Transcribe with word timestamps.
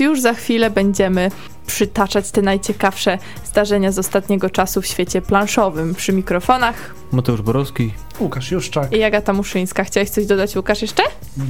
Już 0.00 0.20
za 0.20 0.34
chwilę 0.34 0.70
będziemy 0.70 1.30
przytaczać 1.66 2.30
te 2.30 2.42
najciekawsze 2.42 3.18
zdarzenia 3.44 3.92
z 3.92 3.98
ostatniego 3.98 4.50
czasu 4.50 4.82
w 4.82 4.86
świecie 4.86 5.22
planszowym. 5.22 5.94
Przy 5.94 6.12
mikrofonach 6.12 6.94
Mateusz 7.12 7.42
Borowski. 7.42 7.92
Łukasz 8.20 8.50
Juszczak. 8.50 8.92
i 8.92 9.02
Agata 9.02 9.32
Muszyńska. 9.32 9.84
Chciałeś 9.84 10.10
coś 10.10 10.26
dodać, 10.26 10.56
Łukasz, 10.56 10.82
jeszcze? 10.82 11.02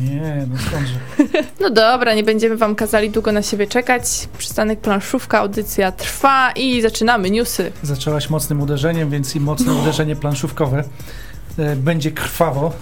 Nie, 0.05 0.47
no 0.51 0.57
skądże. 0.69 0.95
No 1.61 1.71
dobra, 1.71 2.15
nie 2.15 2.23
będziemy 2.25 2.57
wam 2.57 2.75
kazali 2.75 3.11
długo 3.11 3.33
na 3.33 3.43
siebie 3.43 3.67
czekać. 3.67 4.29
Przystanek 4.39 4.81
planszówka, 4.81 5.39
audycja 5.39 5.93
trwa 5.93 6.53
i 6.53 6.83
zaczynamy 6.83 7.31
newsy. 7.31 7.73
Zaczęłaś 7.83 8.31
mocnym 8.31 8.61
uderzeniem, 8.61 9.11
więc 9.11 9.37
i 9.37 9.41
mocne 9.41 9.75
uderzenie 9.83 10.17
planszówkowe. 10.17 10.85
E, 11.59 11.77
Będzie 11.77 12.11
krwawo. 12.11 12.73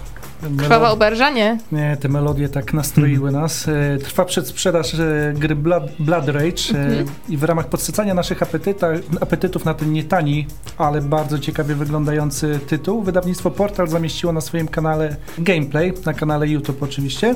Krwawa 0.59 0.87
Melo- 0.89 0.93
oberżanie. 0.93 1.59
Nie, 1.73 1.97
te 2.01 2.09
melodie 2.09 2.49
tak 2.49 2.75
nastroiły 2.75 3.33
nas. 3.33 3.69
E, 3.69 3.99
Trwa 3.99 4.25
przedsprzedaż 4.25 4.95
e, 4.95 5.33
gry 5.37 5.57
Blood, 5.57 6.29
Rage 6.29 6.71
Mhm. 6.71 7.07
i 7.29 7.37
w 7.37 7.45
ramach 7.45 7.69
podsycania 7.69 8.15
naszych 8.15 8.43
apetyta, 8.43 8.89
apetytów 9.21 9.65
na 9.65 9.75
ten 9.75 9.93
nietani, 9.93 10.47
ale 10.79 11.01
bardzo 11.03 11.39
ciekawie 11.39 11.75
wyglądający 11.75 12.61
tytuł, 12.69 13.03
wydawnictwo 13.03 13.51
Portal 13.51 13.89
zamieściło 13.89 14.33
na 14.33 14.41
swoim 14.41 14.69
kanale 14.69 15.17
gameplay, 15.39 15.93
na 16.07 16.15
kanale 16.15 16.49
YouTube 16.49 16.83
oczywiście. 16.83 17.35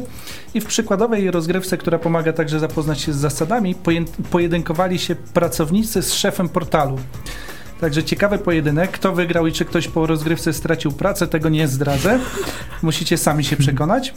I 0.54 0.60
w 0.60 0.66
przykładowej 0.66 1.30
rozgrywce, 1.30 1.78
która 1.78 1.98
pomaga 1.98 2.32
także 2.32 2.60
zapoznać 2.60 3.00
się 3.00 3.12
z 3.12 3.16
zasadami, 3.16 3.74
pojedynkowali 4.30 4.98
się 4.98 5.14
pracownicy 5.14 6.02
z 6.02 6.12
szefem 6.14 6.48
portalu. 6.48 6.98
Także 7.80 8.04
ciekawy 8.04 8.38
pojedynek. 8.38 8.90
Kto 8.90 9.12
wygrał 9.12 9.46
i 9.46 9.52
czy 9.52 9.64
ktoś 9.64 9.88
po 9.88 10.06
rozgrywce 10.06 10.52
stracił 10.52 10.92
pracę, 10.92 11.26
tego 11.26 11.48
nie 11.48 11.68
zdradzę. 11.68 12.18
Musicie 12.82 13.18
sami 13.18 13.44
się 13.44 13.56
przekonać. 13.56 14.14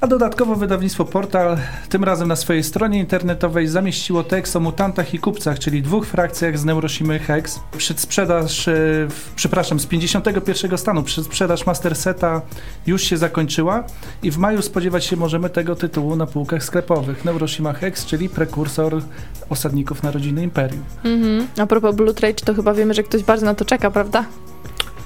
A 0.00 0.06
dodatkowo 0.06 0.54
wydawnictwo 0.56 1.04
Portal 1.04 1.56
tym 1.88 2.04
razem 2.04 2.28
na 2.28 2.36
swojej 2.36 2.64
stronie 2.64 2.98
internetowej 2.98 3.66
zamieściło 3.68 4.24
tekst 4.24 4.56
o 4.56 4.60
mutantach 4.60 5.14
i 5.14 5.18
kupcach, 5.18 5.58
czyli 5.58 5.82
dwóch 5.82 6.06
frakcjach 6.06 6.58
z 6.58 6.64
Neuroshimy 6.64 7.18
Hex. 7.18 7.60
Przedsprzedaż, 7.76 8.64
w- 9.08 9.32
przepraszam, 9.36 9.80
z 9.80 9.86
51 9.86 10.78
stanu 10.78 11.02
przedsprzedaż 11.02 11.66
Master 11.66 11.96
Seta 11.96 12.42
już 12.86 13.02
się 13.02 13.16
zakończyła 13.16 13.84
i 14.22 14.30
w 14.30 14.38
maju 14.38 14.62
spodziewać 14.62 15.04
się 15.04 15.16
możemy 15.16 15.50
tego 15.50 15.76
tytułu 15.76 16.16
na 16.16 16.26
półkach 16.26 16.64
sklepowych. 16.64 17.24
Neuroshima 17.24 17.72
Hex, 17.72 18.06
czyli 18.06 18.28
prekursor 18.28 19.02
osadników 19.50 20.02
Narodziny 20.02 20.42
Imperium. 20.42 20.82
Mhm. 21.04 21.46
A 21.58 21.66
propos 21.66 21.94
Blood 21.96 22.20
Rage, 22.20 22.44
to 22.44 22.54
chyba 22.54 22.74
wiemy, 22.74 22.94
że 22.94 23.02
ktoś 23.02 23.22
bardzo 23.22 23.46
na 23.46 23.54
to 23.54 23.64
czeka, 23.64 23.90
prawda? 23.90 24.24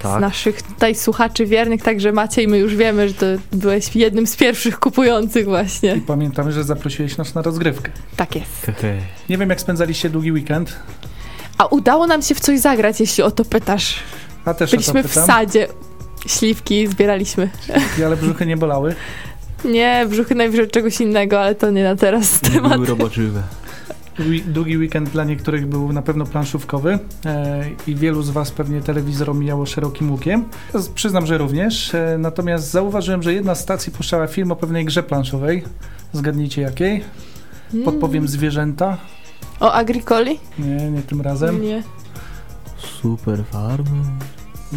Z 0.05 0.07
Tak. 0.13 0.21
naszych 0.21 0.63
tutaj 0.63 0.95
słuchaczy 0.95 1.47
wiernych, 1.47 1.83
także 1.83 2.13
Maciej, 2.13 2.49
my 2.49 2.59
już 2.59 2.77
wiemy, 2.77 3.09
że 3.09 3.15
to 3.15 3.27
byłeś 3.53 3.97
jednym 3.97 4.27
z 4.27 4.37
pierwszych 4.37 4.79
kupujących 4.81 5.45
właśnie. 5.45 5.95
I 5.97 6.01
pamiętamy, 6.01 6.53
że 6.53 6.65
zaprosiłeś 6.65 7.17
nas 7.17 7.35
na 7.35 7.43
rozgrywkę. 7.43 7.91
Tak 8.17 8.35
jest. 8.37 8.71
Nie 9.29 9.39
wiem, 9.39 9.51
jak 9.51 9.61
spędzaliście 9.61 10.11
długi 10.11 10.33
weekend, 10.33 10.77
A 11.59 11.67
udało 11.67 12.07
nam 12.07 12.23
się 12.23 12.35
w 12.35 12.41
coś 12.41 12.61
zagrać, 12.61 13.01
jeśli 13.01 13.23
o 13.23 13.31
to 13.31 13.45
pytasz. 13.45 13.97
a 14.45 14.55
też 14.55 14.71
o 14.71 14.77
Byliśmy 14.77 15.03
w 15.03 15.13
sadzie. 15.13 15.69
Śliwki 16.27 16.87
zbieraliśmy. 16.87 17.49
ale 18.07 18.17
brzuchy 18.17 18.47
nie 18.47 18.57
bolały. 18.57 18.95
Nie, 19.65 20.07
brzuchy 20.09 20.35
najwyżej 20.35 20.69
czegoś 20.71 21.01
innego, 21.01 21.41
ale 21.41 21.55
to 21.55 21.71
nie 21.71 21.85
na 21.85 21.97
teraz 21.97 22.43
Nie 22.43 22.51
temat. 22.51 22.73
były 22.75 22.87
roboczywe. 22.87 23.43
Długi- 24.19 24.79
weekend 24.79 25.09
dla 25.11 25.25
niektórych 25.25 25.67
był 25.67 25.93
na 25.93 26.03
pewno 26.03 26.25
planszówkowy 26.27 26.99
e, 27.27 27.65
i 27.87 27.95
wielu 27.95 28.23
z 28.23 28.31
Was 28.31 28.51
pewnie 28.51 28.81
telewizor 28.83 29.31
omijało 29.31 29.67
szerokim 29.67 30.11
łukiem. 30.11 30.45
Przyznam, 30.95 31.27
że 31.27 31.39
również. 31.39 31.95
E, 31.95 32.17
natomiast 32.19 32.71
zauważyłem, 32.71 33.23
że 33.23 33.33
jedna 33.35 33.55
z 33.55 33.61
stacji 33.61 33.93
puszczała 33.93 34.27
film 34.27 34.53
o 34.53 34.57
pewnej 34.57 34.85
grze 34.85 35.03
planszowej. 35.03 35.65
Zgadnijcie 36.13 36.63
jakiej? 36.63 37.05
Podpowiem 37.85 38.29
zwierzęta. 38.29 38.87
Mm. 38.87 38.99
O 39.61 39.73
Agricoli? 39.73 40.39
Nie, 40.59 40.91
nie 40.91 41.03
tym 41.03 41.21
razem. 41.21 41.63
Nie. 41.63 41.83
Super 43.03 43.45
farmy. 43.45 44.03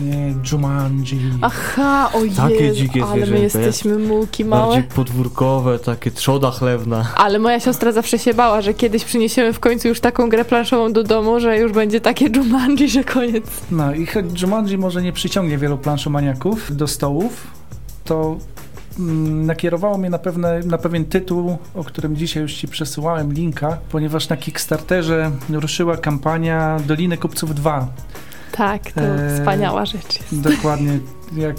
Nie, 0.03 0.33
Jumanji. 0.51 1.19
Aha, 1.41 2.09
o 2.13 2.19
Takie 2.37 2.73
dzikie 2.73 3.05
ale 3.05 3.25
my 3.25 3.39
jesteśmy 3.39 3.97
mułki 3.99 4.45
Bardziej 4.45 4.69
małe. 4.81 4.83
podwórkowe, 4.95 5.79
takie 5.79 6.11
trzoda 6.11 6.51
chlewna. 6.51 7.05
Ale 7.15 7.39
moja 7.39 7.59
siostra 7.59 7.91
zawsze 7.91 8.19
się 8.19 8.33
bała, 8.33 8.61
że 8.61 8.73
kiedyś 8.73 9.05
przyniesiemy 9.05 9.53
w 9.53 9.59
końcu 9.59 9.87
już 9.87 9.99
taką 9.99 10.29
grę 10.29 10.45
planszową 10.45 10.93
do 10.93 11.03
domu, 11.03 11.39
że 11.39 11.57
już 11.57 11.71
będzie 11.71 12.01
takie 12.01 12.25
Jumanji, 12.35 12.89
że 12.89 13.03
koniec. 13.03 13.45
No 13.71 13.93
i 13.93 14.05
choć 14.05 14.41
Jumanji 14.41 14.77
może 14.77 15.01
nie 15.01 15.13
przyciągnie 15.13 15.57
wielu 15.57 15.77
planszomaniaków 15.77 16.75
do 16.75 16.87
stołów, 16.87 17.47
to 18.05 18.37
mm, 18.99 19.45
nakierowało 19.45 19.97
mnie 19.97 20.09
na, 20.09 20.19
pewne, 20.19 20.59
na 20.59 20.77
pewien 20.77 21.05
tytuł, 21.05 21.57
o 21.75 21.83
którym 21.83 22.15
dzisiaj 22.15 22.43
już 22.43 22.53
Ci 22.53 22.67
przesyłałem 22.67 23.33
linka, 23.33 23.77
ponieważ 23.91 24.29
na 24.29 24.37
Kickstarterze 24.37 25.31
ruszyła 25.49 25.97
kampania 25.97 26.77
Doliny 26.87 27.17
Kupców 27.17 27.55
2. 27.55 27.87
Tak, 28.51 28.91
to 28.91 29.01
Eee, 29.01 29.39
wspaniała 29.39 29.85
rzecz 29.85 30.15
jest. 30.15 30.41
Dokładnie, 30.41 30.99
jak 31.35 31.55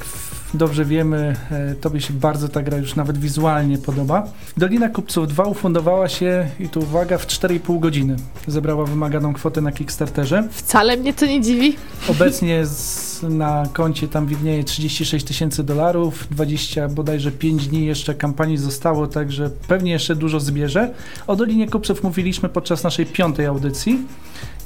dobrze 0.54 0.84
wiemy, 0.84 1.36
e, 1.50 1.74
Tobie 1.74 2.00
się 2.00 2.12
bardzo 2.12 2.48
ta 2.48 2.62
gra 2.62 2.78
już 2.78 2.96
nawet 2.96 3.18
wizualnie 3.18 3.78
podoba. 3.78 4.26
Dolina 4.56 4.88
Kupców 4.88 5.28
2 5.28 5.44
ufundowała 5.44 6.08
się, 6.08 6.48
i 6.60 6.68
tu 6.68 6.80
uwaga, 6.80 7.18
w 7.18 7.26
4,5 7.26 7.80
godziny. 7.80 8.16
Zebrała 8.46 8.84
wymaganą 8.84 9.32
kwotę 9.32 9.60
na 9.60 9.72
Kickstarterze. 9.72 10.48
Wcale 10.50 10.96
mnie 10.96 11.14
to 11.14 11.26
nie 11.26 11.40
dziwi. 11.40 11.76
Obecnie 12.08 12.66
z, 12.66 13.22
na 13.22 13.66
koncie 13.72 14.08
tam 14.08 14.26
widnieje 14.26 14.64
36 14.64 15.26
tysięcy 15.26 15.64
dolarów, 15.64 16.28
20 16.30 16.88
bodajże 16.88 17.32
5 17.32 17.66
dni 17.66 17.86
jeszcze 17.86 18.14
kampanii 18.14 18.56
zostało, 18.56 19.06
także 19.06 19.50
pewnie 19.68 19.92
jeszcze 19.92 20.16
dużo 20.16 20.40
zbierze. 20.40 20.90
O 21.26 21.36
Dolinie 21.36 21.68
Kupców 21.68 22.02
mówiliśmy 22.02 22.48
podczas 22.48 22.84
naszej 22.84 23.06
piątej 23.06 23.46
audycji 23.46 23.98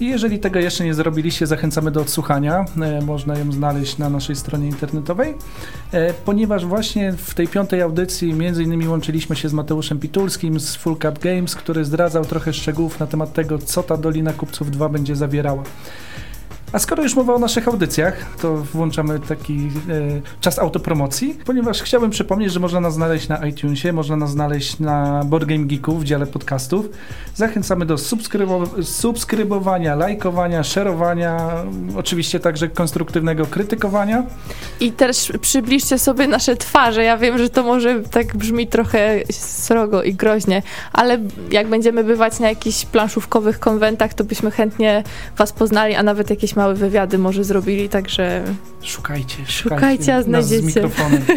i 0.01 0.09
jeżeli 0.09 0.39
tego 0.39 0.59
jeszcze 0.59 0.85
nie 0.85 0.95
zrobiliście, 0.95 1.47
zachęcamy 1.47 1.91
do 1.91 2.01
odsłuchania. 2.01 2.65
E, 2.83 3.01
można 3.01 3.39
ją 3.39 3.53
znaleźć 3.53 3.99
na 3.99 4.11
naszej 4.11 4.37
stronie 4.37 4.67
internetowej, 4.67 5.35
e, 5.93 6.13
ponieważ 6.13 6.67
właśnie 6.67 7.13
w 7.13 7.35
tej 7.35 7.49
piątej 7.49 7.83
audycji 7.83 8.35
między 8.35 8.63
innymi 8.63 8.89
łączyliśmy 8.89 9.37
się 9.37 9.49
z 9.49 9.53
Mateuszem 9.53 9.99
Pitulskim 9.99 10.61
z 10.61 10.77
Full 10.77 10.97
Cup 10.99 11.19
Games, 11.19 11.55
który 11.55 11.85
zdradzał 11.85 12.25
trochę 12.25 12.53
szczegółów 12.53 13.01
na 13.01 13.07
temat 13.07 13.33
tego, 13.33 13.59
co 13.59 13.83
ta 13.83 13.97
Dolina 13.97 14.33
Kupców 14.33 14.71
2 14.71 14.89
będzie 14.89 15.17
zawierała. 15.17 15.63
A 16.73 16.79
skoro 16.79 17.03
już 17.03 17.17
mowa 17.17 17.35
o 17.35 17.39
naszych 17.39 17.69
audycjach, 17.69 18.37
to 18.43 18.57
włączamy 18.57 19.21
taki 19.21 19.55
e, 19.57 19.71
czas 20.41 20.59
autopromocji, 20.59 21.39
ponieważ 21.45 21.83
chciałbym 21.83 22.11
przypomnieć, 22.11 22.53
że 22.53 22.61
można 22.61 22.81
nas 22.81 22.95
znaleźć 22.95 23.29
na 23.29 23.47
iTunesie, 23.47 23.93
można 23.93 24.17
nas 24.17 24.31
znaleźć 24.31 24.79
na 24.79 25.25
Board 25.25 25.45
Game 25.45 25.65
Geeku 25.65 25.97
w 25.99 26.05
dziale 26.05 26.27
podcastów. 26.27 26.89
Zachęcamy 27.35 27.87
do 27.87 27.95
subskrybo- 27.95 28.83
subskrybowania, 28.83 29.95
lajkowania, 29.95 30.63
szerowania, 30.63 31.51
oczywiście 31.97 32.41
także 32.41 32.69
konstruktywnego 32.69 33.47
krytykowania. 33.47 34.23
I 34.81 34.93
też 34.93 35.33
przybliżcie 35.41 35.99
sobie 35.99 36.29
nasze 36.29 36.57
twarze. 36.57 37.05
Ja 37.05 37.19
wiem, 37.19 37.39
że 37.39 37.51
to 37.51 37.63
może 37.63 38.01
tak 38.03 38.37
brzmi 38.37 38.67
trochę 38.67 39.21
srogo 39.33 40.03
i 40.03 40.15
groźnie, 40.15 40.63
ale 40.93 41.19
jak 41.51 41.69
będziemy 41.69 42.05
bywać 42.05 42.41
na 42.41 42.49
jakichś 42.49 42.85
planszówkowych 42.85 43.59
konwentach, 43.61 44.15
to 44.15 44.25
byśmy 44.25 44.51
chętnie 44.51 45.05
was 45.37 45.53
poznali, 45.53 45.95
a 45.95 46.03
nawet 46.03 46.31
jakieś 46.31 46.57
małe 46.63 46.75
wywiady 46.75 47.19
może 47.19 47.45
zrobili, 47.45 47.89
także 47.89 48.43
Szukajcie, 48.83 49.37
Szukajcie, 49.47 50.15
a 50.15 50.17
nas 50.17 50.25
z 50.25 50.29
znajdziecie. 50.29 50.67
mikrofonem. 50.67 51.23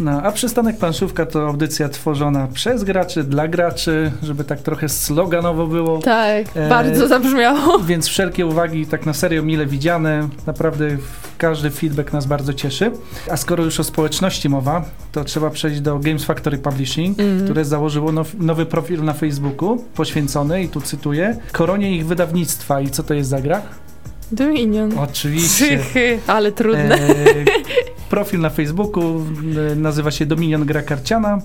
No, 0.00 0.22
a 0.22 0.32
przystanek 0.32 0.78
planszówka 0.78 1.26
to 1.26 1.46
audycja 1.46 1.88
tworzona 1.88 2.46
przez 2.54 2.84
graczy, 2.84 3.24
dla 3.24 3.48
graczy, 3.48 4.12
żeby 4.22 4.44
tak 4.44 4.60
trochę 4.62 4.88
sloganowo 4.88 5.66
było. 5.66 5.98
tak, 5.98 6.46
E, 6.54 6.68
bardzo 6.68 7.08
zabrzmiało. 7.08 7.78
Więc 7.78 8.08
wszelkie 8.08 8.46
uwagi 8.46 8.86
tak 8.86 9.06
na 9.06 9.12
serio 9.12 9.42
mile 9.42 9.66
widziane. 9.66 10.28
Naprawdę 10.46 10.88
każdy 11.38 11.70
feedback 11.70 12.12
nas 12.12 12.26
bardzo 12.26 12.52
cieszy. 12.54 12.90
A 13.30 13.36
skoro 13.36 13.64
już 13.64 13.80
o 13.80 13.84
społeczności 13.84 14.48
mowa, 14.48 14.84
to 15.12 15.24
trzeba 15.24 15.50
przejść 15.50 15.80
do 15.80 15.98
Games 15.98 16.24
Factory 16.24 16.58
Publishing, 16.58 17.20
Mhm. 17.20 17.44
które 17.44 17.64
założyło 17.64 18.12
now, 18.12 18.34
nowy 18.38 18.66
profil 18.66 19.04
na 19.04 19.12
Facebooku 19.12 19.84
poświęcony, 19.94 20.62
i 20.62 20.68
tu 20.68 20.80
cytuję, 20.80 21.36
koronie 21.52 21.96
ich 21.96 22.06
wydawnictwa. 22.06 22.80
I 22.80 22.90
co 22.90 23.02
to 23.02 23.14
jest 23.14 23.30
za 23.30 23.40
gra? 23.40 23.62
Dominion. 24.32 24.98
Oczywiście. 24.98 25.78
Psychy, 25.78 26.18
ale 26.26 26.52
trudne. 26.52 26.94
E, 26.94 27.14
profil 28.10 28.40
na 28.40 28.50
Facebooku 28.50 29.26
e, 29.72 29.76
nazywa 29.76 30.10
się 30.10 30.26
Dominion 30.26 30.64
Gra 30.64 30.82
Karciana. 30.82 31.38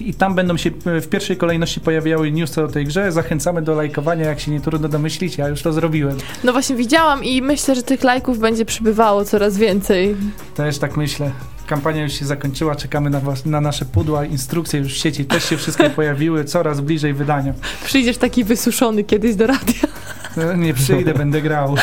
I 0.00 0.14
tam 0.14 0.34
będą 0.34 0.56
się 0.56 0.70
e, 0.86 1.00
w 1.00 1.08
pierwszej 1.08 1.36
kolejności 1.36 1.80
pojawiały 1.80 2.32
newsy 2.32 2.62
o 2.62 2.68
tej 2.68 2.84
grze. 2.84 3.12
Zachęcamy 3.12 3.62
do 3.62 3.74
lajkowania, 3.74 4.26
jak 4.26 4.40
się 4.40 4.50
nie 4.50 4.60
trudno 4.60 4.88
domyślić, 4.88 5.38
ja 5.38 5.48
już 5.48 5.62
to 5.62 5.72
zrobiłem. 5.72 6.16
No 6.44 6.52
właśnie 6.52 6.76
widziałam 6.76 7.24
i 7.24 7.42
myślę, 7.42 7.74
że 7.74 7.82
tych 7.82 8.04
lajków 8.04 8.38
będzie 8.38 8.64
przybywało 8.64 9.24
coraz 9.24 9.56
więcej. 9.56 10.16
Też 10.54 10.78
tak 10.78 10.96
myślę. 10.96 11.30
Kampania 11.66 12.02
już 12.02 12.12
się 12.12 12.24
zakończyła, 12.24 12.76
czekamy 12.76 13.10
na, 13.10 13.20
was, 13.20 13.46
na 13.46 13.60
nasze 13.60 13.84
pudła, 13.84 14.24
instrukcje 14.24 14.80
już 14.80 14.94
w 14.94 14.96
sieci 14.96 15.24
też 15.24 15.44
się 15.44 15.56
wszystkie 15.56 15.90
pojawiły, 15.90 16.44
coraz 16.44 16.80
bliżej 16.80 17.14
wydania. 17.14 17.54
Przyjdziesz 17.84 18.18
taki 18.18 18.44
wysuszony 18.44 19.04
kiedyś 19.04 19.34
do 19.34 19.46
radia. 19.46 19.93
Nie 20.56 20.74
przyjdę, 20.74 21.14
będę 21.24 21.42
grał. 21.42 21.74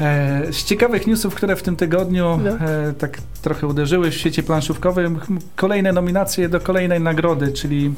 E, 0.00 0.52
z 0.52 0.64
ciekawych 0.64 1.06
newsów, 1.06 1.34
które 1.34 1.56
w 1.56 1.62
tym 1.62 1.76
tygodniu 1.76 2.40
No. 2.44 2.50
e, 2.50 2.92
tak 2.98 3.18
trochę 3.42 3.66
uderzyły 3.66 4.10
w 4.10 4.14
świecie 4.14 4.42
planszówkowym, 4.42 5.20
kolejne 5.56 5.92
nominacje 5.92 6.48
do 6.48 6.60
kolejnej 6.60 7.00
nagrody, 7.00 7.52
czyli 7.52 7.92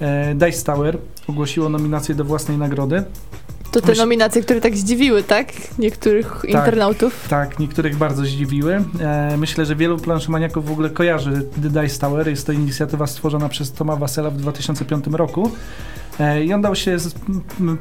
e, 0.00 0.34
Dice 0.34 0.64
Tower 0.64 0.98
ogłosiło 1.28 1.68
nominację 1.68 2.14
do 2.14 2.24
własnej 2.24 2.58
nagrody. 2.58 3.04
To 3.72 3.80
te 3.80 3.94
nominacje, 3.94 4.42
które 4.42 4.60
tak 4.60 4.76
zdziwiły, 4.76 5.22
tak? 5.22 5.46
Niektórych 5.78 6.42
internautów. 6.48 7.26
Tak, 7.28 7.58
niektórych 7.58 7.96
bardzo 7.96 8.24
zdziwiły. 8.24 8.84
E, 9.00 9.36
myślę, 9.38 9.66
że 9.66 9.76
wielu 9.76 9.98
planszomaniaków 9.98 10.66
w 10.66 10.72
ogóle 10.72 10.90
kojarzy 10.90 11.42
The 11.62 11.68
Dice 11.82 11.98
Tower. 12.00 12.28
Jest 12.28 12.46
to 12.46 12.52
inicjatywa 12.52 13.06
stworzona 13.06 13.48
przez 13.48 13.72
Toma 13.72 13.96
Wasela 13.96 14.30
w 14.30 14.36
2005 14.36 15.04
roku. 15.12 15.50
E, 16.20 16.44
I 16.44 16.52
on 16.52 16.62
dał 16.62 16.74
się 16.74 16.96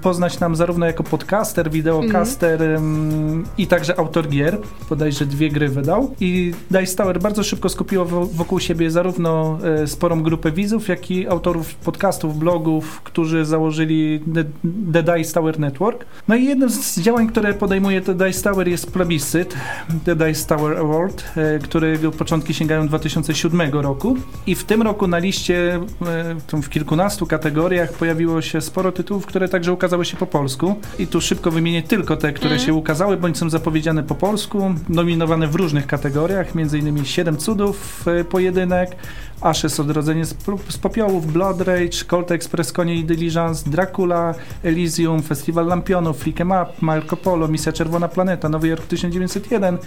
poznać 0.02 0.40
nam 0.40 0.56
zarówno 0.56 0.86
jako 0.86 1.04
podcaster, 1.04 1.72
wideocaster 1.72 2.64
mm, 2.64 3.44
i 3.58 3.68
także 3.68 4.00
autor 4.00 4.28
gier. 4.28 4.58
Bodajże 4.90 5.26
dwie 5.26 5.50
gry 5.50 5.70
wydał. 5.70 6.16
I 6.20 6.54
Dice 6.72 6.96
Tower 6.96 7.20
bardzo 7.20 7.44
szybko 7.44 7.70
skupiło 7.70 8.06
wo- 8.06 8.26
wokół 8.26 8.60
siebie 8.60 8.92
zarówno 8.92 9.60
e, 9.64 9.88
sporą 9.88 10.24
grupę 10.24 10.52
widzów, 10.52 10.88
jak 10.88 11.12
i 11.12 11.28
autorów 11.28 11.76
podcastów, 11.76 12.38
blogów, 12.38 13.02
którzy 13.02 13.46
założyli 13.46 14.20
The, 14.94 15.04
Dice 15.04 15.34
Tower 15.34 15.60
Network. 15.60 16.06
No 16.28 16.36
i 16.36 16.46
jednym 16.46 16.70
z 16.70 17.00
działań, 17.00 17.28
które 17.28 17.54
podejmuje 17.54 18.02
The 18.02 18.14
Dice 18.16 18.44
Tower 18.44 18.68
jest 18.68 18.92
plebiscyt, 18.92 19.56
The 20.06 20.16
Dice 20.16 20.46
Tower 20.48 20.78
Award, 20.78 21.24
e, 21.38 21.60
którego 21.60 22.12
początki 22.12 22.54
sięgają 22.54 22.88
2007 22.88 23.62
roku. 23.72 24.18
I 24.48 24.56
w 24.56 24.64
tym 24.64 24.82
roku 24.82 25.08
na 25.08 25.18
liście, 25.18 25.80
w 26.64 26.70
kilkunastu 26.70 27.26
kategoriach 27.28 27.94
pojawiło 27.94 28.29
się 28.42 28.62
sporo 28.62 28.92
tytułów, 28.92 29.26
które 29.26 29.50
także 29.50 29.74
ukazały 29.74 30.06
się 30.06 30.18
po 30.18 30.26
polsku. 30.26 30.76
I 31.00 31.08
tu 31.08 31.22
szybko 31.22 31.52
wymienię 31.52 31.84
tylko 31.84 32.18
te, 32.18 32.34
które 32.34 32.52
Mhm. 32.52 32.66
się 32.68 32.74
ukazały, 32.74 33.18
bądź 33.18 33.38
są 33.38 33.50
zapowiedziane 33.50 34.04
po 34.04 34.16
polsku, 34.16 34.74
nominowane 34.90 35.48
w 35.48 35.56
różnych 35.56 35.88
kategoriach, 35.88 36.48
m.in. 36.56 37.06
Siedem 37.06 37.38
cudów, 37.38 38.06
e, 38.08 38.24
pojedynek, 38.24 38.96
Ashes 39.42 39.80
Odrodzenie 39.80 40.26
z, 40.26 40.36
z 40.70 40.78
popiołów, 40.78 41.34
Blood 41.34 41.62
Rage, 41.62 42.06
Colt 42.08 42.32
Express 42.32 42.72
Konie 42.72 42.96
i 42.96 43.04
Diligence, 43.06 43.70
Dracula, 43.70 44.36
Elysium, 44.64 45.22
Festiwal 45.24 45.66
Lampionów, 45.66 46.18
Flick 46.18 46.42
'em 46.42 46.52
Up, 46.52 46.72
Marco 46.82 47.18
Polo, 47.18 47.48
Misja 47.48 47.72
Czerwona 47.72 48.08
Planeta, 48.08 48.50
Nowy 48.50 48.68
Jork 48.68 48.88
1901, 48.88 49.78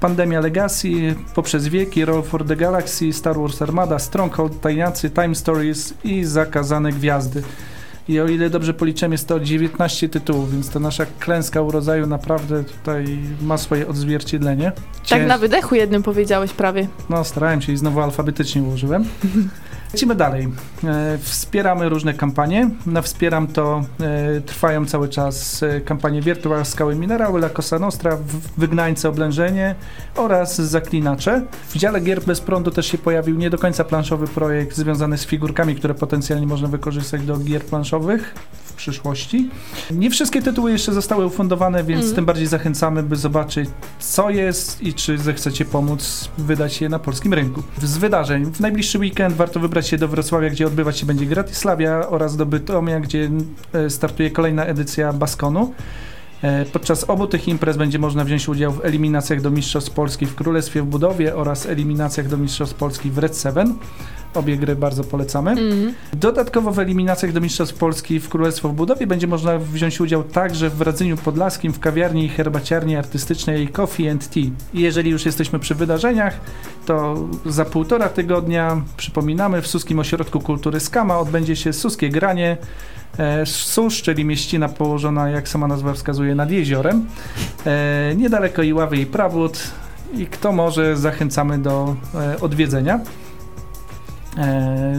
Pandemia 0.00 0.40
Legacy, 0.40 1.14
Poprzez 1.34 1.68
Wieki, 1.68 2.04
Roll 2.04 2.22
for 2.22 2.44
the 2.44 2.56
Galaxy, 2.56 3.12
Star 3.12 3.38
Wars 3.38 3.62
Armada, 3.62 3.98
Stronghold, 3.98 4.60
Tajniacy, 4.60 5.10
Time 5.10 5.34
Stories 5.34 5.94
i 6.04 6.24
Zakazane 6.24 6.92
Gwiazdy. 6.92 7.42
I 8.08 8.20
o 8.20 8.26
ile 8.28 8.50
dobrze 8.50 8.74
policzyłem, 8.74 9.12
jest 9.12 9.28
to 9.28 9.40
19 9.40 10.08
tytułów, 10.08 10.52
więc 10.52 10.70
ta 10.70 10.80
nasza 10.80 11.06
klęska 11.18 11.60
urodzaju 11.62 12.06
naprawdę 12.06 12.64
tutaj 12.64 13.18
ma 13.42 13.58
swoje 13.58 13.88
odzwierciedlenie. 13.88 14.72
Tak 14.74 15.04
Cięż- 15.20 15.26
na 15.26 15.38
wydechu 15.38 15.74
jednym 15.74 16.02
powiedziałeś 16.02 16.52
prawie. 16.52 16.88
no, 17.10 17.24
starałem 17.24 17.62
się 17.62 17.72
i 17.72 17.76
znowu 17.76 18.00
alfabetycznie 18.00 18.62
ułożyłem. 18.62 19.04
Lecimy 19.92 20.14
dalej. 20.14 20.48
E, 20.84 21.18
wspieramy 21.18 21.88
różne 21.88 22.14
kampanie. 22.14 22.70
Na 22.86 23.02
Wspieram 23.02 23.46
to 23.46 23.82
e, 24.00 24.40
trwają 24.40 24.86
cały 24.86 25.08
czas 25.08 25.62
e, 25.62 25.80
kampanie 25.80 26.22
Virtual 26.22 26.64
Skały 26.64 26.94
Minerały, 26.94 27.38
La 27.40 27.48
Cosa 27.48 27.78
Nostra, 27.78 28.18
Wygnańce 28.58 29.08
Oblężenie 29.08 29.74
oraz 30.16 30.56
Zaklinacze. 30.56 31.42
W 31.68 31.76
dziale 31.76 32.00
gier 32.00 32.22
bez 32.22 32.40
prądu 32.40 32.70
też 32.70 32.86
się 32.86 32.98
pojawił 32.98 33.36
nie 33.36 33.50
do 33.50 33.58
końca 33.58 33.84
planszowy 33.84 34.26
projekt 34.26 34.76
związany 34.76 35.18
z 35.18 35.26
figurkami, 35.26 35.76
które 35.76 35.94
potencjalnie 35.94 36.46
można 36.46 36.68
wykorzystać 36.68 37.22
do 37.22 37.38
gier 37.38 37.62
planszowych 37.62 38.34
przyszłości. 38.80 39.48
Nie 39.90 40.10
wszystkie 40.10 40.42
tytuły 40.42 40.72
jeszcze 40.72 40.92
zostały 40.92 41.26
ufundowane, 41.26 41.84
więc 41.84 42.02
Mm. 42.04 42.14
tym 42.14 42.24
bardziej 42.24 42.46
zachęcamy, 42.46 43.02
by 43.02 43.16
zobaczyć 43.16 43.70
co 43.98 44.30
jest 44.30 44.82
i 44.82 44.94
czy 44.94 45.18
zechcecie 45.18 45.64
pomóc 45.64 46.28
wydać 46.38 46.80
je 46.80 46.88
na 46.88 46.98
polskim 46.98 47.34
rynku. 47.34 47.62
Z 47.82 47.96
wydarzeń 47.98 48.44
w 48.52 48.60
najbliższy 48.60 48.98
weekend 48.98 49.36
warto 49.36 49.60
wybrać 49.60 49.88
się 49.88 49.98
do 49.98 50.08
Wrocławia, 50.08 50.50
gdzie 50.50 50.66
odbywać 50.66 50.98
się 50.98 51.06
będzie 51.06 51.26
Gratislavia 51.26 52.08
oraz 52.08 52.36
do 52.36 52.46
Bytomia, 52.46 53.00
gdzie 53.00 53.30
e, 53.72 53.90
startuje 53.90 54.30
kolejna 54.30 54.64
edycja 54.64 55.12
Baskonu. 55.12 55.74
E, 56.42 56.64
Podczas 56.64 57.10
obu 57.10 57.26
tych 57.26 57.48
imprez 57.48 57.76
będzie 57.76 57.98
można 57.98 58.24
wziąć 58.24 58.48
udział 58.48 58.72
w 58.72 58.84
eliminacjach 58.84 59.40
do 59.40 59.50
Mistrzostw 59.50 59.90
Polski 59.90 60.26
w 60.26 60.34
Królestwie 60.34 60.82
w 60.82 60.86
Budowie 60.86 61.36
oraz 61.36 61.66
eliminacjach 61.66 62.28
do 62.28 62.36
Mistrzostw 62.36 62.76
Polski 62.76 63.10
w 63.10 63.18
Red 63.18 63.36
Seven. 63.36 63.74
Obie 64.34 64.56
gry 64.56 64.76
bardzo 64.76 65.04
polecamy. 65.04 65.50
Mm. 65.50 65.94
Dodatkowo 66.12 66.72
w 66.72 66.78
eliminacjach 66.78 67.32
do 67.32 67.40
Mistrzostw 67.40 67.74
Polski 67.74 68.20
w 68.20 68.28
Królestwo 68.28 68.68
w 68.68 68.72
Budowie 68.72 69.06
będzie 69.06 69.26
można 69.26 69.58
wziąć 69.58 70.00
udział 70.00 70.22
także 70.22 70.70
w 70.70 70.80
Radzeniu 70.80 71.16
Podlaskim 71.16 71.72
w 71.72 71.80
kawiarni 71.80 72.24
i 72.24 72.28
herbaciarni 72.28 72.96
artystycznej 72.96 73.68
Coffee 73.68 74.08
and 74.08 74.28
Tea. 74.28 74.42
I 74.74 74.80
jeżeli 74.80 75.10
już 75.10 75.26
jesteśmy 75.26 75.58
przy 75.58 75.74
wydarzeniach, 75.74 76.40
to 76.86 77.28
za 77.46 77.64
półtora 77.64 78.08
tygodnia, 78.08 78.82
przypominamy, 78.96 79.62
w 79.62 79.66
Suskim 79.66 79.98
Ośrodku 79.98 80.40
Kultury 80.40 80.80
Skama 80.80 81.18
odbędzie 81.18 81.56
się 81.56 81.72
Suskie 81.72 82.08
Granie. 82.08 82.56
E, 83.18 83.46
Sus, 83.46 83.94
czyli 84.02 84.24
mieścina 84.24 84.68
położona, 84.68 85.28
jak 85.28 85.48
sama 85.48 85.66
nazwa 85.66 85.92
wskazuje, 85.92 86.34
nad 86.34 86.50
jeziorem. 86.50 87.06
E, 87.66 88.14
niedaleko 88.16 88.62
Iławy 88.62 88.96
i 88.96 89.06
Prawód. 89.06 89.70
I 90.14 90.26
kto 90.26 90.52
może, 90.52 90.96
zachęcamy 90.96 91.58
do 91.58 91.96
e, 92.14 92.40
odwiedzenia. 92.40 93.00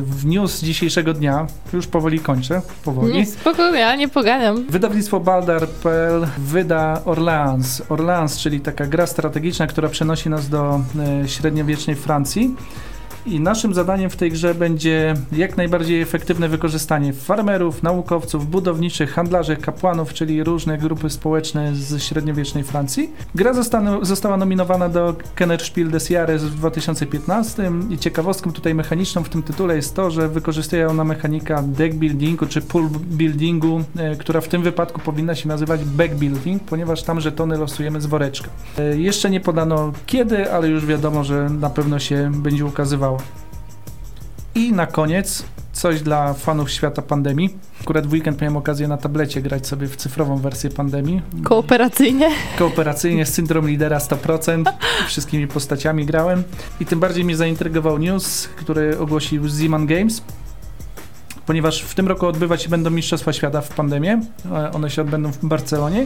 W 0.03 0.25
news 0.25 0.61
dzisiejszego 0.61 1.13
dnia, 1.13 1.47
już 1.73 1.87
powoli 1.87 2.19
kończę, 2.19 2.61
powoli. 2.85 3.13
Nie, 3.13 3.25
spokojnie, 3.25 3.79
ja 3.79 3.95
nie 3.95 4.07
pogadam. 4.09 4.65
Wydawnictwo 4.69 5.19
Baldar.pl 5.19 6.27
wyda 6.37 7.01
Orleans. 7.05 7.81
Orleans, 7.89 8.37
czyli 8.37 8.59
taka 8.59 8.85
gra 8.85 9.07
strategiczna, 9.07 9.67
która 9.67 9.89
przenosi 9.89 10.29
nas 10.29 10.49
do 10.49 10.81
średniowiecznej 11.27 11.95
Francji. 11.95 12.55
I 13.25 13.39
naszym 13.39 13.73
zadaniem 13.73 14.09
w 14.09 14.15
tej 14.15 14.31
grze 14.31 14.56
będzie 14.56 15.13
jak 15.31 15.57
najbardziej 15.57 16.01
efektywne 16.01 16.50
wykorzystanie 16.50 17.13
farmerów, 17.13 17.83
naukowców, 17.83 18.50
budowniczych, 18.50 19.13
handlarzy, 19.13 19.56
kapłanów, 19.56 20.13
czyli 20.13 20.44
różne 20.44 20.77
grupy 20.77 21.09
społeczne 21.09 21.75
z 21.75 22.03
średniowiecznej 22.03 22.63
Francji. 22.63 23.09
Gra 23.35 23.53
została, 23.53 24.06
została 24.06 24.38
nominowana 24.38 24.89
do 24.89 25.15
Kennerspiel 25.35 25.91
des 25.91 26.09
Jahres 26.09 26.44
w 26.44 26.56
2015 26.56 27.71
i 27.89 27.97
ciekawostką 27.97 28.51
tutaj 28.51 28.75
mechaniczną 28.75 29.24
w 29.24 29.29
tym 29.29 29.44
tytule 29.44 29.75
jest 29.75 29.95
to, 29.95 30.12
że 30.12 30.29
wykorzystuje 30.29 30.88
ona 30.88 31.03
mechanika 31.03 31.63
deck 31.63 31.95
buildingu 31.95 32.45
czy 32.45 32.62
pool 32.62 32.89
buildingu, 32.89 33.81
e, 33.97 34.15
która 34.15 34.41
w 34.41 34.47
tym 34.47 34.62
wypadku 34.63 35.01
powinna 35.01 35.35
się 35.35 35.47
nazywać 35.47 35.85
back 35.85 36.13
building, 36.13 36.63
ponieważ 36.63 37.03
tam 37.03 37.21
żetony 37.21 37.57
losujemy 37.57 38.01
z 38.01 38.06
woreczka. 38.06 38.50
E, 38.77 38.97
Jeszcze 38.97 39.29
nie 39.29 39.39
podano 39.39 39.91
kiedy, 40.06 40.51
ale 40.51 40.67
już 40.67 40.85
wiadomo, 40.85 41.24
że 41.24 41.50
na 41.50 41.69
pewno 41.69 42.00
się 42.00 42.31
będzie 42.35 42.65
ukazywało. 42.65 43.10
I 44.55 44.73
na 44.73 44.87
koniec 44.87 45.43
coś 45.73 46.01
dla 46.01 46.33
fanów 46.33 46.71
świata 46.71 47.01
pandemii. 47.01 47.57
Akurat 47.81 48.07
w 48.07 48.13
weekend 48.13 48.41
miałem 48.41 48.57
okazję 48.57 48.87
na 48.87 48.97
tablecie 48.97 49.41
grać 49.41 49.67
sobie 49.67 49.88
w 49.88 49.95
cyfrową 49.95 50.38
wersję 50.38 50.69
pandemii. 50.69 51.21
Kooperacyjnie. 51.43 52.29
Kooperacyjnie 52.57 53.25
z 53.25 53.33
syndrom 53.33 53.67
lidera 53.67 53.97
100%. 53.97 54.63
Wszystkimi 55.07 55.47
postaciami 55.47 56.05
grałem. 56.05 56.43
I 56.79 56.86
tym 56.86 57.00
bardziej 57.00 57.24
mnie 57.25 57.38
zaintrygował 57.38 57.97
news, 57.97 58.47
który 58.47 59.00
ogłosił 59.00 59.50
Zeman 59.50 59.88
Games. 59.88 60.21
Ponieważ 61.45 61.81
w 61.81 61.95
tym 61.95 62.07
roku 62.07 62.27
odbywać 62.27 62.63
się 62.63 62.69
będą 62.69 62.89
Mistrzostwa 62.89 63.33
Świata 63.33 63.62
w 63.62 63.69
pandemię. 63.69 64.21
E, 64.51 64.71
One 64.71 64.89
się 64.89 65.01
odbędą 65.01 65.31
w 65.31 65.45
Barcelonie. 65.45 66.05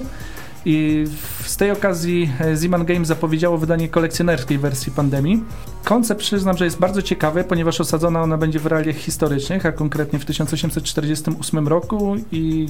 I 0.66 1.06
z 1.46 1.58
tej 1.58 1.72
okazji 1.72 2.32
e, 2.40 2.58
Zeman 2.58 2.86
Games 2.86 3.08
zapowiedziało 3.08 3.58
wydanie 3.58 3.90
kolekcjonerskiej 3.90 4.58
wersji 4.58 4.92
pandemii. 4.92 5.44
Koncept 5.84 6.22
przyznam, 6.22 6.58
że 6.58 6.66
jest 6.66 6.80
bardzo 6.80 7.02
ciekawy, 7.02 7.44
ponieważ 7.44 7.82
osadzona 7.82 8.22
ona 8.22 8.38
będzie 8.38 8.60
w 8.60 8.66
realiach 8.66 8.96
historycznych, 8.96 9.66
a 9.66 9.72
konkretnie 9.72 10.20
w 10.20 10.26
1848 10.26 11.68
roku 11.68 12.16
i 12.32 12.68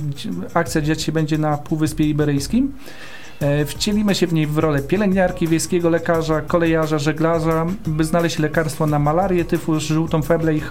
akcja 0.53 0.81
dziać 0.81 1.01
się 1.01 1.11
będzie 1.11 1.37
na 1.37 1.57
Półwyspie 1.57 2.09
Iberyjskim. 2.09 2.73
E, 3.39 3.65
Wcielimy 3.65 4.15
się 4.15 4.27
w 4.27 4.33
niej 4.33 4.47
w 4.47 4.57
rolę 4.57 4.81
pielęgniarki, 4.81 5.47
wiejskiego 5.47 5.89
lekarza, 5.89 6.41
kolejarza, 6.41 6.99
żeglarza, 6.99 7.65
by 7.87 8.03
znaleźć 8.03 8.39
lekarstwo 8.39 8.87
na 8.87 8.99
malarię, 8.99 9.45
tyfus, 9.45 9.83
żółtą 9.83 10.21
febrę 10.21 10.55
i, 10.55 10.61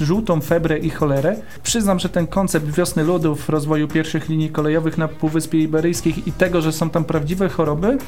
żółtą 0.00 0.40
febrę 0.40 0.78
i 0.78 0.90
cholerę. 0.90 1.36
Przyznam, 1.62 1.98
że 1.98 2.08
ten 2.08 2.26
koncept 2.26 2.66
wiosny 2.70 3.04
ludów, 3.04 3.48
rozwoju 3.48 3.88
pierwszych 3.88 4.28
linii 4.28 4.50
kolejowych 4.50 4.98
na 4.98 5.08
Półwyspie 5.08 5.58
Iberyjskich 5.58 6.26
i 6.26 6.32
tego, 6.32 6.60
że 6.60 6.72
są 6.72 6.90
tam 6.90 7.04
prawdziwe 7.04 7.48
choroby, 7.48 7.98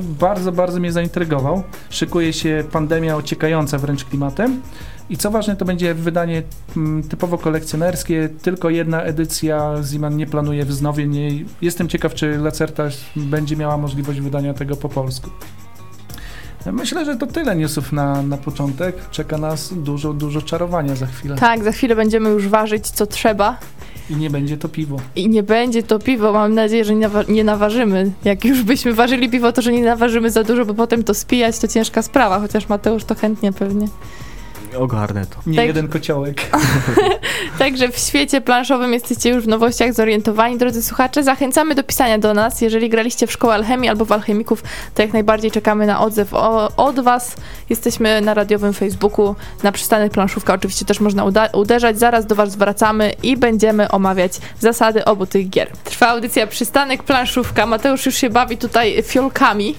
bardzo, 0.00 0.52
bardzo 0.52 0.80
mnie 0.80 0.92
zaintrygował. 0.92 1.62
Szykuje 1.90 2.32
się 2.32 2.64
pandemia 2.72 3.16
ociekająca 3.16 3.78
wręcz 3.78 4.04
klimatem. 4.04 4.62
I 5.10 5.16
co 5.16 5.30
ważne, 5.30 5.56
to 5.56 5.64
będzie 5.64 5.94
wydanie 5.94 6.42
mm, 6.76 7.02
typowo 7.02 7.38
kolekcjonerskie, 7.38 8.28
tylko 8.42 8.70
jedna 8.70 9.02
edycja. 9.02 9.74
Ziman 9.82 10.16
nie 10.16 10.26
planuje 10.26 10.64
wznowień. 10.64 11.44
Jestem 11.62 11.88
ciekaw, 11.88 12.14
czy 12.14 12.38
Lacerta 12.38 12.88
będzie 13.16 13.56
miała 13.56 13.76
możliwość 13.76 14.20
wydania 14.20 14.54
tego 14.54 14.76
po 14.76 14.88
polsku. 14.88 15.30
Myślę, 16.72 17.04
że 17.04 17.16
to 17.16 17.26
tyle 17.26 17.56
newsów 17.56 17.92
na, 17.92 18.22
na 18.22 18.36
początek. 18.36 18.96
Czeka 19.10 19.38
nas 19.38 19.74
dużo, 19.74 20.12
dużo 20.12 20.42
czarowania 20.42 20.94
za 20.96 21.06
chwilę. 21.06 21.36
Tak, 21.36 21.64
za 21.64 21.72
chwilę 21.72 21.96
będziemy 21.96 22.30
już 22.30 22.48
ważyć, 22.48 22.86
co 22.90 23.06
trzeba. 23.06 23.56
I 24.10 24.16
nie 24.16 24.30
będzie 24.30 24.56
to 24.56 24.68
piwo. 24.68 24.96
I 25.16 25.28
nie 25.28 25.42
będzie 25.42 25.82
to 25.82 25.98
piwo, 25.98 26.32
mam 26.32 26.54
nadzieję, 26.54 26.84
że 26.84 26.94
nie, 26.94 27.08
nawa- 27.08 27.28
nie 27.30 27.44
naważymy. 27.44 28.12
Jak 28.24 28.44
już 28.44 28.62
byśmy 28.62 28.94
ważyli 28.94 29.30
piwo, 29.30 29.52
to 29.52 29.62
że 29.62 29.72
nie 29.72 29.82
naważymy 29.84 30.30
za 30.30 30.44
dużo, 30.44 30.66
bo 30.66 30.74
potem 30.74 31.04
to 31.04 31.14
spijać 31.14 31.58
to 31.58 31.68
ciężka 31.68 32.02
sprawa, 32.02 32.40
chociaż 32.40 32.68
Mateusz 32.68 33.04
to 33.04 33.14
chętnie 33.14 33.52
pewnie. 33.52 33.88
Ogarnę 34.78 35.26
to. 35.26 35.36
Nie 35.46 35.56
Tak. 35.56 35.66
jeden 35.66 35.88
kociołek. 35.88 36.42
Także 37.58 37.88
w 37.88 37.98
świecie 37.98 38.40
planszowym 38.40 38.92
jesteście 38.92 39.30
już 39.30 39.44
w 39.44 39.48
nowościach 39.48 39.92
zorientowani, 39.94 40.58
drodzy 40.58 40.82
słuchacze. 40.82 41.22
Zachęcamy 41.22 41.74
do 41.74 41.84
pisania 41.84 42.18
do 42.18 42.34
nas. 42.34 42.60
Jeżeli 42.60 42.88
graliście 42.88 43.26
w 43.26 43.32
szkołę 43.32 43.54
alchemii 43.54 43.88
albo 43.88 44.04
w 44.04 44.12
alchemików, 44.12 44.62
to 44.94 45.02
jak 45.02 45.12
najbardziej 45.12 45.50
czekamy 45.50 45.86
na 45.86 46.00
odzew 46.00 46.34
o, 46.34 46.68
od 46.76 47.00
was. 47.00 47.36
Jesteśmy 47.70 48.20
na 48.20 48.34
radiowym 48.34 48.72
Facebooku, 48.72 49.34
na 49.62 49.72
przystanek 49.72 50.12
planszówka 50.12 50.54
oczywiście 50.54 50.84
też 50.84 51.00
można 51.00 51.24
uda- 51.24 51.48
uderzać. 51.56 51.98
Zaraz 51.98 52.26
do 52.26 52.34
was 52.34 52.56
wracamy 52.56 53.12
i 53.22 53.36
będziemy 53.36 53.88
omawiać 53.88 54.32
zasady 54.60 55.04
obu 55.04 55.26
tych 55.26 55.48
gier. 55.50 55.70
Trwa 55.84 56.08
audycja 56.08 56.46
Przystanek 56.46 57.02
Planszówka. 57.02 57.66
Mateusz 57.66 58.06
już 58.06 58.14
się 58.14 58.30
bawi 58.30 58.56
tutaj 58.56 59.02
fiolkami. 59.02 59.74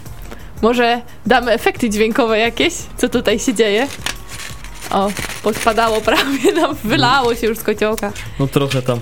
Może 0.61 1.01
damy 1.25 1.51
efekty 1.51 1.89
dźwiękowe 1.89 2.39
jakieś? 2.39 2.73
Co 2.97 3.09
tutaj 3.09 3.39
się 3.39 3.53
dzieje? 3.53 3.87
O, 4.89 5.09
podpadało 5.43 6.01
prawie 6.01 6.53
nam, 6.53 6.75
wylało 6.83 7.35
się 7.35 7.47
już 7.47 7.57
z 7.57 7.63
kociołka. 7.63 8.11
No 8.39 8.47
trochę 8.47 8.81
tam. 8.81 8.99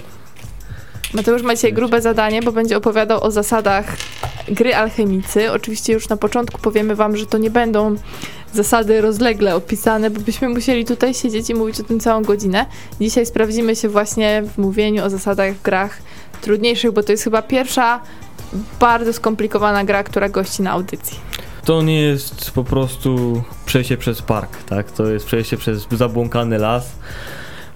Mateusz 1.13 1.41
ma 1.41 1.55
dzisiaj 1.55 1.73
grube 1.73 2.01
zadanie, 2.01 2.41
bo 2.41 2.51
będzie 2.51 2.77
opowiadał 2.77 3.23
o 3.23 3.31
zasadach 3.31 3.85
gry 4.47 4.75
alchemicy. 4.75 5.51
Oczywiście 5.51 5.93
już 5.93 6.09
na 6.09 6.17
początku 6.17 6.61
powiemy 6.61 6.95
wam, 6.95 7.17
że 7.17 7.25
to 7.25 7.37
nie 7.37 7.49
będą 7.49 7.95
zasady 8.53 9.01
rozlegle 9.01 9.55
opisane, 9.55 10.09
bo 10.09 10.21
byśmy 10.21 10.49
musieli 10.49 10.85
tutaj 10.85 11.13
siedzieć 11.13 11.49
i 11.49 11.55
mówić 11.55 11.79
o 11.79 11.83
tym 11.83 11.99
całą 11.99 12.23
godzinę. 12.23 12.65
Dzisiaj 13.01 13.25
sprawdzimy 13.25 13.75
się 13.75 13.89
właśnie 13.89 14.43
w 14.55 14.57
mówieniu 14.57 15.05
o 15.05 15.09
zasadach 15.09 15.53
w 15.53 15.61
grach 15.61 15.97
trudniejszych, 16.41 16.91
bo 16.91 17.03
to 17.03 17.11
jest 17.11 17.23
chyba 17.23 17.41
pierwsza 17.41 17.99
bardzo 18.79 19.13
skomplikowana 19.13 19.83
gra, 19.83 20.03
która 20.03 20.29
gości 20.29 20.61
na 20.61 20.71
audycji. 20.71 21.30
To 21.71 21.81
nie 21.81 22.01
jest 22.01 22.51
po 22.51 22.63
prostu 22.63 23.43
przejście 23.65 23.97
przez 23.97 24.21
park, 24.21 24.63
tak? 24.63 24.91
To 24.91 25.05
jest 25.05 25.25
przejście 25.25 25.57
przez 25.57 25.87
zabłąkany 25.91 26.57
las. 26.57 26.91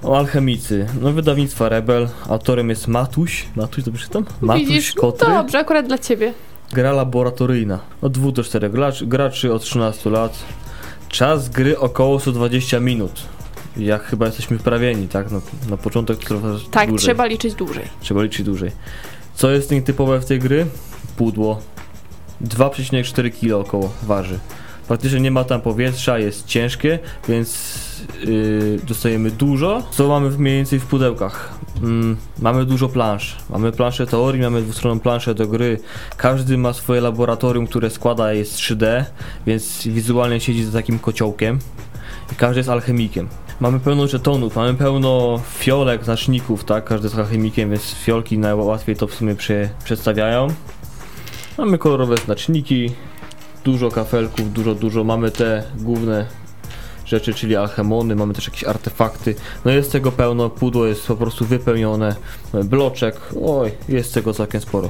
O 0.03 0.17
alchemicy. 0.17 0.87
No 1.01 1.11
wydawnictwa 1.11 1.69
Rebel. 1.69 2.09
Autorem 2.29 2.69
jest 2.69 2.87
Matuś. 2.87 3.45
Matuś, 3.55 3.83
dobrze 3.83 4.03
czytam? 4.05 4.25
Matuś 4.41 4.61
Widzisz? 4.65 4.93
Kotry. 4.93 5.27
Dobrze, 5.27 5.59
akurat 5.59 5.87
dla 5.87 5.97
ciebie. 5.97 6.33
Gra 6.73 6.91
laboratoryjna. 6.91 7.79
Od 8.01 8.11
2 8.11 8.31
do 8.31 8.43
4 8.43 8.69
graczy, 8.69 9.07
graczy 9.07 9.53
od 9.53 9.61
13 9.61 10.09
lat. 10.09 10.39
Czas 11.09 11.49
gry 11.49 11.79
około 11.79 12.19
120 12.19 12.79
minut. 12.79 13.21
Jak 13.77 14.03
chyba 14.03 14.25
jesteśmy 14.25 14.57
wprawieni, 14.57 15.07
tak? 15.07 15.31
Na, 15.31 15.41
na 15.69 15.77
początek 15.77 16.17
trwa 16.19 16.47
Tak, 16.71 16.89
dłużej. 16.89 17.05
trzeba 17.05 17.25
liczyć 17.25 17.53
dłużej. 17.53 17.85
Trzeba 18.01 18.23
liczyć 18.23 18.45
dłużej. 18.45 18.71
Co 19.35 19.51
jest 19.51 19.71
nietypowe 19.71 20.19
w 20.19 20.25
tej 20.25 20.39
gry? 20.39 20.65
Pudło. 21.17 21.61
2,4 22.41 23.31
kg 23.31 23.67
około 23.67 23.93
waży. 24.03 24.39
Praktycznie 24.87 25.19
nie 25.19 25.31
ma 25.31 25.43
tam 25.43 25.61
powietrza, 25.61 26.19
jest 26.19 26.45
ciężkie, 26.45 26.99
więc 27.29 27.75
yy, 28.23 28.79
dostajemy 28.87 29.31
dużo. 29.31 29.83
Co 29.91 30.07
mamy 30.07 30.29
mniej 30.29 30.55
więcej 30.55 30.79
w 30.79 30.85
pudełkach? 30.85 31.53
Mm, 31.83 32.17
mamy 32.39 32.65
dużo 32.65 32.89
plansz. 32.89 33.35
Mamy 33.49 33.71
planszę 33.71 34.07
teorii, 34.07 34.41
mamy 34.41 34.61
dwustronną 34.61 34.99
planszę 34.99 35.35
do 35.35 35.47
gry. 35.47 35.79
Każdy 36.17 36.57
ma 36.57 36.73
swoje 36.73 37.01
laboratorium, 37.01 37.67
które 37.67 37.89
składa 37.89 38.33
jest 38.33 38.57
3D, 38.57 39.03
więc 39.47 39.87
wizualnie 39.87 40.39
siedzi 40.39 40.65
za 40.65 40.71
takim 40.71 40.99
kociołkiem. 40.99 41.59
I 42.31 42.35
każdy 42.35 42.59
jest 42.59 42.69
alchemikiem. 42.69 43.27
Mamy 43.59 43.79
pełno 43.79 44.07
żetonów, 44.07 44.55
mamy 44.55 44.73
pełno 44.73 45.41
fiolek, 45.57 46.03
znaczników, 46.03 46.63
tak? 46.63 46.85
Każdy 46.85 47.05
jest 47.05 47.19
alchemikiem, 47.19 47.69
więc 47.69 47.93
fiolki 47.93 48.37
najłatwiej 48.37 48.95
to 48.95 49.07
w 49.07 49.13
sumie 49.13 49.35
prze, 49.35 49.69
przedstawiają. 49.83 50.47
Mamy 51.57 51.77
kolorowe 51.77 52.17
znaczniki, 52.17 52.91
dużo 53.63 53.91
kafelków, 53.91 54.53
dużo, 54.53 54.75
dużo. 54.75 55.03
Mamy 55.03 55.31
te 55.31 55.63
główne 55.77 56.25
rzeczy, 57.05 57.33
czyli 57.33 57.55
alchemony, 57.55 58.15
mamy 58.15 58.33
też 58.33 58.47
jakieś 58.47 58.63
artefakty. 58.63 59.35
No 59.65 59.71
jest 59.71 59.91
tego 59.91 60.11
pełno, 60.11 60.49
pudło 60.49 60.85
jest 60.85 61.07
po 61.07 61.15
prostu 61.15 61.45
wypełnione, 61.45 62.15
bloczek, 62.63 63.15
oj, 63.45 63.71
jest 63.89 64.13
tego 64.13 64.33
całkiem 64.33 64.61
sporo. 64.61 64.89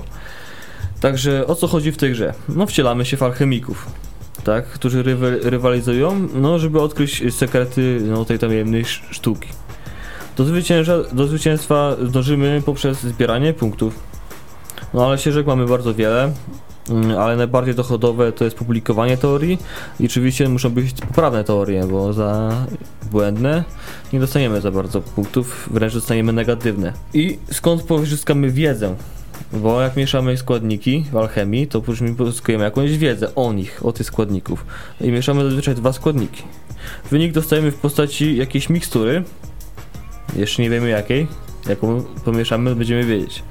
Także 1.01 1.47
o 1.47 1.55
co 1.55 1.67
chodzi 1.67 1.91
w 1.91 1.97
tej 1.97 2.11
grze? 2.11 2.33
No 2.49 2.65
wcielamy 2.65 3.05
się 3.05 3.17
w 3.17 3.23
alchemików, 3.23 3.87
tak, 4.43 4.65
którzy 4.65 5.03
rywa- 5.03 5.49
rywalizują, 5.49 6.27
no 6.33 6.59
żeby 6.59 6.81
odkryć 6.81 7.23
sekrety 7.35 7.99
no, 8.03 8.25
tej 8.25 8.39
tajemnej 8.39 8.81
sz- 8.81 9.07
sztuki. 9.15 9.49
Do, 10.37 10.45
do 11.11 11.27
zwycięstwa 11.27 11.95
dążymy 12.01 12.61
poprzez 12.65 13.03
zbieranie 13.03 13.53
punktów. 13.53 13.99
No 14.95 15.05
ale 15.05 15.17
ścieżek 15.17 15.47
mamy 15.47 15.65
bardzo 15.65 15.93
wiele, 15.93 16.31
mm, 16.89 17.17
ale 17.17 17.35
najbardziej 17.35 17.75
dochodowe 17.75 18.31
to 18.31 18.45
jest 18.45 18.57
publikowanie 18.57 19.17
teorii 19.17 19.57
i 19.99 20.05
oczywiście 20.05 20.49
muszą 20.49 20.69
być 20.69 20.93
poprawne 20.93 21.43
teorie, 21.43 21.85
bo 21.85 22.13
za 22.13 22.51
błędne 23.11 23.63
nie 24.13 24.19
dostaniemy 24.19 24.61
za 24.61 24.71
bardzo 24.71 25.01
punktów, 25.01 25.69
wręcz 25.71 25.93
dostaniemy 25.93 26.33
negatywne. 26.33 26.93
I 27.13 27.39
skąd 27.51 27.83
pozyskamy 27.83 28.51
wiedzę? 28.51 28.95
Bo 29.53 29.81
jak 29.81 29.95
mieszamy 29.95 30.37
składniki 30.37 31.05
w 31.11 31.17
alchemii, 31.17 31.67
to 31.67 31.81
później 31.81 32.15
pozyskujemy 32.15 32.63
jakąś 32.63 32.97
wiedzę 32.97 33.35
o 33.35 33.53
nich, 33.53 33.85
o 33.85 33.91
tych 33.91 34.07
składników. 34.07 34.65
I 35.01 35.11
mieszamy 35.11 35.43
zazwyczaj 35.43 35.75
dwa 35.75 35.93
składniki. 35.93 36.43
Wynik 37.11 37.31
dostajemy 37.31 37.71
w 37.71 37.75
postaci 37.75 38.35
jakiejś 38.35 38.69
mikstury. 38.69 39.23
Jeszcze 40.35 40.61
nie 40.61 40.69
wiemy 40.69 40.89
jakiej. 40.89 41.27
Jaką 41.69 42.03
pomieszamy, 42.25 42.75
będziemy 42.75 43.03
wiedzieć. 43.03 43.43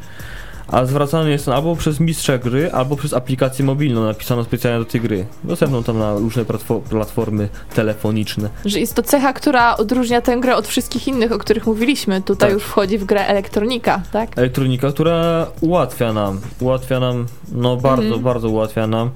A 0.69 0.85
zwracany 0.87 1.31
jest 1.31 1.49
on 1.49 1.55
albo 1.55 1.77
przez 1.77 2.01
mistrza 2.01 2.39
gry, 2.39 2.73
albo 2.73 2.97
przez 2.97 3.13
aplikację 3.13 3.65
mobilną 3.65 4.05
napisaną 4.05 4.45
specjalnie 4.45 4.79
do 4.79 4.91
tej 4.91 5.01
gry. 5.01 5.27
Dostępną 5.45 5.83
tam 5.83 5.99
na 5.99 6.15
różne 6.15 6.45
platfo- 6.45 6.81
platformy 6.81 7.49
telefoniczne. 7.75 8.49
Że 8.65 8.81
jest 8.81 8.95
to 8.95 9.03
cecha, 9.03 9.33
która 9.33 9.77
odróżnia 9.77 10.21
tę 10.21 10.37
grę 10.41 10.57
od 10.57 10.67
wszystkich 10.69 11.09
innych, 11.09 11.33
o 11.33 11.39
których 11.39 11.67
mówiliśmy. 11.67 12.23
Tutaj 12.23 12.49
Tak. 12.51 12.55
już 12.55 12.63
wchodzi 12.63 12.99
w 12.99 13.05
grę 13.05 13.27
elektronika, 13.27 14.03
tak? 14.13 14.39
elektronika, 14.39 14.91
która 14.93 15.47
ułatwia 15.61 16.13
nam, 16.13 16.41
ułatwia 16.61 17.01
nam, 17.01 17.27
no 17.53 17.77
bardzo, 17.77 18.03
Mhm. 18.05 18.23
bardzo 18.23 18.49
ułatwia 18.49 18.87
nam, 18.87 19.11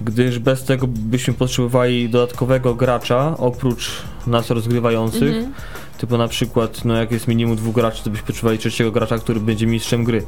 gdyż 0.00 0.38
bez 0.38 0.64
tego 0.64 0.86
byśmy 0.86 1.34
potrzebowali 1.34 2.08
dodatkowego 2.08 2.74
gracza, 2.74 3.34
oprócz 3.38 3.90
nas 4.26 4.50
rozgrywających, 4.50 5.22
Mhm. 5.36 5.52
typu 5.98 6.18
na 6.18 6.28
przykład, 6.28 6.84
no 6.84 6.94
jak 6.94 7.12
jest 7.12 7.28
minimum 7.28 7.56
dwóch 7.56 7.74
graczy, 7.74 8.04
to 8.04 8.10
byśmy 8.10 8.26
potrzebowali 8.26 8.58
trzeciego 8.58 8.90
gracza, 8.92 9.18
który 9.18 9.40
będzie 9.40 9.66
mistrzem 9.66 10.04
gry. 10.04 10.22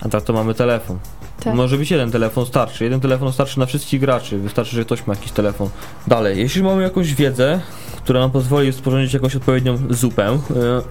A 0.00 0.08
tak 0.08 0.22
to 0.22 0.32
mamy 0.32 0.54
telefon. 0.54 0.98
Tak. 1.44 1.54
Może 1.54 1.78
być 1.78 1.90
jeden 1.90 2.10
telefon 2.10 2.46
starczy. 2.46 2.84
Jeden 2.84 3.00
telefon 3.00 3.32
starczy 3.32 3.58
na 3.58 3.66
wszystkich 3.66 4.00
graczy. 4.00 4.38
Wystarczy, 4.38 4.76
że 4.76 4.84
ktoś 4.84 5.06
ma 5.06 5.14
jakiś 5.14 5.32
telefon. 5.32 5.68
Dalej, 6.06 6.38
jeśli 6.38 6.62
mamy 6.62 6.82
jakąś 6.82 7.14
wiedzę, 7.14 7.60
która 7.96 8.20
nam 8.20 8.30
pozwoli 8.30 8.72
sporządzić 8.72 9.14
jakąś 9.14 9.36
odpowiednią 9.36 9.78
zupę, 9.90 10.26
e, 10.26 10.38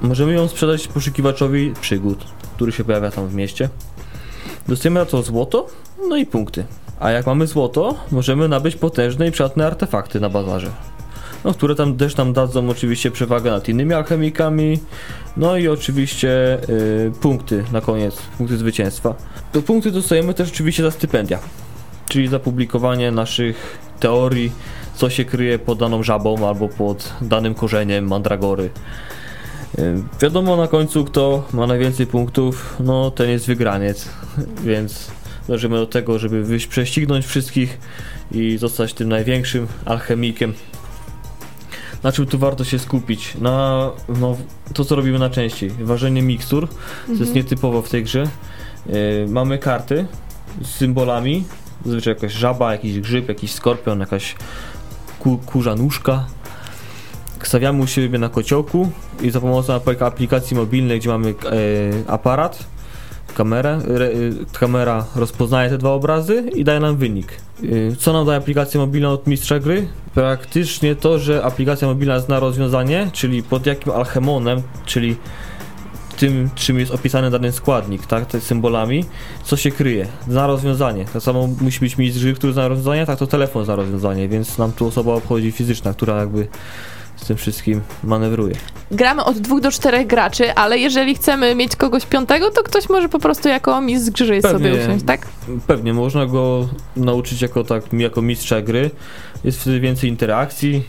możemy 0.01 0.33
ją 0.33 0.47
sprzedać 0.47 0.87
poszukiwaczowi 0.87 1.73
przygód, 1.81 2.25
który 2.55 2.71
się 2.71 2.83
pojawia 2.83 3.11
tam 3.11 3.27
w 3.27 3.35
mieście. 3.35 3.69
Dostajemy 4.67 4.99
na 4.99 5.05
to 5.05 5.21
złoto, 5.21 5.67
no 6.09 6.17
i 6.17 6.25
punkty. 6.25 6.65
A 6.99 7.11
jak 7.11 7.25
mamy 7.25 7.47
złoto, 7.47 7.95
możemy 8.11 8.47
nabyć 8.47 8.75
potężne 8.75 9.27
i 9.27 9.31
przydatne 9.31 9.67
artefakty 9.67 10.19
na 10.19 10.29
bazarze. 10.29 10.71
No, 11.43 11.53
które 11.53 11.75
tam 11.75 11.97
też 11.97 12.17
nam 12.17 12.33
dadzą 12.33 12.69
oczywiście 12.69 13.11
przewagę 13.11 13.51
nad 13.51 13.69
innymi 13.69 13.93
alchemikami. 13.93 14.79
No 15.37 15.57
i 15.57 15.67
oczywiście 15.67 16.57
y, 16.69 17.11
punkty 17.21 17.63
na 17.71 17.81
koniec, 17.81 18.15
punkty 18.37 18.57
zwycięstwa. 18.57 19.15
To 19.51 19.61
punkty 19.61 19.91
dostajemy 19.91 20.33
też 20.33 20.49
oczywiście 20.49 20.83
za 20.83 20.91
stypendia, 20.91 21.39
czyli 22.09 22.27
za 22.27 22.39
publikowanie 22.39 23.11
naszych 23.11 23.77
teorii, 23.99 24.51
co 24.95 25.09
się 25.09 25.25
kryje 25.25 25.59
pod 25.59 25.79
daną 25.79 26.03
żabą 26.03 26.47
albo 26.47 26.69
pod 26.69 27.13
danym 27.21 27.53
korzeniem 27.55 28.07
mandragory. 28.07 28.69
Y, 29.79 30.03
Wiadomo 30.21 30.57
na 30.57 30.67
końcu, 30.67 31.05
kto 31.05 31.47
ma 31.53 31.67
najwięcej 31.67 32.07
punktów, 32.07 32.75
no 32.79 33.11
ten 33.11 33.29
jest 33.29 33.47
wygraniec, 33.47 34.09
więc 34.63 35.11
dążymy 35.47 35.77
do 35.77 35.87
tego, 35.87 36.19
żeby 36.19 36.57
prześcignąć 36.69 37.25
wszystkich 37.25 37.77
i 38.31 38.57
zostać 38.57 38.93
tym 38.93 39.09
największym 39.09 39.67
alchemikiem. 39.85 40.53
Na 42.03 42.11
czym 42.11 42.25
tu 42.25 42.37
warto 42.39 42.63
się 42.63 42.79
skupić? 42.79 43.35
Na 43.41 43.89
no, 44.19 44.37
to, 44.73 44.85
co 44.85 44.95
robimy 44.95 45.19
najczęściej. 45.19 45.69
Ważenie 45.69 46.21
mikstur, 46.21 46.67
co 47.05 47.11
jest 47.11 47.21
Mhm. 47.21 47.35
nietypowo 47.37 47.81
w 47.81 47.89
tej 47.89 48.03
grze. 48.03 48.23
Yy, 48.85 48.93
mamy 49.29 49.57
karty 49.57 50.05
z 50.61 50.67
symbolami, 50.69 51.43
zazwyczaj 51.85 52.13
jakaś 52.13 52.33
żaba, 52.33 52.71
jakiś 52.71 52.99
grzyb, 52.99 53.29
jakiś 53.29 53.51
skorpion, 53.53 53.99
jakaś 53.99 54.35
ku, 55.19 55.37
kurza 55.45 55.75
nóżka. 55.75 56.25
Stawiamy 57.43 57.83
u 57.83 57.87
siebie 57.87 58.19
na 58.19 58.29
kociołku 58.29 58.91
i 59.21 59.31
za 59.31 59.41
pomocą 59.41 59.77
apl- 59.77 60.05
aplikacji 60.05 60.57
mobilnej, 60.57 60.99
gdzie 60.99 61.09
mamy 61.09 61.29
e, 61.29 61.33
aparat, 62.11 62.65
kamerę, 63.35 63.79
re, 63.87 64.05
y, 64.05 64.33
kamera 64.59 65.05
rozpoznaje 65.15 65.69
te 65.69 65.77
dwa 65.77 65.89
obrazy 65.89 66.43
i 66.55 66.63
daje 66.63 66.79
nam 66.79 66.97
wynik. 66.97 67.37
Y, 67.63 67.95
Co 67.99 68.13
nam 68.13 68.25
daje 68.25 68.37
aplikacja 68.37 68.79
mobilna 68.79 69.09
od 69.11 69.27
mistrza 69.27 69.59
gry? 69.59 69.87
Praktycznie 70.13 70.95
to, 70.95 71.19
że 71.19 71.43
aplikacja 71.43 71.87
mobilna 71.87 72.19
zna 72.19 72.39
rozwiązanie, 72.39 73.09
czyli 73.13 73.43
pod 73.43 73.65
jakim 73.65 73.91
alchemonem, 73.91 74.61
czyli 74.85 75.15
tym, 76.17 76.49
czym 76.55 76.79
jest 76.79 76.91
opisany 76.91 77.31
dany 77.31 77.51
składnik, 77.51 78.05
tak, 78.05 78.25
te 78.25 78.41
symbolami, 78.41 79.05
co 79.43 79.57
się 79.57 79.71
kryje, 79.71 80.07
zna 80.27 80.47
rozwiązanie. 80.47 81.05
Tak 81.13 81.21
samo 81.21 81.47
musi 81.61 81.79
być 81.79 81.97
mistrz 81.97 82.23
gry, 82.23 82.33
który 82.33 82.53
zna 82.53 82.67
rozwiązanie, 82.67 83.05
tak 83.05 83.19
to 83.19 83.27
telefon 83.27 83.65
zna 83.65 83.75
rozwiązanie, 83.75 84.29
więc 84.29 84.57
nam 84.57 84.71
tu 84.71 84.87
osoba 84.87 85.13
obchodzi 85.13 85.51
fizyczna, 85.51 85.93
która 85.93 86.19
jakby 86.19 86.47
z 87.15 87.25
tym 87.25 87.37
wszystkim 87.37 87.81
manewruje. 88.03 88.55
Gramy 88.91 89.23
od 89.23 89.37
dwóch 89.37 89.61
do 89.61 89.71
czterech 89.71 90.07
graczy, 90.07 90.53
ale 90.53 90.77
jeżeli 90.79 91.15
chcemy 91.15 91.55
mieć 91.55 91.75
kogoś 91.75 92.05
piątego, 92.05 92.51
to 92.51 92.63
ktoś 92.63 92.89
może 92.89 93.09
po 93.09 93.19
prostu 93.19 93.49
jako 93.49 93.81
mistrz 93.81 94.23
gry 94.23 94.41
Pewnie. 94.41 94.69
sobie 94.69 94.83
usiąść, 94.83 95.05
tak? 95.05 95.27
Pewnie 95.67 95.93
można 95.93 96.25
go 96.25 96.69
nauczyć 96.95 97.41
jako, 97.41 97.63
tak, 97.63 97.83
jako 97.93 98.21
mistrza 98.21 98.61
gry. 98.61 98.89
Jest 99.43 99.61
wtedy 99.61 99.79
więcej 99.79 100.09
interakcji, 100.09 100.83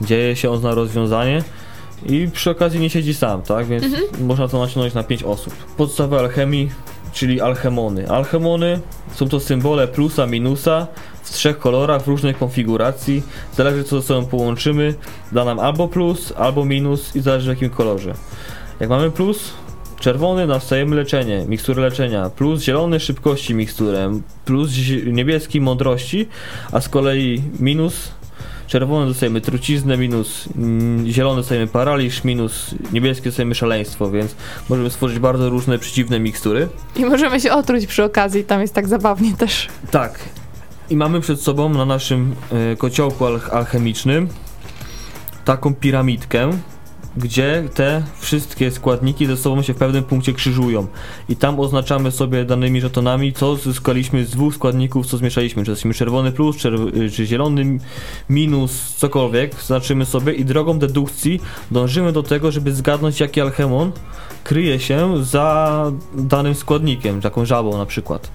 dzieje 0.00 0.36
się, 0.36 0.50
on 0.50 0.58
zna 0.60 0.74
rozwiązanie 0.74 1.42
i 2.06 2.28
przy 2.32 2.50
okazji 2.50 2.80
nie 2.80 2.90
siedzi 2.90 3.14
sam, 3.14 3.42
tak? 3.42 3.66
Więc 3.66 3.84
Mhm. 3.84 4.04
można 4.26 4.48
to 4.48 4.58
naciągnąć 4.58 4.94
na 4.94 5.02
5 5.02 5.22
osób. 5.22 5.54
Podstawy 5.76 6.18
alchemii, 6.18 6.70
czyli 7.18 7.40
alchemony. 7.40 8.10
Alchemony 8.10 8.80
są 9.14 9.28
to 9.28 9.40
symbole 9.40 9.88
plusa, 9.88 10.26
minusa 10.26 10.86
w 11.22 11.30
trzech 11.30 11.58
kolorach, 11.58 12.02
w 12.02 12.08
różnej 12.08 12.34
konfiguracji. 12.34 13.22
Zależy 13.56 13.84
co 13.84 14.00
ze 14.00 14.06
sobą 14.06 14.26
połączymy, 14.26 14.94
da 15.32 15.44
nam 15.44 15.58
albo 15.58 15.88
plus, 15.88 16.32
albo 16.36 16.64
minus 16.64 17.16
i 17.16 17.20
zależy 17.20 17.46
w 17.46 17.48
jakim 17.48 17.70
kolorze. 17.70 18.14
Jak 18.80 18.90
mamy 18.90 19.10
plus, 19.10 19.52
Czerwony 20.00 20.46
dostajemy 20.46 20.96
leczenie, 20.96 21.44
mikstury 21.48 21.82
leczenia, 21.82 22.30
plus 22.30 22.62
zielony 22.62 23.00
szybkości 23.00 23.54
miksturę, 23.54 24.20
plus 24.44 24.70
niebieski 25.06 25.60
mądrości, 25.60 26.28
a 26.72 26.80
z 26.80 26.88
kolei 26.88 27.42
minus 27.60 28.10
czerwony 28.68 29.06
dostajemy 29.06 29.40
truciznę, 29.40 29.96
minus 29.96 30.48
mm, 30.56 31.06
zielony 31.06 31.36
dostajemy 31.36 31.66
paraliż, 31.66 32.24
minus 32.24 32.74
niebieski 32.92 33.24
dostajemy 33.24 33.54
szaleństwo, 33.54 34.10
więc 34.10 34.34
możemy 34.68 34.90
stworzyć 34.90 35.18
bardzo 35.18 35.50
różne 35.50 35.78
przeciwne 35.78 36.20
mikstury. 36.20 36.68
I 36.96 37.04
możemy 37.04 37.40
się 37.40 37.52
otruć 37.52 37.86
przy 37.86 38.04
okazji, 38.04 38.44
tam 38.44 38.60
jest 38.60 38.74
tak 38.74 38.88
zabawnie 38.88 39.36
też. 39.36 39.68
Tak. 39.90 40.18
I 40.90 40.96
mamy 40.96 41.20
przed 41.20 41.40
sobą 41.40 41.68
na 41.68 41.84
naszym 41.84 42.34
e, 42.72 42.76
kociołku 42.76 43.26
al- 43.26 43.40
alchemicznym 43.52 44.28
taką 45.44 45.74
piramidkę, 45.74 46.50
gdzie 47.18 47.64
te 47.74 48.02
wszystkie 48.18 48.70
składniki 48.70 49.26
ze 49.26 49.36
sobą 49.36 49.62
się 49.62 49.74
w 49.74 49.76
pewnym 49.76 50.04
punkcie 50.04 50.32
krzyżują. 50.32 50.86
I 51.28 51.36
tam 51.36 51.60
oznaczamy 51.60 52.10
sobie 52.10 52.44
danymi 52.44 52.80
żetonami, 52.80 53.32
co 53.32 53.56
zyskaliśmy 53.56 54.24
z 54.24 54.30
dwóch 54.30 54.54
składników, 54.54 55.06
co 55.06 55.16
zmieszaliśmy. 55.16 55.64
Czy 55.64 55.70
jesteśmy 55.70 55.94
czerwony 55.94 56.32
plus, 56.32 56.56
czy 57.12 57.26
zielony 57.26 57.78
minus, 58.30 58.94
cokolwiek. 58.96 59.62
Znaczymy 59.62 60.06
sobie 60.06 60.32
i 60.32 60.44
drogą 60.44 60.78
dedukcji 60.78 61.40
dążymy 61.70 62.12
do 62.12 62.22
tego, 62.22 62.52
żeby 62.52 62.72
zgadnąć, 62.72 63.20
jaki 63.20 63.40
alchemon 63.40 63.92
kryje 64.44 64.80
się 64.80 65.24
za 65.24 65.92
danym 66.14 66.54
składnikiem, 66.54 67.20
taką 67.20 67.44
żabą 67.44 67.78
na 67.78 67.86
przykład. 67.86 68.30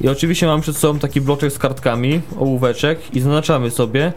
I 0.00 0.08
oczywiście 0.08 0.46
mam 0.46 0.60
przed 0.60 0.76
sobą 0.76 0.98
taki 0.98 1.20
bloczek 1.20 1.52
z 1.52 1.58
kartkami, 1.58 2.20
ołóweczek 2.38 3.14
i 3.14 3.20
zaznaczamy 3.20 3.70
sobie, 3.70 4.12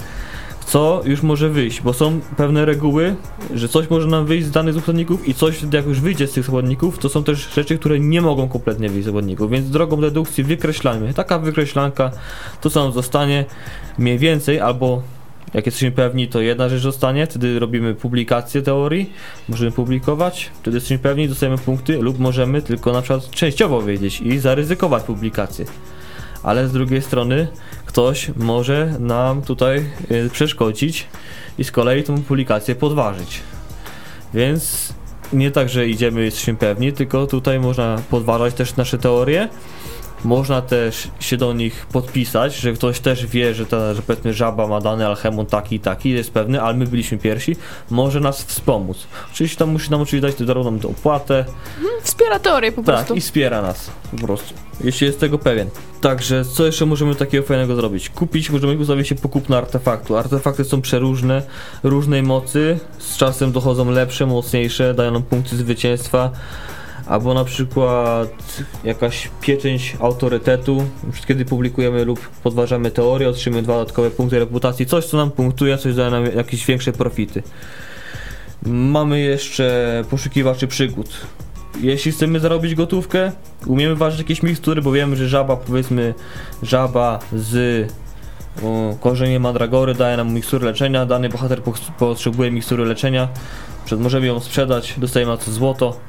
co 0.69 1.01
już 1.05 1.21
może 1.21 1.49
wyjść, 1.49 1.81
bo 1.81 1.93
są 1.93 2.19
pewne 2.37 2.65
reguły, 2.65 3.15
że 3.55 3.69
coś 3.69 3.89
może 3.89 4.07
nam 4.07 4.25
wyjść 4.25 4.47
z 4.47 4.51
danych 4.51 4.75
składników 4.81 5.27
i 5.27 5.33
coś 5.33 5.63
jak 5.73 5.85
już 5.85 6.01
wyjdzie 6.01 6.27
z 6.27 6.31
tych 6.31 6.45
składników, 6.45 6.99
to 6.99 7.09
są 7.09 7.23
też 7.23 7.53
rzeczy, 7.55 7.77
które 7.77 7.99
nie 7.99 8.21
mogą 8.21 8.49
kompletnie 8.49 8.89
wyjść 8.89 9.05
z 9.05 9.09
składników, 9.09 9.51
więc 9.51 9.69
drogą 9.69 10.01
dedukcji 10.01 10.43
wykreślamy. 10.43 11.13
Taka 11.13 11.39
wykreślanka, 11.39 12.11
to 12.61 12.69
nam 12.83 12.91
zostanie 12.91 13.45
mniej 13.97 14.17
więcej, 14.17 14.59
albo 14.59 15.01
jak 15.53 15.65
jesteśmy 15.65 15.91
pewni, 15.91 16.27
to 16.27 16.41
jedna 16.41 16.69
rzecz 16.69 16.81
zostanie, 16.81 17.27
wtedy 17.27 17.59
robimy 17.59 17.95
publikację 17.95 18.61
teorii, 18.61 19.13
możemy 19.49 19.71
publikować, 19.71 20.51
wtedy 20.61 20.77
jesteśmy 20.77 20.99
pewni, 20.99 21.29
dostajemy 21.29 21.57
punkty 21.57 21.97
lub 21.97 22.19
możemy 22.19 22.61
tylko 22.61 22.93
na 22.93 23.01
przykład 23.01 23.29
częściowo 23.29 23.81
wiedzieć 23.81 24.21
i 24.21 24.39
zaryzykować 24.39 25.03
publikację. 25.03 25.65
Ale 26.43 26.67
z 26.67 26.71
drugiej 26.71 27.01
strony 27.01 27.47
ktoś 27.89 28.31
może 28.35 28.95
nam 28.99 29.41
tutaj 29.41 29.85
y, 30.11 30.29
przeszkodzić 30.29 31.07
i 31.57 31.63
z 31.63 31.71
kolei 31.71 32.03
tą 32.03 32.21
publikację 32.21 32.75
podważyć. 32.75 33.39
Więc 34.33 34.93
nie 35.33 35.51
tak, 35.51 35.69
że 35.69 35.87
idziemy, 35.87 36.25
jesteśmy 36.25 36.55
pewni, 36.55 36.93
tylko 36.93 37.27
tutaj 37.27 37.59
można 37.59 38.01
podważać 38.09 38.53
też 38.53 38.75
nasze 38.75 38.97
teorie. 38.97 39.49
Można 40.23 40.61
też 40.61 41.07
się 41.19 41.37
do 41.37 41.53
nich 41.53 41.85
podpisać, 41.85 42.55
że 42.55 42.73
ktoś 42.73 42.99
też 42.99 43.25
wie, 43.25 43.53
że 43.53 43.65
ta, 43.65 43.93
że 43.93 44.01
powiedzmy 44.01 44.33
żaba 44.33 44.67
ma 44.67 44.81
dany 44.81 45.07
alchemon 45.07 45.45
taki 45.45 45.75
i 45.75 45.79
taki, 45.79 46.09
jest 46.09 46.31
pewny, 46.31 46.61
ale 46.61 46.77
my 46.77 46.87
byliśmy 46.87 47.17
pierwsi, 47.17 47.55
może 47.89 48.19
nas 48.19 48.43
wspomóc. 48.43 49.07
Oczywiście 49.33 49.57
tam 49.57 49.69
musi 49.69 49.91
nam 49.91 50.01
oczywiście 50.01 50.27
dać 50.27 50.47
darową 50.47 50.79
opłatę, 50.89 51.45
Wspiera 52.03 52.39
teorię 52.39 52.71
po 52.71 52.83
tak, 52.83 52.95
prostu. 52.95 53.15
i 53.15 53.21
wspiera 53.21 53.61
nas 53.61 53.91
po 54.11 54.17
prostu, 54.17 54.53
jeśli 54.83 55.07
jest 55.07 55.19
tego 55.19 55.37
pewien. 55.37 55.69
Także 56.01 56.45
co 56.45 56.65
jeszcze 56.65 56.85
możemy 56.85 57.15
takiego 57.15 57.45
fajnego 57.45 57.75
zrobić? 57.75 58.09
Kupić, 58.09 58.49
możemy 58.49 58.77
ustawić 58.77 59.07
się 59.07 59.15
po 59.15 59.29
kupno 59.29 59.57
artefaktu. 59.57 60.17
Artefakty 60.17 60.63
są 60.63 60.81
przeróżne, 60.81 61.41
różnej 61.83 62.23
mocy, 62.23 62.79
z 62.97 63.17
czasem 63.17 63.51
dochodzą 63.51 63.91
lepsze, 63.91 64.25
mocniejsze, 64.25 64.93
dają 64.93 65.11
nam 65.11 65.23
punkty 65.23 65.57
zwycięstwa. 65.57 66.31
Albo 67.09 67.33
na 67.33 67.43
przykład 67.43 68.59
jakaś 68.83 69.29
pieczęć 69.41 69.97
autorytetu, 69.99 70.85
kiedy 71.27 71.45
publikujemy 71.45 72.05
lub 72.05 72.19
podważamy 72.43 72.91
teorię, 72.91 73.29
otrzymujemy 73.29 73.63
dwa 73.63 73.73
dodatkowe 73.73 74.11
punkty 74.11 74.39
reputacji, 74.39 74.85
coś 74.85 75.05
co 75.05 75.17
nam 75.17 75.31
punktuje, 75.31 75.77
coś 75.77 75.95
daje 75.95 76.11
nam 76.11 76.25
jakieś 76.25 76.65
większe 76.65 76.91
profity. 76.91 77.43
Mamy 78.65 79.19
jeszcze 79.19 80.03
poszukiwaczy 80.09 80.67
przygód. 80.67 81.09
Jeśli 81.81 82.11
chcemy 82.11 82.39
zarobić 82.39 82.75
gotówkę, 82.75 83.31
umiemy 83.65 83.95
ważyć 83.95 84.19
jakieś 84.19 84.43
mikstury, 84.43 84.81
bo 84.81 84.91
wiemy, 84.91 85.15
że 85.15 85.29
żaba, 85.29 85.55
powiedzmy, 85.55 86.13
żaba 86.63 87.19
z 87.33 87.87
o, 88.63 88.95
korzeniem 88.99 89.43
mandragory 89.43 89.93
daje 89.93 90.17
nam 90.17 90.33
mikstury 90.33 90.65
leczenia, 90.65 91.05
dany 91.05 91.29
bohater 91.29 91.63
po- 91.63 91.73
potrzebuje 91.99 92.51
mikstury 92.51 92.85
leczenia, 92.85 93.27
możemy 93.97 94.27
ją 94.27 94.39
sprzedać, 94.39 94.93
dostajemy 94.97 95.31
na 95.31 95.37
to 95.37 95.51
złoto. 95.51 95.99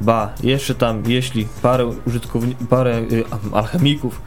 Ba, 0.00 0.32
jeszcze 0.42 0.74
tam, 0.74 1.02
jeśli 1.06 1.46
parę 1.62 1.86
użytkowników, 2.06 2.68
parę 2.68 2.98
y, 2.98 3.24
alchemików 3.52 4.22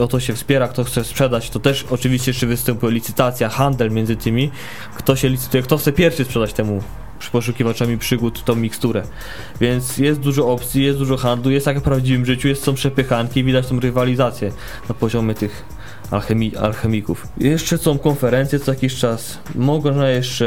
o 0.00 0.06
to 0.06 0.20
się 0.20 0.34
wspiera, 0.34 0.68
kto 0.68 0.84
chce 0.84 1.04
sprzedać, 1.04 1.50
to 1.50 1.60
też 1.60 1.84
oczywiście 1.90 2.30
jeszcze 2.30 2.46
występuje 2.46 2.92
licytacja, 2.92 3.48
handel 3.48 3.90
między 3.90 4.16
tymi, 4.16 4.50
kto 4.96 5.16
się 5.16 5.28
licytuje, 5.28 5.62
kto 5.62 5.78
chce 5.78 5.92
pierwszy 5.92 6.24
sprzedać 6.24 6.52
temu 6.52 6.82
przy 7.18 7.30
poszukiwaczami 7.30 7.98
przygód 7.98 8.44
tą 8.44 8.54
miksturę. 8.54 9.02
Więc 9.60 9.98
jest 9.98 10.20
dużo 10.20 10.48
opcji, 10.48 10.84
jest 10.84 10.98
dużo 10.98 11.16
handlu, 11.16 11.50
jest 11.50 11.66
jak 11.66 11.78
w 11.78 11.82
prawdziwym 11.82 12.26
życiu, 12.26 12.48
jest 12.48 12.64
są 12.64 12.74
przepychanki, 12.74 13.44
widać 13.44 13.66
tą 13.66 13.80
rywalizację 13.80 14.52
na 14.88 14.94
poziomie 14.94 15.34
tych 15.34 15.64
alchemi 16.10 16.56
alchemików. 16.56 17.28
Jeszcze 17.38 17.78
są 17.78 17.98
konferencje 17.98 18.58
co 18.58 18.72
jakiś 18.72 18.96
czas. 18.96 19.38
Można 19.54 20.08
jeszcze 20.08 20.46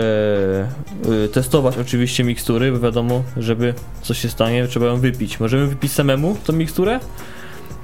y, 1.26 1.30
testować 1.30 1.78
oczywiście 1.78 2.24
mikstury, 2.24 2.72
bo 2.72 2.80
wiadomo, 2.80 3.24
żeby 3.38 3.74
coś 4.02 4.20
się 4.20 4.30
stanie, 4.30 4.68
trzeba 4.68 4.86
ją 4.86 5.00
wypić. 5.00 5.40
Możemy 5.40 5.68
wypić 5.68 5.92
samemu 5.92 6.38
tą 6.46 6.54
miksturę. 6.54 7.00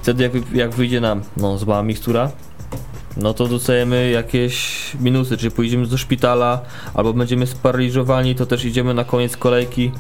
Wtedy 0.02 0.24
jak, 0.24 0.32
jak 0.54 0.72
wyjdzie 0.72 1.02
nam 1.02 1.22
no, 1.38 1.58
zła 1.58 1.84
mikstura, 1.84 2.32
no 3.18 3.34
to 3.34 3.48
dostajemy 3.48 4.10
jakieś 4.10 4.76
minusy, 5.00 5.38
czyli 5.38 5.52
pójdziemy 5.52 5.88
do 5.88 5.98
szpitala, 5.98 6.62
albo 6.94 7.14
będziemy 7.14 7.48
sparaliżowani, 7.48 8.36
to 8.36 8.46
też 8.46 8.66
idziemy 8.66 8.94
na 8.94 9.04
koniec 9.04 9.38
kolejki, 9.38 9.92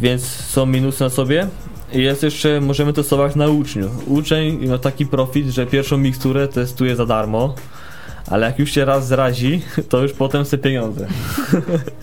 więc 0.00 0.22
są 0.26 0.66
minusy 0.66 1.04
na 1.04 1.10
sobie. 1.10 1.48
Jest 1.92 2.22
jeszcze, 2.22 2.60
możemy 2.60 2.92
testować 2.92 3.36
na 3.36 3.48
uczniu. 3.48 3.90
Uczeń 4.06 4.68
ma 4.68 4.78
taki 4.78 5.06
profit, 5.06 5.48
że 5.48 5.66
pierwszą 5.66 5.98
miksturę 5.98 6.48
testuje 6.48 6.96
za 6.96 7.06
darmo, 7.06 7.54
ale 8.26 8.46
jak 8.46 8.58
już 8.58 8.70
się 8.70 8.84
raz 8.84 9.06
zrazi, 9.06 9.62
to 9.88 10.02
już 10.02 10.12
potem 10.12 10.44
chce 10.44 10.58
pieniądze. 10.58 11.06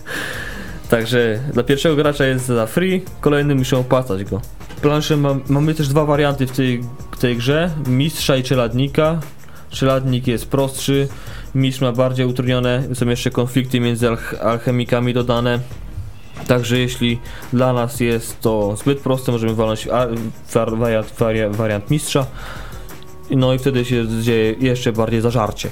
Także 0.90 1.40
dla 1.52 1.62
pierwszego 1.62 1.96
gracza 1.96 2.26
jest 2.26 2.46
za 2.46 2.66
free, 2.66 3.02
kolejny 3.20 3.54
muszą 3.54 3.78
opłacać 3.78 4.24
go. 4.24 4.40
Plansze 4.82 5.16
mam, 5.16 5.40
mamy 5.48 5.74
też 5.74 5.88
dwa 5.88 6.04
warianty 6.04 6.46
w 6.46 6.52
tej, 6.52 6.80
w 7.10 7.18
tej 7.18 7.36
grze, 7.36 7.70
mistrza 7.86 8.36
i 8.36 8.42
czeladnika. 8.42 9.20
Czeladnik 9.70 10.26
jest 10.26 10.46
prostszy, 10.46 11.08
mistrz 11.54 11.80
ma 11.80 11.92
bardziej 11.92 12.26
utrudnione, 12.26 12.82
są 12.94 13.08
jeszcze 13.08 13.30
konflikty 13.30 13.80
między 13.80 14.08
alch 14.08 14.34
alchemikami 14.40 15.14
dodane. 15.14 15.60
Także 16.46 16.78
jeśli 16.78 17.20
dla 17.52 17.72
nas 17.72 18.00
jest 18.00 18.40
to 18.40 18.76
zbyt 18.76 19.00
proste, 19.00 19.32
możemy 19.32 19.54
walnąć 19.54 19.88
wariant, 20.54 21.14
waria- 21.18 21.54
wariant 21.54 21.90
mistrza. 21.90 22.26
No 23.30 23.54
i 23.54 23.58
wtedy 23.58 23.84
się 23.84 24.22
dzieje 24.22 24.52
jeszcze 24.52 24.92
bardziej 24.92 25.20
zażarcie. 25.20 25.70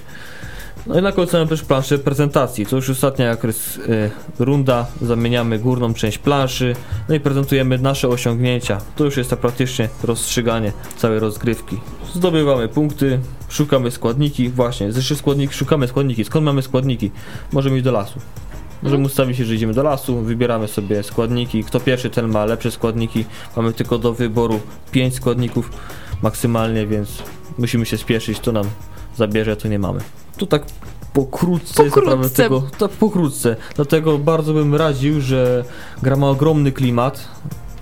No 0.86 0.98
i 0.98 1.02
na 1.02 1.12
końcu 1.12 1.36
mamy 1.36 1.48
też 1.48 1.62
planszę 1.62 1.98
prezentacji. 1.98 2.66
To 2.66 2.76
już 2.76 2.90
ostatnia 2.90 3.32
y, 3.34 4.10
runda. 4.38 4.86
Zamieniamy 5.02 5.58
górną 5.58 5.94
część 5.94 6.18
planszy. 6.18 6.76
No 7.08 7.14
i 7.14 7.20
prezentujemy 7.20 7.78
nasze 7.78 8.08
osiągnięcia. 8.08 8.78
To 8.96 9.04
już 9.04 9.16
jest 9.16 9.30
tak 9.30 9.38
praktycznie 9.38 9.88
rozstrzyganie 10.02 10.72
całej 10.96 11.18
rozgrywki. 11.18 11.80
Zdobywamy 12.14 12.68
punkty, 12.68 13.18
szukamy 13.48 13.90
składniki. 13.90 14.48
Właśnie, 14.48 14.92
zresztą 14.92 15.14
składniki, 15.14 15.54
szukamy 15.54 15.88
składniki. 15.88 16.24
Skąd 16.24 16.44
mamy 16.44 16.62
składniki? 16.62 17.10
Możemy 17.52 17.76
iść 17.76 17.84
do 17.84 17.92
lasu. 17.92 18.20
Możemy 18.82 19.04
ustawić 19.06 19.36
się, 19.36 19.44
że 19.44 19.54
idziemy 19.54 19.74
do 19.74 19.82
lasu, 19.82 20.20
wybieramy 20.20 20.68
sobie 20.68 21.02
składniki. 21.02 21.64
Kto 21.64 21.80
pierwszy, 21.80 22.10
ten 22.10 22.28
ma 22.28 22.44
lepsze 22.44 22.70
składniki. 22.70 23.24
Mamy 23.56 23.72
tylko 23.72 23.98
do 23.98 24.12
wyboru 24.12 24.60
5 24.90 25.14
składników 25.14 25.70
maksymalnie, 26.22 26.86
więc 26.86 27.22
musimy 27.58 27.86
się 27.86 27.98
spieszyć. 27.98 28.40
To 28.40 28.52
nam 28.52 28.64
zabierze, 29.16 29.56
to 29.56 29.68
nie 29.68 29.78
mamy. 29.78 30.00
To 30.36 30.46
tak 30.46 30.62
pokrótce 31.12 31.82
jest 31.84 31.96
naprawdę 31.96 32.16
Pokrótce. 32.16 32.42
tego. 32.42 32.62
Tak 32.78 32.90
pokrótce. 32.90 33.56
Dlatego 33.76 34.18
bardzo 34.18 34.52
bym 34.54 34.74
radził, 34.74 35.20
że 35.20 35.64
gra 36.02 36.16
ma 36.16 36.28
ogromny 36.30 36.72
klimat, 36.72 37.28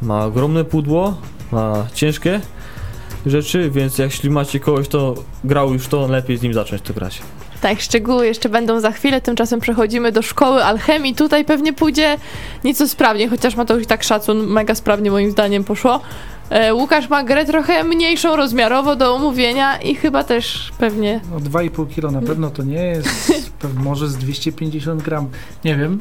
ma 0.02 0.24
ogromne 0.24 0.64
pudło, 0.64 1.14
ma 1.52 1.86
ciężkie 1.94 2.40
rzeczy, 3.26 3.70
więc 3.70 3.98
jeśli 3.98 4.30
macie 4.30 4.60
kogoś, 4.60 4.88
kto 4.88 5.14
grał 5.44 5.72
już 5.72 5.88
to, 5.88 6.08
lepiej 6.08 6.36
z 6.36 6.42
nim 6.42 6.54
zacząć 6.54 6.82
to 6.82 6.94
grać. 6.94 7.22
Tak, 7.66 7.80
szczegóły 7.80 8.26
jeszcze 8.26 8.48
będą 8.48 8.80
za 8.80 8.90
chwilę, 8.90 9.20
tymczasem 9.20 9.60
przechodzimy 9.60 10.12
do 10.12 10.22
szkoły 10.22 10.64
alchemii. 10.64 11.14
Tutaj 11.14 11.44
pewnie 11.44 11.72
pójdzie 11.72 12.16
nieco 12.64 12.88
sprawniej, 12.88 13.28
chociaż 13.28 13.56
ma 13.56 13.64
to 13.64 13.76
już 13.76 13.86
tak 13.86 14.02
szacun, 14.02 14.46
mega 14.46 14.74
sprawnie 14.74 15.10
moim 15.10 15.30
zdaniem 15.30 15.64
poszło. 15.64 16.00
E, 16.50 16.74
Łukasz 16.74 17.08
ma 17.08 17.22
grę 17.22 17.44
trochę 17.44 17.84
mniejszą 17.84 18.36
rozmiarowo 18.36 18.96
do 18.96 19.14
omówienia 19.14 19.76
i 19.76 19.94
chyba 19.94 20.24
też 20.24 20.72
pewnie 20.78 21.20
No 21.30 21.40
2,5 21.40 21.88
kilo 21.94 22.10
na 22.10 22.22
pewno 22.22 22.50
to 22.50 22.62
nie 22.62 22.84
jest, 22.84 23.32
może 23.84 24.08
z 24.08 24.16
250 24.16 25.02
gram, 25.02 25.28
nie 25.64 25.76
wiem. 25.76 25.98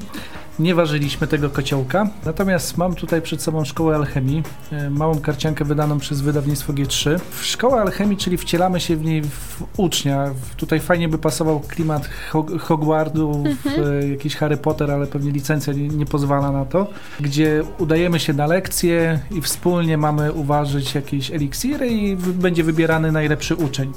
Nie 0.60 0.76
ważyliśmy 0.76 1.28
tego 1.28 1.50
kociołka. 1.50 2.08
Natomiast 2.26 2.78
mam 2.78 2.96
tutaj 2.96 3.22
przed 3.22 3.42
sobą 3.42 3.66
szkołę 3.66 3.96
alchemii, 3.96 4.44
e, 4.72 4.90
małą 4.90 5.20
karciankę 5.20 5.66
wydaną 5.66 6.00
przez 6.00 6.22
wydawnictwo 6.22 6.74
G3. 6.74 7.20
W 7.32 7.46
szkołę 7.46 7.82
alchemii, 7.82 8.18
czyli 8.18 8.38
wcielamy 8.38 8.80
się 8.80 8.96
w 8.96 9.06
niej 9.06 9.22
w 9.24 9.64
ucznia. 9.78 10.32
Tutaj 10.58 10.80
fajnie 10.80 11.10
by 11.10 11.18
pasował 11.18 11.60
klimat 11.60 12.10
Hog- 12.32 12.60
Hogwartu, 12.60 13.44
w, 13.44 13.68
e, 14.04 14.08
jakiś 14.08 14.36
Harry 14.36 14.58
Potter, 14.58 14.92
ale 14.92 15.08
pewnie 15.08 15.32
licencja 15.32 15.74
nie, 15.74 15.88
nie 15.88 16.06
pozwala 16.06 16.52
na 16.52 16.66
to. 16.66 16.88
Gdzie 17.20 17.64
udajemy 17.78 18.20
się 18.20 18.34
na 18.34 18.46
lekcje 18.48 19.20
i 19.32 19.42
wspólnie 19.42 19.98
mamy 19.98 20.32
uważać 20.34 20.96
jakieś 20.96 21.32
eliksiry 21.32 21.88
i 21.88 22.16
będzie 22.18 22.64
wybierany 22.64 23.12
najlepszy 23.12 23.56
uczeń. 23.56 23.92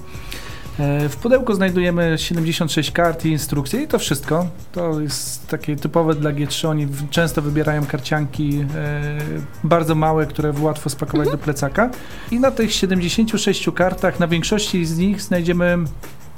E, 0.78 1.08
W 1.08 1.16
pudełku 1.16 1.54
znajdujemy 1.54 2.18
76 2.18 2.90
kart 2.90 3.24
i 3.24 3.28
instrukcje 3.28 3.82
i 3.82 3.88
to 3.88 3.98
wszystko. 3.98 4.46
To 4.72 5.00
jest 5.00 5.48
takie 5.48 5.76
typowe 5.76 6.14
dla 6.14 6.32
G3. 6.32 6.68
Oni 6.68 6.86
często 7.10 7.42
wybierają 7.42 7.86
karcianki 7.86 8.66
e, 8.74 9.18
bardzo 9.64 9.94
małe, 9.94 10.26
które 10.26 10.52
łatwo 10.60 10.90
spakować 10.90 11.30
do 11.30 11.38
plecaka. 11.38 11.90
I 12.30 12.40
na 12.40 12.50
tych 12.50 12.72
76 12.72 13.70
kartach, 13.74 14.20
na 14.20 14.28
większości 14.28 14.86
z 14.86 14.98
nich 14.98 15.22
znajdziemy 15.22 15.78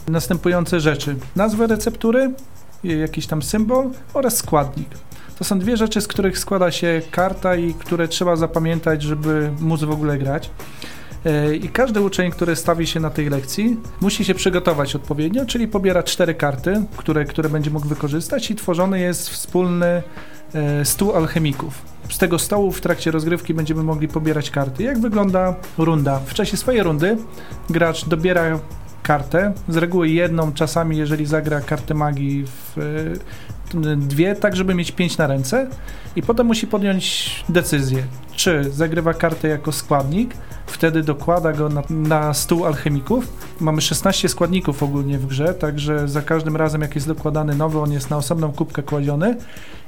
następujące 0.08 0.80
rzeczy. 0.80 1.16
Nazwę 1.36 1.66
receptury, 1.66 2.34
jakiś 2.84 3.26
tam 3.26 3.42
symbol 3.42 3.90
oraz 4.14 4.36
składnik. 4.36 4.88
To 5.38 5.44
są 5.44 5.58
dwie 5.58 5.76
rzeczy, 5.76 6.00
z 6.00 6.08
których 6.08 6.38
składa 6.38 6.70
się 6.70 7.02
karta 7.10 7.56
i 7.56 7.74
które 7.74 8.08
trzeba 8.08 8.36
zapamiętać, 8.36 9.02
żeby 9.02 9.50
móc 9.60 9.84
w 9.84 9.90
ogóle 9.90 10.18
grać. 10.18 10.50
E, 11.26 11.54
I 11.56 11.68
każdy 11.68 12.00
uczeń, 12.00 12.30
który 12.30 12.56
stawi 12.56 12.86
się 12.86 13.00
na 13.00 13.10
tej 13.10 13.30
lekcji, 13.30 13.76
musi 14.00 14.24
się 14.24 14.34
przygotować 14.34 14.96
odpowiednio, 14.96 15.46
czyli 15.46 15.68
pobiera 15.68 16.02
cztery 16.02 16.34
karty, 16.34 16.82
które, 16.96 17.24
które 17.24 17.48
będzie 17.48 17.70
mógł 17.70 17.88
wykorzystać 17.88 18.50
i 18.50 18.54
tworzony 18.54 19.00
jest 19.00 19.30
wspólny 19.30 20.02
e, 20.54 20.84
stół 20.84 21.12
alchemików. 21.12 21.82
Z 22.10 22.18
tego 22.18 22.38
stołu 22.38 22.72
w 22.72 22.80
trakcie 22.80 23.10
rozgrywki 23.10 23.54
będziemy 23.54 23.82
mogli 23.82 24.08
pobierać 24.08 24.50
karty. 24.50 24.82
Jak 24.82 25.00
wygląda 25.00 25.54
runda? 25.78 26.20
W 26.26 26.34
czasie 26.34 26.56
swojej 26.56 26.82
rundy 26.82 27.16
gracz 27.70 28.08
dobiera 28.08 28.60
kartę, 29.02 29.52
z 29.68 29.76
reguły 29.76 30.08
jedną, 30.08 30.52
czasami 30.52 30.96
jeżeli 30.96 31.26
zagra 31.26 31.60
kartę 31.60 31.94
magii 31.94 32.44
w 32.46 32.78
e, 32.78 33.49
dwie, 33.96 34.34
tak 34.34 34.56
żeby 34.56 34.74
mieć 34.74 34.92
pięć 34.92 35.18
na 35.18 35.26
ręce 35.26 35.66
i 36.16 36.22
potem 36.22 36.46
musi 36.46 36.66
podjąć 36.66 37.30
decyzję, 37.48 38.02
czy 38.36 38.64
zagrywa 38.70 39.14
kartę 39.14 39.48
jako 39.48 39.72
składnik, 39.72 40.34
wtedy 40.66 41.02
dokłada 41.02 41.52
go 41.52 41.68
na, 41.68 41.82
na 41.90 42.34
stół 42.34 42.66
alchemików. 42.66 43.28
Mamy 43.60 43.80
16 43.80 44.28
składników 44.28 44.82
ogólnie 44.82 45.18
w 45.18 45.26
grze, 45.26 45.54
także 45.54 46.08
za 46.08 46.22
każdym 46.22 46.56
razem 46.56 46.80
jak 46.82 46.94
jest 46.94 47.06
dokładany 47.06 47.54
nowy, 47.54 47.78
on 47.80 47.92
jest 47.92 48.10
na 48.10 48.16
osobną 48.16 48.52
kubkę 48.52 48.82
kładziony. 48.82 49.36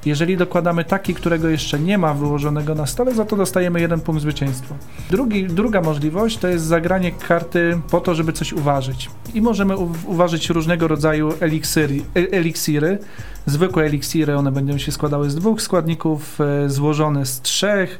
Jeżeli 0.05 0.37
dokładamy 0.37 0.85
taki, 0.85 1.15
którego 1.15 1.49
jeszcze 1.49 1.79
nie 1.81 1.99
ma 1.99 2.15
wyłożonego 2.15 2.75
na 2.75 2.87
stole, 2.87 3.15
za 3.15 3.25
to 3.25 3.37
dostajemy 3.37 3.81
jeden 3.81 4.01
punkt 4.01 4.23
zwycięstwa. 4.23 4.75
Drugi, 5.11 5.47
druga 5.47 5.81
możliwość 5.81 6.39
to 6.39 6.49
jest 6.49 6.65
zagranie 6.65 7.13
karty 7.13 7.79
po 7.91 8.01
to, 8.01 8.15
żeby 8.15 8.33
coś 8.33 8.53
uważać. 8.53 9.11
I 9.35 9.41
możemy 9.41 9.77
u- 9.77 9.93
uważać 10.07 10.51
różnego 10.51 10.89
rodzaju 10.89 11.33
eliksiry, 11.41 12.01
e- 12.17 12.31
eliksiry. 12.33 12.99
Zwykłe 13.47 13.85
eliksiry, 13.85 14.37
one 14.37 14.53
będą 14.53 14.79
się 14.79 14.93
składały 14.93 15.31
z 15.31 15.35
dwóch 15.35 15.63
składników, 15.63 16.41
e, 16.41 16.71
złożone 16.71 17.27
z 17.27 17.41
trzech. 17.41 17.99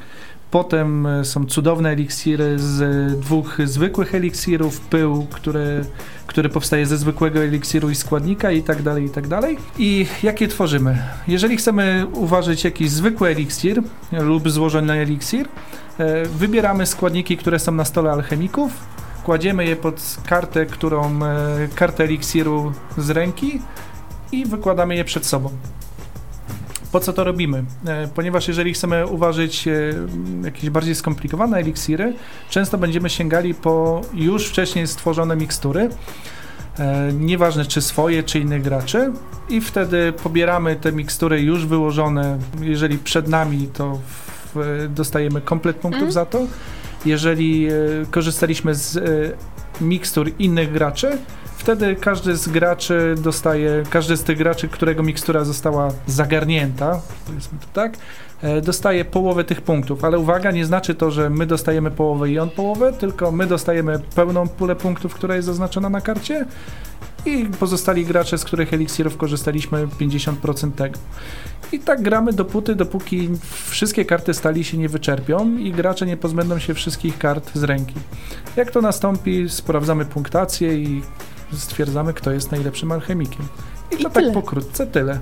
Potem 0.51 1.07
e, 1.07 1.25
są 1.25 1.47
cudowne 1.47 1.91
eliksiry 1.91 2.59
z 2.59 3.21
dwóch 3.21 3.59
zwykłych 3.65 4.15
eliksirów, 4.15 4.81
pył, 4.81 5.27
który, 5.31 5.85
który 6.27 6.49
powstaje 6.49 6.87
ze 6.87 6.97
zwykłego 6.97 7.41
eliksiru 7.41 7.91
i 7.91 7.95
składnika 7.95 8.51
i 8.51 8.63
tak 8.63 8.83
dalej, 8.83 9.05
i 9.05 9.11
tak 9.11 9.29
dalej. 9.29 9.59
I 9.79 10.07
jakie 10.23 10.49
tworzymy? 10.49 10.99
Jeżeli 11.29 11.57
chcemy 11.57 12.07
uważać 12.13 12.65
jakiś 12.65 12.91
zwykły 12.91 13.29
eliksir 13.29 13.83
lub 14.13 14.51
złożony 14.51 14.93
eliksir, 14.93 15.49
e, 15.99 16.25
wybieramy 16.25 16.87
składniki, 16.87 17.37
które 17.37 17.59
są 17.59 17.73
na 17.73 17.85
stole 17.85 18.13
alchemików, 18.13 18.73
kładziemy 19.25 19.65
je 19.65 19.77
pod 19.77 20.17
kartę, 20.27 20.67
którą, 20.67 21.19
kartę 21.75 22.05
eliksiru 22.05 22.73
z 22.99 23.11
ręki 23.11 23.61
i 24.33 24.47
wykładamy 24.47 24.97
je 24.97 25.05
przed 25.05 25.27
sobą. 25.27 25.51
Po 26.93 27.01
co 27.01 27.13
to 27.13 27.25
robimy? 27.25 27.65
E, 27.87 28.09
Ponieważ 28.15 28.49
jeżeli 28.49 28.73
chcemy 28.73 29.07
uważać 29.07 29.69
e, 29.69 29.73
jakieś 30.45 30.71
bardziej 30.71 30.95
skomplikowane 30.95 31.57
eliksiry, 31.59 32.15
często 32.51 32.79
będziemy 32.79 33.11
sięgali 33.11 33.55
po 33.55 34.01
już 34.15 34.47
wcześniej 34.49 34.87
stworzone 34.87 35.37
mikstury, 35.37 35.89
e, 36.79 37.13
nieważne 37.13 37.65
czy 37.65 37.81
swoje, 37.83 38.23
czy 38.23 38.39
innych 38.39 38.63
graczy 38.63 39.13
i 39.49 39.61
wtedy 39.61 40.13
pobieramy 40.23 40.77
te 40.77 40.93
mikstury 40.93 41.41
już 41.41 41.67
wyłożone, 41.67 42.39
jeżeli 42.61 42.99
przed 42.99 43.29
nami, 43.29 43.69
to 43.75 43.99
w, 44.55 44.87
dostajemy 44.95 45.41
komplet 45.41 45.77
punktów 45.77 46.03
Mm. 46.03 46.13
za 46.13 46.27
to. 46.27 46.47
Jeżeli 47.05 47.69
korzystaliśmy 48.11 48.75
z 48.75 48.99
mikstur 49.81 50.31
innych 50.39 50.73
graczy, 50.73 51.19
wtedy 51.63 51.97
każdy 51.97 52.37
z 52.37 52.49
graczy 52.49 53.15
dostaje, 53.19 53.83
każdy 53.91 54.17
z 54.17 54.23
tych 54.23 54.39
graczy, 54.39 54.69
którego 54.69 55.03
mikstura 55.03 55.45
została 55.45 55.91
zagarnięta, 56.07 57.01
powiedzmy 57.27 57.59
to 57.59 57.67
tak, 57.73 57.97
e, 58.43 58.61
dostaje 58.61 59.05
połowę 59.05 59.45
tych 59.45 59.61
punktów, 59.61 60.05
ale 60.05 60.19
uwaga, 60.19 60.51
nie 60.51 60.67
znaczy 60.67 60.95
to, 60.95 61.11
że 61.11 61.31
my 61.31 61.47
dostajemy 61.47 61.91
połowę 61.91 62.31
i 62.31 62.39
on 62.39 62.51
połowę, 62.51 62.93
tylko 62.93 63.33
my 63.33 63.47
dostajemy 63.47 63.99
pełną 64.15 64.49
pulę 64.49 64.77
punktów, 64.77 65.15
która 65.15 65.37
jest 65.37 65.47
zaznaczona 65.47 65.89
na 65.89 66.01
karcie 66.01 66.47
i 67.27 67.47
pozostali 67.61 68.05
gracze, 68.05 68.39
z 68.39 68.45
których 68.45 68.75
eliksirów 68.75 69.17
korzystaliśmy, 69.17 69.87
50% 70.01 70.73
tego. 70.73 70.99
I 71.73 71.79
tak 71.79 72.03
gramy 72.03 72.33
dopóty, 72.33 72.75
dopóki 72.75 73.29
wszystkie 73.67 74.05
karty 74.05 74.35
stali 74.35 74.65
się 74.65 74.79
nie 74.79 74.89
wyczerpią 74.89 75.57
i 75.57 75.73
gracze 75.73 76.07
nie 76.07 76.17
pozbędą 76.17 76.59
się 76.59 76.75
wszystkich 76.75 77.19
kart 77.19 77.51
z 77.55 77.63
ręki. 77.63 77.95
Jak 78.57 78.71
to 78.71 78.81
nastąpi, 78.81 79.49
sprawdzamy 79.49 80.05
punktację 80.05 80.75
i 80.75 81.03
stwierdzamy, 81.57 82.15
kto 82.15 82.33
jest 82.33 82.51
najlepszym 82.51 82.93
alchemikiem. 82.93 83.49
I 83.91 83.95
to 83.95 84.01
I 84.01 84.05
tak 84.05 84.13
tyle. 84.13 84.33
pokrótce 84.33 84.87
tyle. 84.87 85.21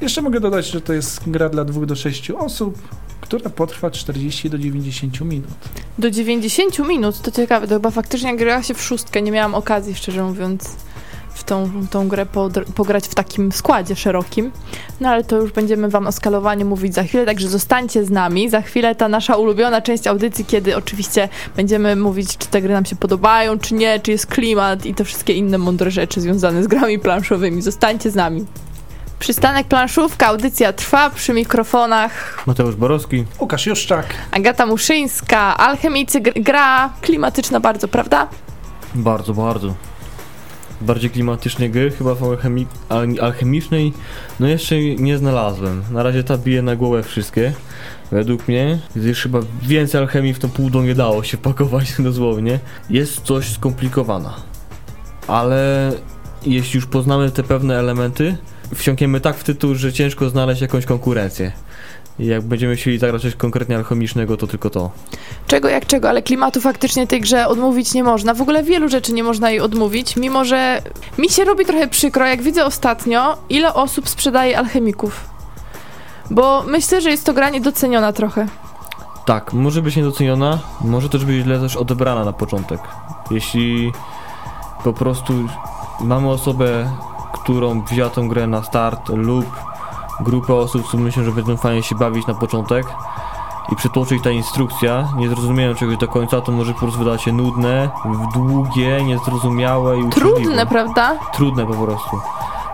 Jeszcze 0.00 0.22
mogę 0.22 0.40
dodać, 0.40 0.66
że 0.70 0.80
to 0.80 0.92
jest 0.92 1.20
gra 1.30 1.48
dla 1.48 1.64
2 1.64 1.86
do 1.86 1.96
6 1.96 2.30
osób, 2.30 2.78
która 3.20 3.50
potrwa 3.50 3.90
40 3.90 4.50
do 4.50 4.58
90 4.58 5.20
minut. 5.20 5.48
do 5.98 6.10
90 6.10 6.78
minut, 6.78 7.20
to 7.22 7.30
ciekawe, 7.30 7.66
to 7.68 7.74
chyba 7.74 7.90
faktycznie 7.90 8.36
grała 8.36 8.62
się 8.62 8.74
w 8.74 8.82
szóstkę, 8.82 9.22
nie 9.22 9.32
miałam 9.32 9.54
okazji, 9.54 9.94
szczerze 9.94 10.22
mówiąc, 10.24 10.76
w 11.38 11.44
tą, 11.44 11.70
tą 11.90 12.08
grę 12.08 12.26
pograć 12.74 13.08
w 13.08 13.14
takim 13.14 13.52
składzie 13.52 13.96
szerokim. 13.96 14.50
No 15.00 15.08
ale 15.08 15.24
to 15.24 15.36
już 15.36 15.52
będziemy 15.52 15.88
wam 15.88 16.06
o 16.06 16.12
skalowaniu 16.12 16.66
mówić 16.66 16.94
za 16.94 17.02
chwilę, 17.02 17.26
także 17.26 17.48
zostańcie 17.48 18.04
z 18.04 18.10
nami. 18.10 18.50
Za 18.50 18.62
chwilę 18.62 18.94
ta 18.94 19.08
nasza 19.08 19.36
ulubiona 19.36 19.80
część 19.80 20.06
audycji, 20.06 20.44
kiedy 20.44 20.76
oczywiście 20.76 21.28
będziemy 21.56 21.96
mówić, 21.96 22.36
czy 22.38 22.48
te 22.48 22.62
gry 22.62 22.72
nam 22.72 22.84
się 22.84 22.96
podobają, 22.96 23.58
czy 23.58 23.74
nie, 23.74 24.00
czy 24.00 24.10
jest 24.10 24.26
klimat 24.26 24.86
i 24.86 24.94
te 24.94 25.04
wszystkie 25.04 25.32
inne 25.32 25.58
mądre 25.58 25.90
rzeczy 25.90 26.20
związane 26.20 26.62
z 26.62 26.66
grami 26.66 26.98
planszowymi. 26.98 27.62
Zostańcie 27.62 28.10
z 28.10 28.14
nami. 28.14 28.46
Przystanek 29.18 29.66
planszówka, 29.66 30.26
audycja 30.26 30.72
trwa 30.72 31.10
przy 31.10 31.32
mikrofonach 31.32 32.42
Mateusz 32.46 32.76
Borowski. 32.76 33.24
Łukasz 33.40 33.66
Juszczak. 33.66 34.06
Agata 34.30 34.66
Muszyńska, 34.66 35.56
alchemicy, 35.56 36.20
gr- 36.20 36.42
gra 36.42 36.90
klimatyczna 37.00 37.60
bardzo, 37.60 37.88
prawda? 37.88 38.28
Bardzo, 38.94 39.34
bardzo. 39.34 39.74
Bardziej 40.80 41.10
klimatycznej 41.10 41.70
gry, 41.70 41.90
chyba 41.90 42.14
w 42.14 42.24
alchemi 42.24 42.66
al 42.88 43.08
alchemicznej, 43.20 43.92
no 44.40 44.46
jeszcze 44.46 44.80
nie 44.80 45.18
znalazłem. 45.18 45.82
Na 45.90 46.02
razie 46.02 46.24
ta 46.24 46.38
bije 46.38 46.62
na 46.62 46.76
głowę 46.76 47.02
wszystkie, 47.02 47.52
według 48.10 48.48
mnie, 48.48 48.78
gdyż 48.96 49.22
chyba 49.22 49.40
więcej 49.62 50.00
alchemii 50.00 50.34
w 50.34 50.38
tą 50.38 50.48
półdą 50.48 50.82
nie 50.82 50.94
dało 50.94 51.22
się 51.22 51.36
pakować 51.36 51.94
dosłownie. 51.98 52.60
Jest 52.90 53.20
coś 53.20 53.52
skomplikowana, 53.52 54.34
ale 55.26 55.92
jeśli 56.46 56.76
już 56.76 56.86
poznamy 56.86 57.30
te 57.30 57.42
pewne 57.42 57.78
elementy, 57.78 58.36
wsiąkniemy 58.74 59.20
tak 59.20 59.36
w 59.36 59.44
tytuł, 59.44 59.74
że 59.74 59.92
ciężko 59.92 60.30
znaleźć 60.30 60.62
jakąś 60.62 60.84
konkurencję. 60.84 61.52
I 62.18 62.26
jak 62.26 62.42
będziemy 62.42 62.76
chcieli 62.76 62.98
zagrać 62.98 63.22
coś 63.22 63.34
konkretnie 63.34 63.76
alchemicznego, 63.76 64.36
to 64.36 64.46
tylko 64.46 64.70
to. 64.70 64.90
Czego 65.46 65.68
jak 65.68 65.86
czego, 65.86 66.08
ale 66.08 66.22
klimatu 66.22 66.60
faktycznie 66.60 67.06
tej 67.06 67.20
grze 67.20 67.48
odmówić 67.48 67.94
nie 67.94 68.04
można. 68.04 68.34
W 68.34 68.42
ogóle 68.42 68.62
wielu 68.62 68.88
rzeczy 68.88 69.12
nie 69.12 69.22
można 69.22 69.50
jej 69.50 69.60
odmówić, 69.60 70.16
mimo 70.16 70.44
że 70.44 70.82
mi 71.18 71.28
się 71.28 71.44
robi 71.44 71.64
trochę 71.64 71.88
przykro, 71.88 72.26
jak 72.26 72.42
widzę 72.42 72.64
ostatnio, 72.64 73.36
ile 73.48 73.74
osób 73.74 74.08
sprzedaje 74.08 74.58
alchemików. 74.58 75.24
Bo 76.30 76.64
myślę, 76.66 77.00
że 77.00 77.10
jest 77.10 77.24
to 77.24 77.32
gra 77.32 77.50
niedoceniona 77.50 78.12
trochę. 78.12 78.46
Tak, 79.26 79.52
może 79.52 79.82
być 79.82 79.96
niedoceniona, 79.96 80.58
może 80.80 81.08
też 81.08 81.24
być 81.24 81.44
źle 81.44 81.60
też 81.60 81.76
odebrana 81.76 82.24
na 82.24 82.32
początek. 82.32 82.80
Jeśli 83.30 83.92
po 84.84 84.92
prostu 84.92 85.32
mamy 86.00 86.30
osobę, 86.30 86.90
którą 87.32 87.82
wzięła 87.82 88.10
tą 88.10 88.28
grę 88.28 88.46
na 88.46 88.62
start 88.62 89.08
lub 89.08 89.46
grupę 90.20 90.54
osób, 90.54 90.90
co 90.90 90.96
myślą, 90.96 91.24
że 91.24 91.32
będą 91.32 91.56
fajnie 91.56 91.82
się 91.82 91.94
bawić 91.94 92.26
na 92.26 92.34
początek 92.34 92.86
i 93.72 93.76
przytłoczy 93.76 94.16
ich 94.16 94.22
ta 94.22 94.30
instrukcja, 94.30 95.08
nie 95.16 95.28
zrozumieją 95.28 95.74
czegoś 95.74 95.96
do 95.96 96.08
końca, 96.08 96.40
to 96.40 96.52
może 96.52 96.72
po 96.72 96.78
prostu 96.78 96.98
wydać 96.98 97.22
się 97.22 97.32
nudne, 97.32 97.90
długie, 98.34 99.02
niezrozumiałe 99.02 99.98
i. 99.98 100.08
Trudne, 100.08 100.66
prawda? 100.66 101.18
Trudne 101.32 101.66
po 101.66 101.74
prostu. 101.74 102.20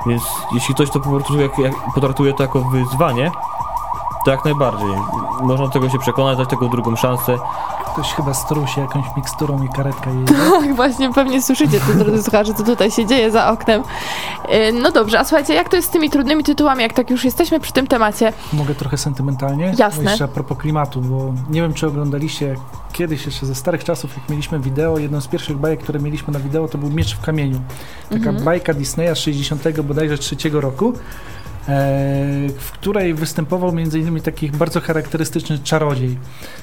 Więc 0.06 0.22
jeśli 0.52 0.74
ktoś 0.74 0.90
to 0.90 1.00
po 1.00 1.10
prostu 1.10 1.40
jak, 1.40 1.58
jak, 1.58 1.74
potraktuje 1.94 2.34
to 2.34 2.42
jako 2.42 2.60
wyzwanie, 2.60 3.30
to 4.24 4.30
jak 4.30 4.44
najbardziej. 4.44 4.88
Można 5.42 5.66
do 5.66 5.72
tego 5.72 5.88
się 5.88 5.98
przekonać, 5.98 6.38
dać 6.38 6.48
tego 6.48 6.68
drugą 6.68 6.96
szansę. 6.96 7.38
Ktoś 7.94 8.12
chyba 8.12 8.34
strusi 8.34 8.80
jakąś 8.80 9.04
miksturą 9.16 9.64
i 9.64 9.68
karetka 9.68 10.10
jedzie. 10.10 10.34
Tak, 10.34 10.74
właśnie 10.76 11.12
pewnie 11.12 11.42
słyszycie, 11.42 11.80
to, 11.80 12.04
drodzy 12.04 12.22
słuchacze, 12.22 12.54
co 12.54 12.64
tutaj 12.64 12.90
się 12.90 13.06
dzieje 13.06 13.30
za 13.30 13.50
oknem. 13.50 13.82
Yy, 14.48 14.72
No 14.82 14.90
dobrze, 14.90 15.18
a 15.20 15.24
słuchajcie, 15.24 15.54
jak 15.54 15.68
to 15.68 15.76
jest 15.76 15.88
z 15.88 15.90
tymi 15.90 16.10
trudnymi 16.10 16.44
tytułami, 16.44 16.82
jak 16.82 16.92
tak 16.92 17.10
już 17.10 17.24
jesteśmy 17.24 17.60
przy 17.60 17.72
tym 17.72 17.86
temacie? 17.86 18.32
Mogę 18.52 18.74
trochę 18.74 18.96
sentymentalnie? 18.96 19.74
Jasne. 19.78 20.02
Jeszcze 20.10 20.24
a 20.24 20.28
propos 20.28 20.58
klimatu, 20.58 21.00
bo 21.00 21.32
nie 21.50 21.62
wiem, 21.62 21.74
czy 21.74 21.86
oglądaliście 21.86 22.56
kiedyś 22.92 23.26
jeszcze 23.26 23.46
ze 23.46 23.54
starych 23.54 23.84
czasów, 23.84 24.16
jak 24.16 24.28
mieliśmy 24.28 24.58
wideo, 24.60 24.98
jedną 24.98 25.20
z 25.20 25.26
pierwszych 25.28 25.56
bajek, 25.56 25.82
które 25.82 26.00
mieliśmy 26.00 26.32
na 26.32 26.38
wideo, 26.38 26.68
to 26.68 26.78
był 26.78 26.90
Miecz 26.90 27.16
w 27.16 27.20
kamieniu. 27.20 27.60
Taka 28.10 28.16
Mhm. 28.28 28.44
bajka 28.44 28.74
Disneya 28.74 29.14
z 29.14 29.18
60 29.18 29.80
bodajże 29.82 30.18
trzeciego 30.18 30.60
roku, 30.60 30.92
w 32.58 32.70
której 32.72 33.14
występował 33.14 33.78
innymi 33.78 34.20
taki 34.20 34.50
bardzo 34.50 34.80
charakterystyczny 34.80 35.58
czarodziej. 35.58 36.18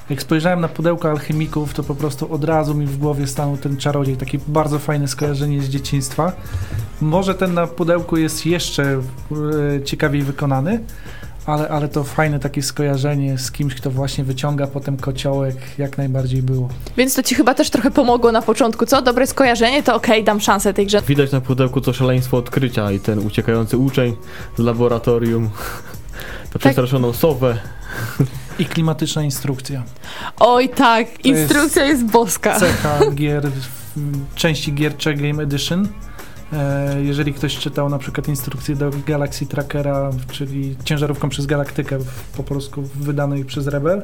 Jak 0.09 0.21
spojrzałem 0.21 0.61
na 0.61 0.67
pudełko 0.67 1.09
alchemików, 1.09 1.73
to 1.73 1.83
po 1.83 1.95
prostu 1.95 2.33
od 2.33 2.43
razu 2.43 2.75
mi 2.75 2.85
w 2.85 2.97
głowie 2.97 3.27
stanął 3.27 3.57
ten 3.57 3.77
czarodziej. 3.77 4.17
Takie 4.17 4.39
bardzo 4.47 4.79
fajne 4.79 5.07
skojarzenie 5.07 5.61
z 5.61 5.69
dzieciństwa. 5.69 6.31
Może 7.01 7.35
ten 7.35 7.53
na 7.53 7.67
pudełku 7.67 8.17
jest 8.17 8.45
jeszcze 8.45 8.83
e, 9.73 9.83
ciekawiej 9.83 10.21
wykonany, 10.23 10.79
ale, 11.45 11.69
ale 11.69 11.87
to 11.87 12.03
fajne 12.03 12.39
takie 12.39 12.61
skojarzenie 12.61 13.37
z 13.37 13.51
kimś, 13.51 13.75
kto 13.75 13.91
właśnie 13.91 14.23
wyciąga 14.23 14.67
potem 14.67 14.97
kociołek, 14.97 15.55
jak 15.77 15.97
najbardziej 15.97 16.41
było. 16.43 16.69
Więc 16.97 17.13
to 17.15 17.23
ci 17.23 17.35
chyba 17.35 17.53
też 17.53 17.69
trochę 17.69 17.91
pomogło 17.91 18.31
na 18.31 18.41
początku, 18.41 18.85
co? 18.85 19.01
Dobre 19.01 19.27
skojarzenie, 19.27 19.83
to 19.83 19.95
okej, 19.95 20.23
dam 20.23 20.41
szansę 20.41 20.73
tej 20.73 20.85
grze. 20.87 21.01
Widać 21.01 21.31
na 21.31 21.41
pudełku 21.41 21.81
to 21.81 21.93
szaleństwo 21.93 22.37
odkrycia 22.37 22.91
i 22.91 22.99
ten 22.99 23.19
uciekający 23.19 23.77
uczeń 23.77 24.15
z 24.57 24.59
laboratorium, 24.59 25.49
to 26.53 26.59
przestraszoną 26.59 27.13
sowę. 27.13 27.57
I 28.59 28.65
klimatyczna 28.65 29.23
instrukcja. 29.23 29.83
Oj 30.39 30.69
tak, 30.69 31.07
jest 31.07 31.25
instrukcja 31.25 31.85
jest 31.85 32.05
boska. 32.05 32.59
Cecha 32.59 32.99
gier, 33.15 33.47
w- 33.51 34.35
części 34.35 34.73
gier 34.73 34.97
Czech 34.97 35.21
Game 35.21 35.43
Edition. 35.43 35.87
E, 36.53 37.01
Jeżeli 37.03 37.33
ktoś 37.33 37.57
czytał 37.57 37.89
na 37.89 37.97
przykład 37.97 38.27
instrukcję 38.27 38.75
do 38.75 38.91
Galaxy 39.07 39.45
Trackera, 39.45 40.11
czyli 40.31 40.75
ciężarówką 40.83 41.29
przez 41.29 41.45
galaktykę 41.45 41.97
po 42.37 42.43
polsku 42.43 42.83
wydanej 42.95 43.45
przez 43.45 43.67
Rebel, 43.67 44.01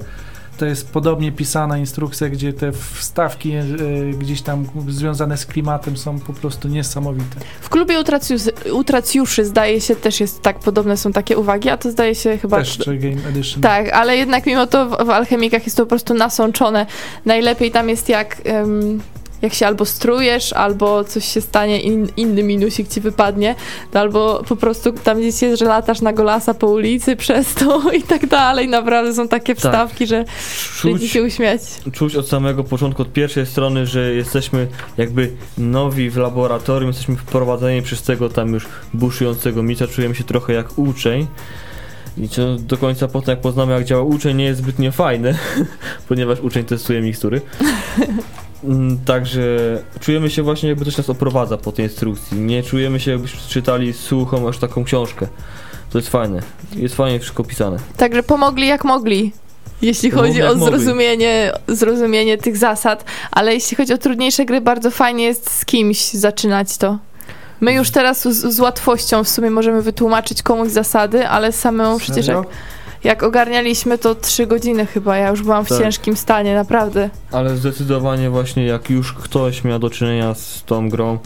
to 0.58 0.66
jest 0.66 0.90
podobnie 0.90 1.32
pisana 1.32 1.78
instrukcja, 1.78 2.30
gdzie 2.30 2.54
te 2.54 2.72
wstawki 2.72 3.54
e, 3.54 3.66
gdzieś 4.20 4.42
tam 4.42 4.66
związane 4.88 5.38
z 5.38 5.46
klimatem 5.46 5.98
są 5.98 6.20
po 6.20 6.34
prostu 6.34 6.68
niesamowite. 6.68 7.36
W 7.62 7.70
klubie 7.70 8.00
utracjuszy, 8.00 8.52
utracjuszy 8.74 9.46
zdaje 9.46 9.82
się 9.82 9.96
też 9.96 10.20
jest 10.20 10.42
tak, 10.42 10.60
podobne 10.60 10.98
są 10.98 11.12
takie 11.12 11.38
uwagi, 11.38 11.70
a 11.70 11.78
to 11.78 11.92
zdaje 11.92 12.16
się 12.16 12.38
chyba... 12.38 12.58
Też 12.58 12.78
Czech 12.78 13.02
Game 13.02 13.30
Edition. 13.30 13.62
Tak, 13.62 13.90
ale 13.90 14.18
jednak 14.18 14.46
mimo 14.46 14.68
to 14.68 14.90
w, 14.90 15.06
w 15.06 15.10
alchemikach 15.10 15.66
jest 15.66 15.78
to 15.78 15.84
po 15.84 15.90
prostu 15.90 16.14
nasączone. 16.14 16.86
Najlepiej 17.26 17.72
tam 17.72 17.90
jest 17.90 18.10
jak, 18.10 18.42
em, 18.44 19.02
jak 19.42 19.54
się 19.54 19.68
albo 19.68 19.86
strujesz, 19.86 20.54
albo 20.54 21.04
coś 21.04 21.26
się 21.26 21.42
stanie, 21.42 21.80
in, 21.82 22.08
inny 22.18 22.44
minusik 22.44 22.90
ci 22.90 23.02
wypadnie, 23.02 23.56
albo 23.94 24.44
po 24.50 24.56
prostu 24.56 24.92
tam 24.92 25.20
gdzieś 25.20 25.42
jest, 25.42 25.60
że 25.60 25.66
latasz 25.66 26.02
na 26.02 26.14
golasa 26.14 26.54
po 26.54 26.68
ulicy 26.68 27.16
przez 27.26 27.54
to 27.54 27.92
i 27.92 28.02
tak 28.04 28.28
dalej. 28.28 28.68
Naprawdę 28.68 29.14
są 29.14 29.28
takie 29.28 29.56
wstawki, 29.56 30.08
że 30.08 30.26
będzie 30.84 31.00
Czuć, 31.00 31.12
się 31.12 31.24
uśmiać. 31.24 31.62
czuć 31.94 32.16
od 32.16 32.28
samego 32.28 32.64
początku, 32.64 33.02
od 33.02 33.14
pierwszej 33.14 33.46
strony, 33.46 33.86
że 33.86 34.14
jesteśmy 34.14 34.68
jakby 34.98 35.32
nowi 35.58 36.10
w 36.10 36.18
laboratorium, 36.18 36.88
jesteśmy 36.88 37.16
wprowadzeni 37.16 37.82
przez 37.82 38.02
tego 38.02 38.30
tam 38.30 38.54
już 38.54 38.66
buszującego 38.94 39.64
mita, 39.64 39.88
czujemy 39.88 40.16
się 40.16 40.24
trochę 40.24 40.54
jak 40.54 40.80
uczeń. 40.80 41.28
I 42.18 42.30
co 42.30 42.56
do 42.56 42.78
końca 42.78 43.08
potem 43.08 43.30
jak 43.32 43.42
poznamy 43.42 43.74
jak 43.74 43.84
działa 43.84 44.04
uczeń 44.04 44.38
nie 44.38 44.46
jest 44.46 44.60
zbytnio 44.60 44.92
fajne, 44.92 45.38
ponieważ 46.10 46.40
uczeń 46.40 46.66
testuje 46.66 47.02
mikstury. 47.02 47.42
Mm, 48.64 48.98
Także 49.06 49.42
czujemy 50.00 50.30
się 50.30 50.44
właśnie 50.44 50.70
jakby 50.70 50.86
ktoś 50.86 50.98
nas 50.98 51.10
oprowadza 51.10 51.58
po 51.58 51.72
tej 51.72 51.86
instrukcji. 51.86 52.40
Nie 52.40 52.64
czujemy 52.64 53.00
się 53.00 53.12
jakbyśmy 53.12 53.40
czytali 53.50 53.94
suchą 53.94 54.50
aż 54.50 54.58
taką 54.58 54.84
książkę. 54.84 55.28
To 55.90 55.98
jest 55.98 56.10
fajne. 56.10 56.40
Jest 56.76 56.96
fajnie 56.96 57.20
wszystko 57.20 57.44
pisane. 57.44 57.78
Także 57.98 58.24
pomogli 58.24 58.68
jak 58.68 58.84
mogli. 58.86 59.32
Jeśli 59.82 60.10
Pomogli 60.12 60.32
chodzi 60.32 60.44
o 60.44 60.56
mogli. 60.56 60.80
zrozumienie, 60.80 61.52
zrozumienie 61.68 62.38
tych 62.38 62.58
zasad, 62.58 63.06
ale 63.32 63.54
jeśli 63.54 63.78
chodzi 63.78 63.94
o 63.94 63.98
trudniejsze 63.98 64.46
gry, 64.46 64.62
bardzo 64.62 64.92
fajnie 64.92 65.24
jest 65.24 65.52
z 65.52 65.66
kimś 65.66 66.12
zaczynać 66.14 66.78
to. 66.78 66.98
My 67.62 67.74
już 67.74 67.90
teraz 67.90 68.22
z, 68.28 68.54
z 68.56 68.60
łatwością 68.60 69.24
w 69.24 69.30
sumie 69.30 69.50
możemy 69.50 69.82
wytłumaczyć 69.82 70.44
komuś 70.44 70.70
zasady, 70.70 71.28
ale 71.28 71.52
samemu 71.52 71.98
przecież 72.00 72.28
jak, 72.28 72.38
jak 73.04 73.24
ogarnialiśmy 73.24 73.98
to 73.98 74.16
trzy 74.16 74.48
godziny 74.48 74.86
chyba, 74.86 75.18
ja 75.18 75.30
już 75.30 75.44
byłam 75.44 75.66
w 75.66 75.70
Tak. 75.70 75.78
ciężkim 75.80 76.18
stanie, 76.18 76.56
naprawdę. 76.56 77.10
Ale 77.32 77.58
zdecydowanie 77.58 78.30
właśnie 78.30 78.66
jak 78.66 78.90
już 78.90 79.14
ktoś 79.14 79.64
miał 79.64 79.80
do 79.80 79.90
czynienia 79.90 80.34
z 80.34 80.64
tą 80.64 80.90
grą, 80.90 81.20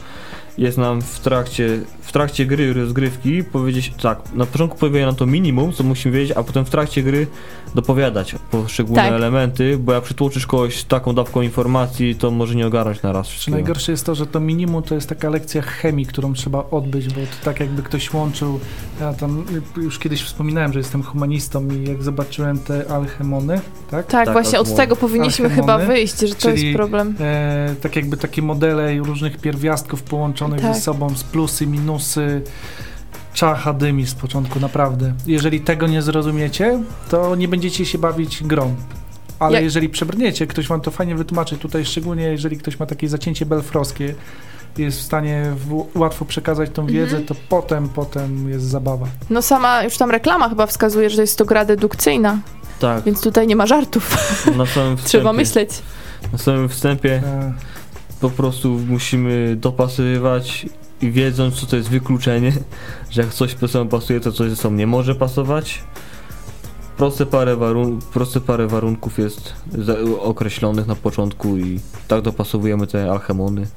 jest 0.57 0.77
nam 0.77 1.01
w 1.01 1.19
trakcie, 1.19 1.79
w 2.01 2.11
trakcie 2.11 2.45
gry, 2.45 2.73
rozgrywki 2.73 3.43
powiedzieć, 3.43 3.93
tak, 4.01 4.19
na 4.33 4.45
początku 4.45 4.77
pojawia 4.77 5.05
nam 5.05 5.15
to 5.15 5.25
minimum, 5.25 5.73
co 5.73 5.83
musimy 5.83 6.17
wiedzieć, 6.17 6.37
a 6.37 6.43
potem 6.43 6.65
w 6.65 6.69
trakcie 6.69 7.03
gry 7.03 7.27
dopowiadać 7.75 8.35
poszczególne 8.51 9.01
Tak. 9.01 9.11
elementy, 9.13 9.77
bo 9.77 9.93
jak 9.93 10.03
przytłoczysz 10.03 10.47
kogoś 10.47 10.83
taką 10.83 11.15
dawką 11.15 11.41
informacji, 11.41 12.15
to 12.15 12.31
może 12.31 12.55
nie 12.55 12.67
ogarnąć 12.67 13.01
na 13.01 13.11
raz 13.11 13.27
wszystkiego. 13.27 13.55
najgorsze 13.57 13.91
jest 13.91 14.05
to, 14.05 14.15
że 14.15 14.25
to 14.27 14.39
minimum 14.39 14.83
to 14.83 14.95
jest 14.95 15.09
taka 15.09 15.29
lekcja 15.29 15.61
chemii, 15.61 16.05
którą 16.05 16.33
trzeba 16.33 16.63
odbyć, 16.71 17.07
bo 17.07 17.13
to 17.21 17.45
tak 17.45 17.59
jakby 17.59 17.83
ktoś 17.83 18.13
łączył. 18.13 18.59
Ja 18.99 19.13
tam 19.13 19.45
już 19.77 19.99
kiedyś 19.99 20.23
wspominałem, 20.23 20.73
że 20.73 20.79
jestem 20.79 21.03
humanistą 21.03 21.67
i 21.69 21.89
jak 21.89 22.03
zobaczyłem 22.03 22.59
te 22.59 22.91
alchemony, 22.91 23.61
tak? 23.91 24.07
Tak, 24.07 24.25
Tak, 24.25 24.33
właśnie 24.33 24.59
od 24.59 24.75
tego 24.75 24.95
powinniśmy 24.95 25.49
chyba 25.49 25.73
Alchemony, 25.73 25.93
wyjść, 25.97 26.19
że 26.19 26.35
to 26.35 26.41
czyli- 26.41 26.63
jest 26.65 26.75
problem. 26.77 27.15
E, 27.19 27.75
tak 27.81 27.95
jakby 27.95 28.17
takie 28.17 28.41
modele 28.41 28.97
różnych 28.97 29.37
pierwiastków 29.37 30.03
połączonych 30.03 30.61
Tak. 30.61 30.75
ze 30.75 30.81
sobą, 30.81 31.09
z 31.15 31.23
plusy, 31.23 31.67
minusy. 31.67 32.41
Czacha 33.33 33.73
dymi 33.73 34.05
z 34.07 34.13
początku, 34.13 34.59
naprawdę. 34.59 35.13
Jeżeli 35.27 35.61
tego 35.61 35.87
nie 35.87 36.01
zrozumiecie, 36.01 36.79
to 37.09 37.35
nie 37.35 37.47
będziecie 37.47 37.85
się 37.85 37.97
bawić 37.97 38.43
grą. 38.43 38.75
Ale 39.39 39.53
Jak- 39.53 39.63
jeżeli 39.63 39.89
przebrniecie, 39.89 40.47
ktoś 40.47 40.67
wam 40.67 40.81
to 40.81 40.91
fajnie 40.91 41.15
wytłumaczy, 41.15 41.57
tutaj 41.57 41.85
szczególnie 41.85 42.23
jeżeli 42.23 42.57
ktoś 42.57 42.79
ma 42.79 42.85
takie 42.85 43.09
zacięcie 43.09 43.45
belfroskie, 43.45 44.15
jest 44.77 44.99
w 44.99 45.01
stanie 45.01 45.43
w, 45.55 45.85
łatwo 45.95 46.25
przekazać 46.25 46.69
tą 46.73 46.81
Mhm. 46.81 46.99
wiedzę, 46.99 47.19
to 47.21 47.35
potem, 47.49 47.89
potem 47.89 48.49
jest 48.49 48.65
zabawa. 48.65 49.07
No 49.29 49.41
sama 49.41 49.83
już 49.83 49.97
tam 49.97 50.11
reklama 50.11 50.49
chyba 50.49 50.67
wskazuje, 50.67 51.09
że 51.09 51.21
jest 51.21 51.37
to 51.37 51.45
gra 51.45 51.65
dedukcyjna, 51.65 52.39
Tak, 52.79 53.03
więc 53.03 53.21
tutaj 53.21 53.47
nie 53.47 53.55
ma 53.55 53.65
żartów. 53.67 54.09
na 54.57 54.65
samym 54.65 54.65
wstępie, 54.97 55.03
Trzeba 55.09 55.33
myśleć. 55.33 55.69
na 56.31 56.37
samym 56.37 56.69
wstępie 56.69 57.15
E, 57.25 57.53
po 58.21 58.29
prostu 58.29 58.69
musimy 58.87 59.55
dopasowywać 59.59 60.65
i 61.01 61.11
wiedząc 61.11 61.55
co 61.55 61.65
to 61.65 61.75
jest 61.75 61.89
wykluczenie, 61.89 62.51
że 63.09 63.21
jak 63.21 63.33
coś 63.33 63.55
ze 63.55 63.67
sobą 63.67 63.89
pasuje, 63.89 64.19
to 64.19 64.31
coś 64.31 64.49
ze 64.49 64.55
sobą 64.55 64.75
nie 64.75 64.87
może 64.87 65.15
pasować. 65.15 65.83
Proste 66.97 67.25
parę, 67.25 67.55
warun- 67.57 67.99
proste 68.13 68.41
parę 68.41 68.67
warunków 68.67 69.17
jest 69.19 69.53
określonych 70.21 70.87
na 70.87 70.95
początku 70.95 71.57
i 71.57 71.79
tak 72.07 72.21
dopasowujemy 72.21 72.87
te 72.87 73.11
alchemony. 73.11 73.67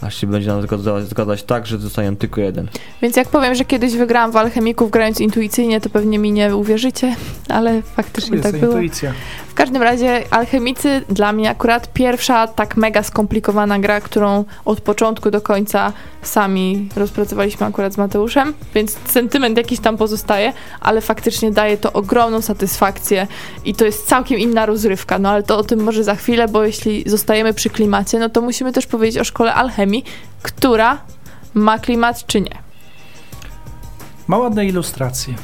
aż 0.00 0.16
się 0.16 0.26
będzie 0.26 0.48
nam 0.48 0.62
zgadzać, 0.62 1.04
zgadzać 1.08 1.42
tak, 1.42 1.66
że 1.66 1.78
zostanie 1.78 2.16
tylko 2.16 2.40
jeden. 2.40 2.68
Więc 3.02 3.16
jak 3.16 3.28
powiem, 3.28 3.54
że 3.54 3.64
kiedyś 3.64 3.92
wygrałam 3.96 4.32
w 4.32 4.36
Alchemików 4.36 4.90
grając 4.90 5.20
intuicyjnie, 5.20 5.80
to 5.80 5.90
pewnie 5.90 6.18
mi 6.18 6.32
nie 6.32 6.56
uwierzycie, 6.56 7.16
ale 7.48 7.82
faktycznie 7.82 8.36
jest 8.36 8.50
tak 8.50 8.60
było. 8.60 8.72
intuicja. 8.72 9.12
W 9.56 9.58
każdym 9.58 9.82
razie 9.82 10.24
Alchemicy 10.30 11.02
dla 11.08 11.32
mnie 11.32 11.50
akurat 11.50 11.92
pierwsza 11.92 12.46
tak 12.46 12.76
mega 12.76 13.02
skomplikowana 13.02 13.78
gra, 13.78 14.00
którą 14.00 14.44
od 14.64 14.80
początku 14.80 15.30
do 15.30 15.40
końca 15.40 15.92
sami 16.22 16.88
rozpracowaliśmy 16.96 17.66
akurat 17.66 17.92
z 17.92 17.96
Mateuszem, 17.96 18.54
więc 18.74 18.96
sentyment 19.06 19.56
jakiś 19.56 19.80
tam 19.80 19.96
pozostaje, 19.96 20.52
ale 20.80 21.00
faktycznie 21.00 21.50
daje 21.50 21.78
to 21.78 21.92
ogromną 21.92 22.40
satysfakcję 22.40 23.26
i 23.64 23.74
to 23.74 23.84
jest 23.84 24.06
całkiem 24.06 24.38
inna 24.38 24.66
rozrywka, 24.66 25.18
no 25.18 25.30
ale 25.30 25.42
to 25.42 25.58
o 25.58 25.64
tym 25.64 25.80
może 25.80 26.04
za 26.04 26.14
chwilę, 26.14 26.48
bo 26.48 26.64
jeśli 26.64 27.10
zostajemy 27.10 27.54
przy 27.54 27.70
klimacie, 27.70 28.18
no 28.18 28.28
to 28.28 28.40
musimy 28.40 28.72
też 28.72 28.86
powiedzieć 28.86 29.20
o 29.20 29.24
szkole 29.24 29.54
alchemii, 29.54 30.04
która 30.42 30.98
ma 31.54 31.78
klimat 31.78 32.26
czy 32.26 32.40
nie. 32.40 32.58
Ma 34.26 34.38
ładne 34.38 34.66
ilustracje. 34.66 35.34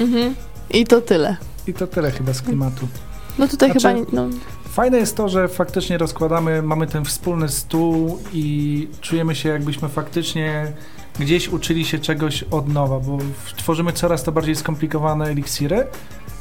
Mhm. 0.00 0.34
I 0.70 0.86
to 0.86 1.00
tyle. 1.00 1.36
I 1.66 1.74
to 1.74 1.86
tyle 1.86 2.10
chyba 2.10 2.34
z 2.34 2.42
klimatu. 2.42 2.88
No 3.38 3.48
tutaj 3.48 3.70
Znaczy- 3.70 3.88
chyba 3.88 4.00
nie, 4.00 4.06
no, 4.12 4.28
Fajne 4.72 4.98
jest 4.98 5.16
to, 5.16 5.28
że 5.28 5.48
faktycznie 5.48 5.98
rozkładamy, 5.98 6.62
mamy 6.62 6.86
ten 6.86 7.04
wspólny 7.04 7.48
stół 7.48 8.18
i 8.32 8.88
czujemy 9.00 9.34
się 9.34 9.48
jakbyśmy 9.48 9.88
faktycznie 9.88 10.72
gdzieś 11.18 11.48
uczyli 11.48 11.84
się 11.84 11.98
czegoś 11.98 12.42
od 12.42 12.68
nowa, 12.68 13.00
bo 13.00 13.18
tworzymy 13.56 13.92
coraz 13.92 14.22
to 14.22 14.32
bardziej 14.32 14.56
skomplikowane 14.56 15.26
eliksiry 15.26 15.86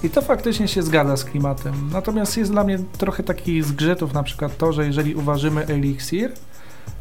i 0.03 0.09
to 0.09 0.21
faktycznie 0.21 0.67
się 0.67 0.83
zgadza 0.83 1.17
z 1.17 1.25
klimatem. 1.25 1.73
Natomiast 1.91 2.37
jest 2.37 2.51
dla 2.51 2.63
mnie 2.63 2.79
trochę 2.97 3.23
takich 3.23 3.65
zgrzytów, 3.65 4.13
na 4.13 4.23
przykład 4.23 4.57
to, 4.57 4.73
że 4.73 4.85
jeżeli 4.85 5.15
uważymy 5.15 5.65
eliksir 5.65 6.31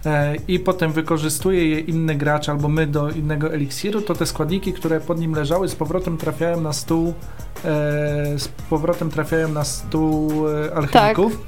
e, 0.06 0.36
i 0.48 0.58
potem 0.58 0.92
wykorzystuje 0.92 1.68
je 1.68 1.80
inny 1.80 2.14
gracz 2.14 2.48
albo 2.48 2.68
my 2.68 2.86
do 2.86 3.10
innego 3.10 3.52
eliksiru, 3.52 4.02
to 4.02 4.14
te 4.14 4.26
składniki, 4.26 4.72
które 4.72 5.00
pod 5.00 5.18
nim 5.20 5.34
leżały 5.34 5.68
z 5.68 5.74
powrotem 5.74 6.16
trafiają 6.16 6.60
na 6.60 6.72
stół 6.72 7.14
z 8.38 8.48
powrotem 8.70 9.10
trafiają 9.10 9.48
na 9.48 9.64
stół 9.64 10.48
e, 10.48 10.74
alchemików. 10.74 11.38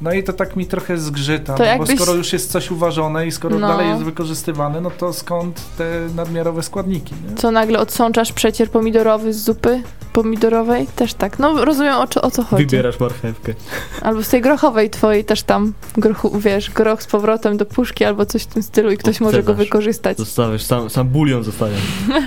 No 0.00 0.12
i 0.12 0.22
to 0.22 0.32
tak 0.32 0.56
mi 0.56 0.66
trochę 0.66 0.98
zgrzyta, 0.98 1.54
To 1.54 1.62
no 1.62 1.68
jakbyś- 1.68 1.88
bo 1.90 1.96
skoro 1.96 2.14
już 2.14 2.32
jest 2.32 2.50
coś 2.50 2.70
uważone 2.70 3.26
i 3.26 3.32
skoro 3.32 3.58
No. 3.58 3.68
dalej 3.68 3.88
jest 3.88 4.02
wykorzystywane, 4.02 4.80
no 4.80 4.90
to 4.90 5.12
skąd 5.12 5.60
te 5.78 5.84
nadmiarowe 6.16 6.62
składniki, 6.62 7.14
nie? 7.30 7.36
co 7.36 7.50
nagle 7.50 7.78
odsączasz 7.78 8.32
przecier 8.32 8.70
pomidorowy 8.70 9.32
z 9.32 9.44
zupy 9.44 9.82
pomidorowej? 10.12 10.86
Też 10.96 11.14
tak. 11.14 11.38
No 11.38 11.64
rozumiem 11.64 11.94
o, 11.94 12.06
co- 12.06 12.22
o 12.22 12.30
co 12.30 12.42
chodzi. 12.42 12.66
Wybierasz 12.66 13.00
marchewkę. 13.00 13.54
Albo 14.02 14.22
z 14.22 14.28
tej 14.28 14.40
grochowej 14.40 14.90
twojej 14.90 15.24
też 15.24 15.42
tam, 15.42 15.72
grochu, 15.96 16.38
wiesz, 16.40 16.70
groch 16.70 17.02
z 17.02 17.06
powrotem 17.06 17.56
do 17.56 17.66
puszki 17.66 18.04
albo 18.04 18.26
coś 18.26 18.42
w 18.42 18.46
tym 18.46 18.62
stylu 18.62 18.90
i 18.90 18.96
ktoś 18.98 19.20
może 19.20 19.42
go 19.42 19.54
wykorzystać. 19.54 20.18
Zostawiasz, 20.18 20.62
sam, 20.62 20.90
sam 20.90 21.08
bulion 21.08 21.44
zostawiam. 21.44 21.78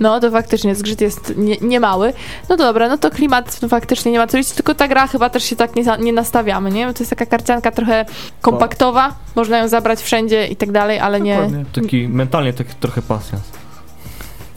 No 0.00 0.20
to 0.20 0.30
faktycznie 0.30 0.74
zgrzyt 0.74 1.00
jest 1.00 1.32
nie, 1.36 1.56
niemały. 1.60 2.12
No 2.48 2.56
dobra, 2.56 2.88
no 2.88 2.98
to 2.98 3.10
klimat 3.10 3.62
no, 3.62 3.68
faktycznie 3.68 4.12
nie 4.12 4.18
ma 4.18 4.26
co 4.26 4.38
liczyć, 4.38 4.52
tylko 4.52 4.74
ta 4.74 4.88
gra 4.88 5.06
chyba 5.06 5.30
też 5.30 5.44
się 5.44 5.56
tak 5.56 5.76
nie, 5.76 5.84
nie 6.00 6.12
nastawiamy, 6.12 6.70
nie? 6.70 6.86
Jest 7.06 7.18
taka 7.18 7.26
karcianka 7.26 7.70
trochę 7.70 8.04
kompaktowa, 8.42 9.14
można 9.36 9.58
ją 9.58 9.68
zabrać 9.68 10.00
wszędzie 10.00 10.46
i 10.46 10.56
tak 10.56 10.72
dalej, 10.72 10.98
ale 10.98 11.20
nie... 11.20 11.34
Dokładnie. 11.34 11.64
Taki 11.72 12.08
mentalnie 12.08 12.52
taki 12.52 12.74
trochę 12.74 13.02
pasjans. 13.02 13.42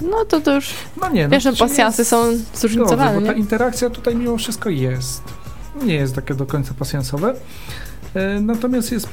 No 0.01 0.25
to 0.25 0.41
to 0.41 0.55
już, 0.55 0.69
No 1.01 1.09
nie, 1.09 1.23
no, 1.23 1.29
wiesz, 1.29 1.43
że 1.43 1.51
nie 1.51 1.57
pasjansy 1.57 2.05
są 2.05 2.23
zróżnicowane, 2.53 3.19
bo 3.19 3.27
ta 3.27 3.33
nie? 3.33 3.39
interakcja 3.39 3.89
tutaj 3.89 4.15
mimo 4.15 4.37
wszystko 4.37 4.69
jest. 4.69 5.23
Nie 5.83 5.95
jest 5.95 6.15
takie 6.15 6.33
do 6.33 6.45
końca 6.45 6.73
pasjansowe. 6.79 7.33
E, 8.15 8.39
natomiast 8.41 8.91
jest 8.91 9.09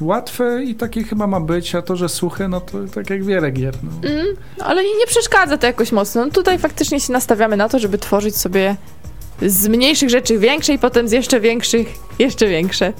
łatwe 0.00 0.64
i 0.64 0.74
takie 0.74 1.04
chyba 1.04 1.26
ma 1.26 1.40
być, 1.40 1.74
a 1.74 1.82
to, 1.82 1.96
że 1.96 2.08
suche, 2.08 2.48
no 2.48 2.60
to 2.60 2.78
tak 2.94 3.10
jak 3.10 3.24
wiele 3.24 3.50
gier. 3.50 3.74
No. 3.82 4.08
Mm, 4.08 4.26
ale 4.60 4.84
nie 4.84 5.06
przeszkadza 5.06 5.58
to 5.58 5.66
jakoś 5.66 5.92
mocno. 5.92 6.24
No 6.24 6.30
tutaj 6.30 6.58
faktycznie 6.58 7.00
się 7.00 7.12
nastawiamy 7.12 7.56
na 7.56 7.68
to, 7.68 7.78
żeby 7.78 7.98
tworzyć 7.98 8.36
sobie 8.36 8.76
z 9.42 9.68
mniejszych 9.68 10.10
rzeczy 10.10 10.38
większe 10.38 10.72
i 10.72 10.78
potem 10.78 11.08
z 11.08 11.12
jeszcze 11.12 11.40
większych 11.40 11.94
jeszcze 12.18 12.48
większe. 12.48 12.92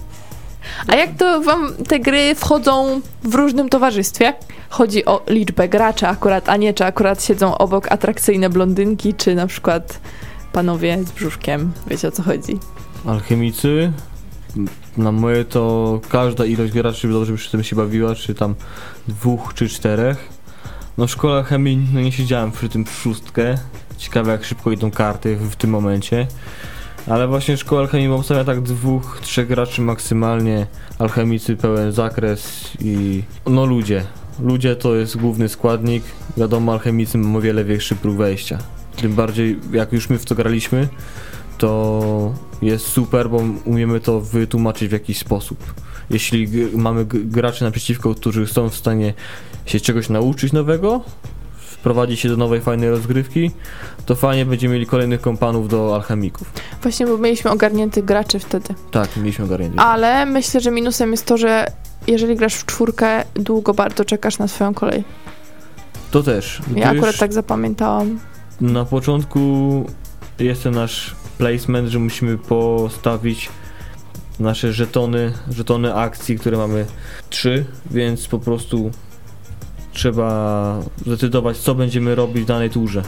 A 0.86 0.96
jak 0.96 1.16
to 1.16 1.40
wam 1.40 1.74
te 1.88 2.00
gry 2.00 2.34
wchodzą 2.34 3.00
w 3.22 3.34
różnym 3.34 3.68
towarzystwie? 3.68 4.34
Chodzi 4.68 5.04
o 5.04 5.22
liczbę 5.28 5.68
graczy 5.68 6.06
akurat, 6.06 6.48
a 6.48 6.56
nie 6.56 6.74
czy 6.74 6.84
akurat 6.84 7.24
siedzą 7.24 7.58
obok 7.58 7.92
atrakcyjne 7.92 8.50
blondynki, 8.50 9.14
czy 9.14 9.34
na 9.34 9.46
przykład 9.46 10.00
panowie 10.52 10.98
z 11.04 11.12
brzuszkiem. 11.12 11.72
Wiecie 11.86 12.08
o 12.08 12.10
co 12.10 12.22
chodzi? 12.22 12.58
Alchemicy, 13.06 13.92
na 14.96 15.12
moje 15.12 15.44
to 15.44 16.00
każda 16.08 16.44
ilość 16.44 16.72
graczy 16.72 17.08
dobrze 17.08 17.34
przy 17.36 17.50
tym 17.50 17.64
się 17.64 17.76
bawiła, 17.76 18.14
czy 18.14 18.34
tam 18.34 18.54
dwóch 19.08 19.54
czy 19.54 19.68
czterech. 19.68 20.28
No 20.98 21.06
w 21.06 21.10
szkole 21.10 21.44
chemii 21.44 21.86
no 21.94 22.00
nie 22.00 22.12
siedziałem 22.12 22.52
przy 22.52 22.68
tym 22.68 22.84
w 22.84 22.90
szóstkę. 22.90 23.58
Ciekawe 24.00 24.32
jak 24.32 24.44
szybko 24.44 24.72
idą 24.72 24.90
karty 24.90 25.36
w, 25.36 25.56
tym 25.56 25.70
momencie. 25.70 26.26
Ale 27.06 27.28
właśnie 27.28 27.56
szkoła 27.56 27.80
alchemii 27.80 28.08
obstawia 28.08 28.44
tak 28.44 28.60
dwóch, 28.60 29.18
trzech 29.22 29.48
graczy 29.48 29.82
maksymalnie. 29.82 30.66
Alchemicy 30.98 31.56
pełen 31.56 31.92
zakres 31.92 32.70
i 32.80 33.22
no 33.46 33.66
ludzie. 33.66 34.04
Ludzie 34.42 34.76
to 34.76 34.94
jest 34.94 35.16
główny 35.16 35.48
składnik. 35.48 36.04
Wiadomo, 36.36 36.72
alchemicy 36.72 37.18
mają 37.18 37.36
o 37.36 37.40
wiele 37.40 37.64
większy 37.64 37.96
próg 37.96 38.16
wejścia. 38.16 38.58
Tym 38.96 39.14
bardziej 39.14 39.58
jak 39.72 39.92
już 39.92 40.10
my 40.10 40.18
w 40.18 40.24
to 40.24 40.34
graliśmy, 40.34 40.88
to 41.58 42.34
jest 42.62 42.86
super, 42.86 43.30
bo 43.30 43.42
umiemy 43.64 44.00
to 44.00 44.20
wytłumaczyć 44.20 44.88
w 44.88 44.92
jakiś 44.92 45.18
sposób. 45.18 45.74
Jeśli 46.10 46.48
mamy 46.74 47.04
graczy 47.04 47.64
naprzeciwko, 47.64 48.14
którzy 48.14 48.46
są 48.46 48.68
w 48.68 48.76
stanie 48.76 49.14
się 49.66 49.80
czegoś 49.80 50.08
nauczyć 50.08 50.52
nowego, 50.52 51.04
wprowadzić 51.80 52.20
się 52.20 52.28
do 52.28 52.36
nowej, 52.36 52.60
fajnej 52.60 52.90
rozgrywki, 52.90 53.50
to 54.06 54.14
fajnie 54.14 54.46
będziemy 54.46 54.74
mieli 54.74 54.86
kolejnych 54.86 55.20
kompanów 55.20 55.68
do 55.68 55.94
alchemików. 55.94 56.52
Właśnie, 56.82 57.06
bo 57.06 57.18
mieliśmy 57.18 57.50
ogarniętych 57.50 58.04
graczy 58.04 58.38
wtedy. 58.38 58.74
Tak, 58.90 59.16
mieliśmy 59.16 59.44
ogarnięcie. 59.44 59.80
Ale 59.80 60.26
myślę, 60.26 60.60
że 60.60 60.70
minusem 60.70 61.10
jest 61.10 61.26
to, 61.26 61.36
że 61.36 61.66
jeżeli 62.06 62.36
grasz 62.36 62.54
w 62.54 62.66
czwórkę, 62.66 63.24
długo 63.34 63.74
bardzo 63.74 64.04
czekasz 64.04 64.38
na 64.38 64.48
swoją 64.48 64.74
kolej. 64.74 65.04
To 66.10 66.22
też. 66.22 66.60
Ja 66.76 66.90
akurat 66.90 67.18
tak 67.18 67.32
zapamiętałam. 67.32 68.18
Na 68.60 68.84
początku 68.84 69.84
jest 70.38 70.62
ten 70.62 70.74
nasz 70.74 71.14
placement, 71.38 71.88
że 71.88 71.98
musimy 71.98 72.38
postawić 72.38 73.48
nasze 74.40 74.72
żetony, 74.72 75.32
żetony 75.50 75.94
akcji, 75.94 76.38
które 76.38 76.56
mamy 76.56 76.86
trzy, 77.30 77.64
więc 77.90 78.28
po 78.28 78.38
prostu 78.38 78.90
trzeba 80.00 80.80
zdecydować, 81.06 81.56
co 81.58 81.74
będziemy 81.74 82.14
robić 82.14 82.42
w 82.42 82.46
danej 82.46 82.70
turze. 82.70 83.02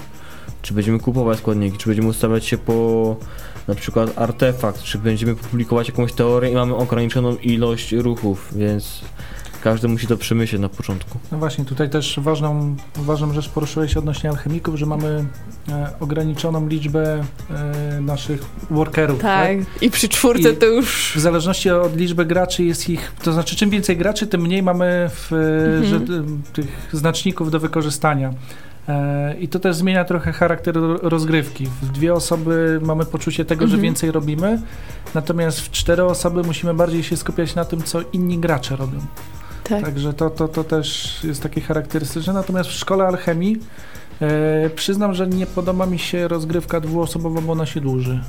Czy 0.62 0.74
będziemy 0.74 0.98
kupować 0.98 1.38
składniki, 1.38 1.78
czy 1.78 1.86
będziemy 1.86 2.08
ustawiać 2.08 2.44
się 2.44 2.58
po 2.58 3.16
na 3.68 3.74
przykład 3.74 4.18
artefakt, 4.18 4.82
czy 4.82 4.98
będziemy 4.98 5.34
publikować 5.34 5.88
jakąś 5.88 6.12
teorię 6.12 6.50
i 6.50 6.54
mamy 6.54 6.76
ograniczoną 6.76 7.36
ilość 7.36 7.92
ruchów, 7.92 8.48
więc 8.56 9.00
każdy 9.62 9.88
musi 9.88 10.06
to 10.06 10.16
przemyśleć 10.16 10.62
na 10.62 10.68
początku. 10.68 11.18
No 11.32 11.38
właśnie, 11.38 11.64
tutaj 11.64 11.90
też 11.90 12.20
ważną, 12.22 12.76
ważną 12.96 13.32
rzecz 13.32 13.48
poruszyłeś 13.48 13.96
odnośnie 13.96 14.30
alchemików, 14.30 14.76
że 14.76 14.86
mamy 14.86 15.24
e, 15.68 15.90
ograniczoną 16.00 16.68
liczbę 16.68 17.24
e, 17.50 18.00
naszych 18.00 18.42
workerów. 18.70 19.20
Tak, 19.20 19.50
i 19.80 19.90
przy 19.90 20.08
czwórce 20.08 20.50
I- 20.50 20.56
to 20.56 20.66
już... 20.66 21.12
W 21.16 21.20
zależności 21.20 21.70
od 21.70 21.96
liczby 21.96 22.24
graczy 22.26 22.64
jest 22.64 22.88
ich, 22.90 23.12
to 23.22 23.32
znaczy 23.32 23.56
czym 23.56 23.70
więcej 23.70 23.96
graczy, 23.96 24.26
tym 24.26 24.40
mniej 24.40 24.62
mamy 24.62 25.10
w, 25.14 25.32
e, 25.32 25.36
Mhm. 25.36 25.84
że, 25.84 25.96
e, 25.96 26.24
tych 26.52 26.88
znaczników 26.92 27.50
do 27.50 27.60
wykorzystania. 27.60 28.32
E, 28.88 29.34
I 29.40 29.48
to 29.48 29.58
też 29.58 29.76
zmienia 29.76 30.04
trochę 30.04 30.32
charakter 30.32 30.74
ro- 30.74 30.98
rozgrywki. 31.02 31.66
W 31.82 31.92
dwie 31.92 32.14
osoby 32.14 32.80
mamy 32.82 33.04
poczucie 33.04 33.44
tego, 33.44 33.60
że 33.66 33.74
Mhm. 33.74 33.82
więcej 33.82 34.10
robimy, 34.10 34.62
natomiast 35.14 35.60
w 35.60 35.70
cztery 35.70 36.04
osoby 36.04 36.42
musimy 36.42 36.74
bardziej 36.74 37.02
się 37.02 37.16
skupiać 37.16 37.54
na 37.54 37.64
tym, 37.64 37.82
co 37.82 37.98
inni 38.12 38.38
gracze 38.38 38.76
robią. 38.76 38.98
Tak. 39.64 39.84
Także 39.84 40.12
to, 40.12 40.30
to, 40.30 40.48
to 40.48 40.64
też 40.64 41.18
jest 41.24 41.42
takie 41.42 41.60
charakterystyczne. 41.60 42.32
Natomiast 42.32 42.70
w 42.70 42.72
szkole 42.72 43.04
alchemii 43.04 43.56
e, 44.20 44.70
przyznam, 44.70 45.14
że 45.14 45.26
nie 45.26 45.46
podoba 45.46 45.86
mi 45.86 45.98
się 45.98 46.28
rozgrywka 46.28 46.80
dwuosobowa, 46.80 47.40
bo 47.40 47.52
ona 47.52 47.66
się 47.66 47.80
dłuży. 47.80 48.20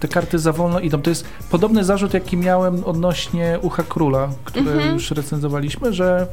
Te 0.00 0.08
karty 0.08 0.38
za 0.38 0.52
wolno 0.52 0.80
idą. 0.80 1.02
To 1.02 1.10
jest 1.10 1.24
podobny 1.50 1.84
zarzut, 1.84 2.14
jaki 2.14 2.36
miałem 2.36 2.84
odnośnie 2.84 3.58
Ucha 3.62 3.82
Króla, 3.88 4.28
które 4.44 4.72
Mhm. 4.72 4.94
już 4.94 5.10
recenzowaliśmy, 5.10 5.92
że 5.92 6.20
e, 6.20 6.26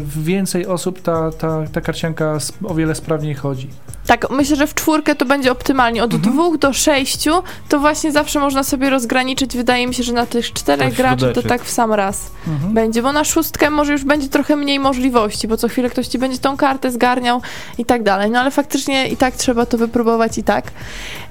w 0.00 0.24
więcej 0.24 0.66
osób 0.66 1.02
ta, 1.02 1.30
ta, 1.32 1.58
ta 1.72 1.80
karcianka 1.80 2.38
o 2.64 2.74
wiele 2.74 2.94
sprawniej 2.94 3.34
chodzi. 3.34 3.68
Tak, 4.06 4.30
myślę, 4.30 4.56
że 4.56 4.66
w 4.66 4.74
czwórkę 4.74 5.14
to 5.14 5.24
będzie 5.24 5.52
optymalnie. 5.52 6.04
Od 6.04 6.14
Mhm. 6.14 6.32
dwóch 6.34 6.58
do 6.58 6.72
sześciu 6.72 7.42
to 7.68 7.78
właśnie 7.78 8.12
zawsze 8.12 8.40
można 8.40 8.62
sobie 8.62 8.90
rozgraniczyć. 8.90 9.56
Wydaje 9.56 9.86
mi 9.86 9.94
się, 9.94 10.02
że 10.02 10.12
na 10.12 10.26
tych 10.26 10.52
czterech 10.52 10.88
Tak, 10.88 10.94
graczy 10.96 11.32
to 11.32 11.42
tak 11.42 11.64
w 11.64 11.70
sam 11.70 11.92
raz 11.92 12.30
Mhm. 12.48 12.74
będzie, 12.74 13.02
bo 13.02 13.12
na 13.12 13.24
szóstkę 13.24 13.70
może 13.70 13.92
już 13.92 14.04
będzie 14.04 14.28
trochę 14.28 14.56
mniej 14.56 14.78
możliwości, 14.80 15.48
bo 15.48 15.56
co 15.56 15.68
chwilę 15.68 15.90
ktoś 15.90 16.06
ci 16.06 16.18
będzie 16.18 16.38
tą 16.38 16.56
kartę 16.56 16.90
zgarniał 16.90 17.40
i 17.78 17.84
tak 17.84 18.02
dalej. 18.02 18.30
No 18.30 18.40
ale 18.40 18.50
faktycznie 18.50 19.08
i 19.08 19.16
tak 19.16 19.34
trzeba 19.36 19.66
to 19.66 19.78
wypróbować 19.78 20.38
i 20.38 20.42
tak. 20.44 20.72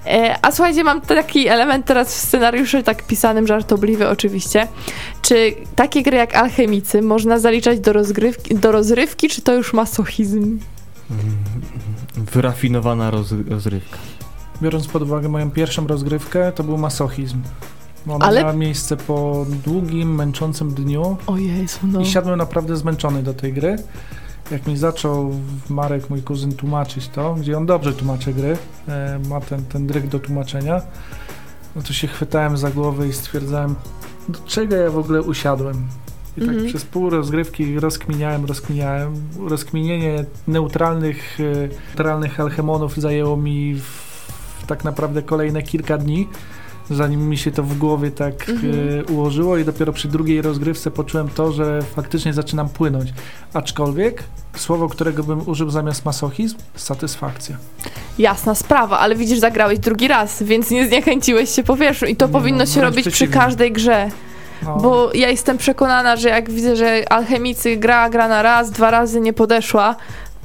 E, 0.05 0.35
a 0.41 0.51
słuchajcie, 0.51 0.83
mam 0.83 1.01
taki 1.31 1.47
element 1.47 1.85
teraz 1.85 2.15
w 2.15 2.17
scenariuszu, 2.17 2.83
tak 2.83 3.03
pisanym, 3.07 3.47
żartobliwy 3.47 4.09
oczywiście. 4.09 4.67
Czy 5.21 5.55
takie 5.75 6.03
gry 6.03 6.17
jak 6.17 6.35
Alchemicy 6.35 7.01
można 7.01 7.39
zaliczać 7.39 7.79
do 7.79 7.93
rozgrywki, 7.93 8.55
do 8.55 8.71
rozrywki, 8.71 9.29
czy 9.29 9.41
to 9.41 9.53
już 9.53 9.73
masochizm? 9.73 10.59
Wyrafinowana 12.33 13.11
roz, 13.11 13.33
rozrywka. 13.49 13.97
Biorąc 14.61 14.87
pod 14.87 15.03
uwagę 15.03 15.29
moją 15.29 15.51
pierwszą 15.51 15.87
rozgrywkę, 15.87 16.51
to 16.51 16.63
był 16.63 16.77
masochizm. 16.77 17.41
Ona 18.07 18.25
Ale- 18.25 18.41
miała 18.41 18.53
miejsce 18.53 18.97
po 18.97 19.45
długim, 19.65 20.15
męczącym 20.15 20.73
dniu 20.73 21.17
O 21.27 21.37
Jezu, 21.37 21.79
no. 21.83 22.01
i 22.01 22.05
siadłem 22.05 22.37
naprawdę 22.37 22.77
zmęczony 22.77 23.23
do 23.23 23.33
tej 23.33 23.53
gry. 23.53 23.75
Jak 24.51 24.67
mi 24.67 24.77
zaczął 24.77 25.31
Marek, 25.69 26.09
mój 26.09 26.21
kuzyn, 26.21 26.55
tłumaczyć 26.55 27.07
to, 27.07 27.33
gdzie 27.33 27.57
on 27.57 27.65
dobrze 27.65 27.93
tłumaczy 27.93 28.33
gry, 28.33 28.57
e, 28.87 29.19
ma 29.29 29.41
ten, 29.41 29.65
ten 29.65 29.87
dryg 29.87 30.07
do 30.07 30.19
tłumaczenia, 30.19 30.81
no 31.75 31.81
to 31.81 31.93
się 31.93 32.07
chwytałem 32.07 32.57
za 32.57 32.71
głowę 32.71 33.07
i 33.07 33.13
stwierdzałem, 33.13 33.75
do 34.29 34.39
czego 34.45 34.75
ja 34.75 34.89
w 34.89 34.97
ogóle 34.97 35.21
usiadłem. 35.21 35.87
I 36.37 36.41
tak 36.41 36.49
Mhm. 36.49 36.67
przez 36.67 36.85
pół 36.85 37.09
rozgrywki 37.09 37.79
rozkminiałem, 37.79 38.45
rozkminiałem. 38.45 39.13
Rozkminienie 39.47 40.25
neutralnych, 40.47 41.37
neutralnych 41.89 42.39
alchemonów 42.39 42.97
zajęło 42.97 43.37
mi 43.37 43.75
w, 43.75 43.83
w 44.61 44.65
tak 44.67 44.83
naprawdę 44.83 45.21
kolejne 45.21 45.63
kilka 45.63 45.97
dni, 45.97 46.27
zanim 46.95 47.29
mi 47.29 47.37
się 47.37 47.51
to 47.51 47.63
w 47.63 47.77
głowie 47.77 48.11
tak 48.11 48.49
Mhm. 48.49 48.73
e, 48.99 49.03
ułożyło 49.13 49.57
i 49.57 49.65
dopiero 49.65 49.93
przy 49.93 50.07
drugiej 50.07 50.41
rozgrywce 50.41 50.91
poczułem 50.91 51.29
to, 51.29 51.51
że 51.51 51.81
faktycznie 51.95 52.33
zaczynam 52.33 52.69
płynąć. 52.69 53.13
Aczkolwiek 53.53 54.23
słowo, 54.57 54.89
którego 54.89 55.23
bym 55.23 55.49
użył 55.49 55.69
zamiast 55.69 56.05
masochizm, 56.05 56.57
satysfakcja. 56.75 57.57
Jasna 58.19 58.55
sprawa, 58.55 58.99
ale 58.99 59.15
widzisz, 59.15 59.39
zagrałeś 59.39 59.79
drugi 59.79 60.07
raz, 60.07 60.43
więc 60.43 60.71
nie 60.71 60.87
zniechęciłeś 60.87 61.49
się 61.49 61.63
po 61.63 61.77
pierwszu 61.77 62.05
i 62.05 62.15
to 62.15 62.27
Nie, 62.27 62.33
powinno 62.33 62.59
no, 62.59 62.65
się 62.65 62.81
robić 62.81 63.09
przy 63.09 63.27
każdej 63.27 63.71
grze. 63.71 64.09
No, 64.65 64.77
Bo 64.77 65.09
ja 65.13 65.29
jestem 65.29 65.57
przekonana, 65.57 66.15
że 66.15 66.29
jak 66.29 66.49
widzę, 66.51 66.75
że 66.75 67.11
alchemicy 67.13 67.77
gra, 67.77 68.09
gra 68.09 68.27
na 68.27 68.41
raz, 68.41 68.71
dwa 68.71 68.91
razy 68.91 69.21
nie 69.21 69.33
podeszła, 69.33 69.95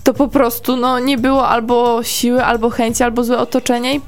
to 0.05 0.15
po 0.15 0.29
prostu 0.29 0.77
no, 0.77 0.99
nie 0.99 1.19
było 1.19 1.49
albo 1.49 2.03
siły, 2.03 2.45
albo 2.45 2.71
chęci, 2.71 3.03
albo 3.03 3.25
złe 3.25 3.39
otoczenie. 3.39 3.95
I 3.95 4.01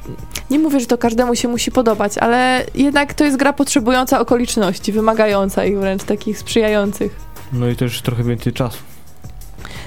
nie 0.50 0.58
mówię, 0.58 0.80
że 0.80 0.86
to 0.86 0.98
każdemu 0.98 1.34
się 1.34 1.48
musi 1.48 1.70
podobać, 1.72 2.18
ale 2.18 2.64
jednak 2.74 3.14
to 3.14 3.24
jest 3.24 3.36
gra 3.36 3.52
potrzebująca 3.52 4.20
okoliczności, 4.20 4.92
wymagająca 4.92 5.64
ich 5.64 5.78
wręcz 5.78 6.02
takich 6.04 6.38
sprzyjających. 6.38 7.16
No 7.52 7.68
i 7.68 7.76
też 7.76 8.02
trochę 8.02 8.24
więcej 8.24 8.52
czasu. 8.52 8.78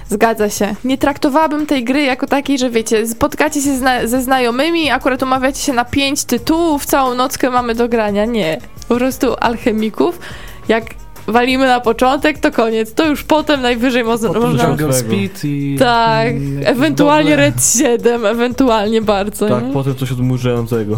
Zgadza 0.10 0.50
się. 0.50 0.76
Nie 0.84 0.98
traktowałabym 0.98 1.66
tej 1.66 1.84
gry 1.84 2.02
jako 2.02 2.28
takiej, 2.28 2.58
że 2.58 2.70
wiecie, 2.70 3.08
spotkacie 3.08 3.62
się 3.62 3.78
zna- 3.78 4.08
ze 4.08 4.22
znajomymi, 4.22 4.92
akurat 4.92 5.24
umawiacie 5.24 5.60
się 5.62 5.74
na 5.74 5.86
pięć 5.86 6.24
tytułów, 6.24 6.86
całą 6.86 7.14
nockę 7.16 7.50
mamy 7.50 7.76
do 7.76 7.90
grania. 7.90 8.26
Nie. 8.26 8.58
Po 8.88 8.96
prostu 8.96 9.36
alchemików, 9.40 10.20
jak 10.68 10.84
walimy 11.28 11.68
na 11.68 11.80
początek, 11.80 12.40
to 12.40 12.52
koniec. 12.52 12.94
To 12.94 13.08
już 13.08 13.24
potem 13.24 13.62
najwyżej 13.62 14.04
mo- 14.04 14.18
Potem 14.18 14.42
można... 14.42 14.94
Speed 14.94 15.48
i... 15.48 15.76
Tak, 15.80 16.28
mm, 16.28 16.54
jakieś 16.54 16.70
ewentualnie 16.70 17.32
dobre- 17.32 17.38
Red 17.38 17.56
7, 17.78 18.26
ewentualnie 18.26 19.02
bardzo. 19.02 19.50
Tak, 19.50 19.64
nie? 19.68 19.74
potem 19.74 19.96
coś 19.96 20.12
odmurzającego. 20.12 20.98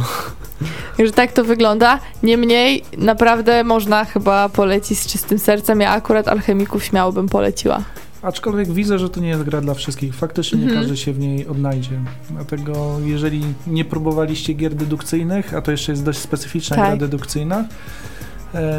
Także 0.98 1.14
tak 1.14 1.32
to 1.32 1.44
wygląda. 1.44 2.00
Niemniej, 2.24 2.84
naprawdę 2.98 3.64
można 3.64 4.06
chyba 4.06 4.50
polecić 4.50 5.00
z 5.00 5.08
czystym 5.08 5.40
sercem. 5.40 5.82
Ja 5.82 5.90
akurat 5.92 6.28
alchemików 6.28 6.84
śmiało 6.84 7.12
bym 7.12 7.30
poleciła. 7.30 7.82
Aczkolwiek 8.22 8.72
widzę, 8.72 9.00
że 9.00 9.10
to 9.10 9.20
nie 9.20 9.28
jest 9.30 9.44
gra 9.44 9.62
dla 9.62 9.74
wszystkich. 9.74 10.16
Faktycznie 10.16 10.58
nie 10.60 10.64
Mhm. 10.66 10.82
każdy 10.82 10.98
się 10.98 11.14
w 11.14 11.20
niej 11.20 11.48
odnajdzie. 11.48 12.00
Dlatego 12.30 12.98
jeżeli 13.06 13.42
nie 13.68 13.86
próbowaliście 13.86 14.54
gier 14.54 14.76
dedukcyjnych, 14.76 15.54
a 15.54 15.62
to 15.62 15.72
jeszcze 15.72 15.92
jest 15.92 16.04
dość 16.04 16.20
specyficzna 16.20 16.76
Tak. 16.76 16.88
gra 16.88 16.98
dedukcyjna, 16.98 17.66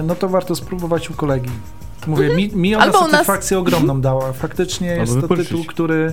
no 0.03 0.15
to 0.15 0.29
warto 0.29 0.55
spróbować 0.57 1.11
u 1.11 1.15
kolegi. 1.15 1.51
Mówię, 2.07 2.37
mi, 2.37 2.49
mi 2.55 2.75
ona 2.75 2.85
Mhm. 2.85 2.95
Albo 2.95 2.99
u 2.99 3.03
nas- 3.03 3.11
satysfakcję 3.11 3.59
ogromną 3.59 4.01
dała. 4.01 4.33
Faktycznie 4.33 4.89
jest 4.89 5.01
Albo 5.01 5.15
to 5.15 5.21
wypożyczyć. 5.21 5.49
tytuł, 5.51 5.65
który, 5.65 6.13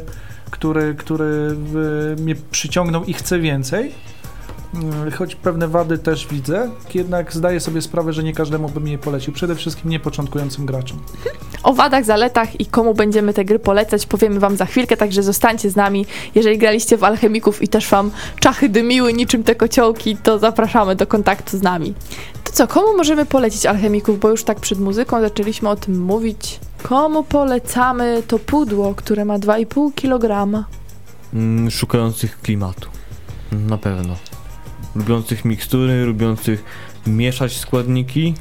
który, 0.51 0.95
który 0.95 1.55
e, 2.17 2.21
mnie 2.21 2.35
przyciągnął 2.51 3.03
i 3.03 3.13
chcę 3.13 3.39
więcej. 3.39 3.91
Mm, 4.73 5.11
Choć 5.11 5.35
pewne 5.35 5.67
wady 5.67 5.97
też 5.97 6.27
widzę, 6.27 6.69
jednak 6.93 7.33
zdaję 7.33 7.59
sobie 7.59 7.81
sprawę, 7.81 8.13
że 8.13 8.23
nie 8.23 8.33
każdemu 8.33 8.69
bym 8.69 8.87
jej 8.87 8.97
polecił. 8.97 9.33
Przede 9.33 9.55
wszystkim 9.55 9.91
nie 9.91 9.99
początkującym 9.99 10.65
graczom. 10.65 10.99
O 11.63 11.73
wadach, 11.73 12.05
zaletach 12.05 12.59
i 12.59 12.65
komu 12.65 12.93
będziemy 12.93 13.33
te 13.33 13.45
gry 13.45 13.59
polecać, 13.59 14.05
powiemy 14.05 14.39
wam 14.39 14.57
za 14.57 14.65
chwilkę, 14.65 14.97
także 14.97 15.23
zostańcie 15.23 15.69
z 15.69 15.75
nami. 15.75 16.05
Jeżeli 16.35 16.57
graliście 16.57 16.97
w 16.97 17.03
Alchemików 17.03 17.61
i 17.61 17.67
też 17.67 17.89
wam 17.89 18.11
czachy 18.39 18.69
dymiły 18.69 19.13
niczym 19.13 19.43
te 19.43 19.55
kociołki, 19.55 20.17
to 20.17 20.39
zapraszamy 20.39 20.95
do 20.95 21.07
kontaktu 21.07 21.57
z 21.57 21.61
nami. 21.61 21.93
To 22.43 22.51
co, 22.51 22.67
komu 22.67 22.97
możemy 22.97 23.25
polecić 23.25 23.65
Alchemików, 23.65 24.19
bo 24.19 24.29
już 24.29 24.43
tak 24.43 24.59
przed 24.59 24.79
muzyką 24.79 25.21
zaczęliśmy 25.21 25.69
o 25.69 25.75
tym 25.75 26.01
mówić. 26.01 26.59
Komu 26.83 27.23
polecamy 27.23 28.23
to 28.27 28.39
pudło, 28.39 28.95
które 28.95 29.25
ma 29.25 29.39
2,5 29.39 29.91
kg? 29.95 30.63
Mm, 31.33 31.71
szukających 31.71 32.41
klimatu. 32.41 32.89
Na 33.51 33.77
pewno. 33.77 34.15
Lubiących 34.95 35.45
mikstury, 35.45 36.05
lubiących 36.05 36.63
mieszać 37.07 37.57
składniki, 37.57 38.33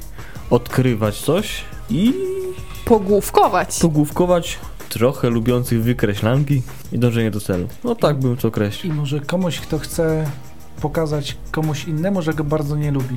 odkrywać 0.50 1.18
coś 1.20 1.64
i 1.90 2.14
Pogłówkować. 2.84 3.78
pogłówkować, 3.80 4.58
trochę 4.88 5.30
lubiących 5.30 5.82
wykreślanki 5.82 6.62
i 6.92 6.98
dążenie 6.98 7.30
do 7.30 7.40
celu. 7.40 7.68
No 7.84 7.94
tak 7.94 8.18
bym 8.18 8.36
to 8.36 8.48
określił. 8.48 8.92
I 8.92 8.96
może 8.96 9.20
komuś, 9.20 9.60
kto 9.60 9.78
chce 9.78 10.26
pokazać 10.80 11.36
komuś 11.50 11.84
innemu, 11.84 12.22
że 12.22 12.34
go 12.34 12.44
bardzo 12.44 12.76
nie 12.76 12.90
lubi. 12.90 13.16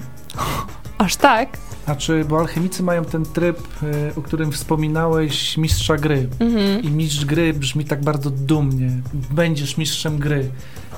Aż 0.97 1.15
tak? 1.15 1.57
Znaczy, 1.85 2.25
bo 2.29 2.39
alchemicy 2.39 2.83
mają 2.83 3.05
ten 3.05 3.25
tryb, 3.25 3.59
y, 3.83 4.11
o 4.15 4.21
którym 4.21 4.51
wspominałeś, 4.51 5.57
mistrza 5.57 5.97
gry. 5.97 6.29
Mhm. 6.39 6.83
I 6.83 6.89
mistrz 6.91 7.25
gry 7.25 7.53
brzmi 7.53 7.85
tak 7.85 8.01
bardzo 8.03 8.29
dumnie. 8.29 8.89
Będziesz 9.31 9.77
mistrzem 9.77 10.17
gry. 10.17 10.49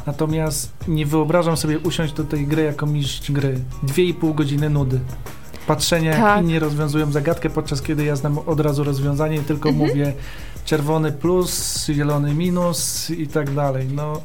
Natomiast 0.07 0.73
nie 0.87 1.05
wyobrażam 1.05 1.57
sobie 1.57 1.79
usiąść 1.79 2.13
do 2.13 2.23
tej 2.23 2.47
gry 2.47 2.63
jako 2.63 2.85
mistrz 2.85 3.31
gry. 3.31 3.59
Dwie 3.83 4.03
i 4.03 4.13
pół 4.13 4.33
godziny 4.33 4.69
nudy. 4.69 4.99
Patrzenia, 5.67 6.11
jak 6.11 6.19
Tak. 6.21 6.41
inni 6.43 6.59
rozwiązują 6.59 7.11
zagadkę, 7.11 7.49
podczas 7.49 7.81
kiedy 7.81 8.05
ja 8.05 8.15
znam 8.15 8.37
od 8.39 8.59
razu 8.59 8.83
rozwiązanie 8.83 9.35
i 9.37 9.39
tylko 9.39 9.69
Mhm. 9.69 9.87
mówię 9.89 10.13
czerwony 10.65 11.11
plus, 11.11 11.85
zielony 11.89 12.33
minus 12.33 13.09
i 13.09 13.27
tak 13.27 13.53
dalej. 13.53 13.87
No, 13.93 14.21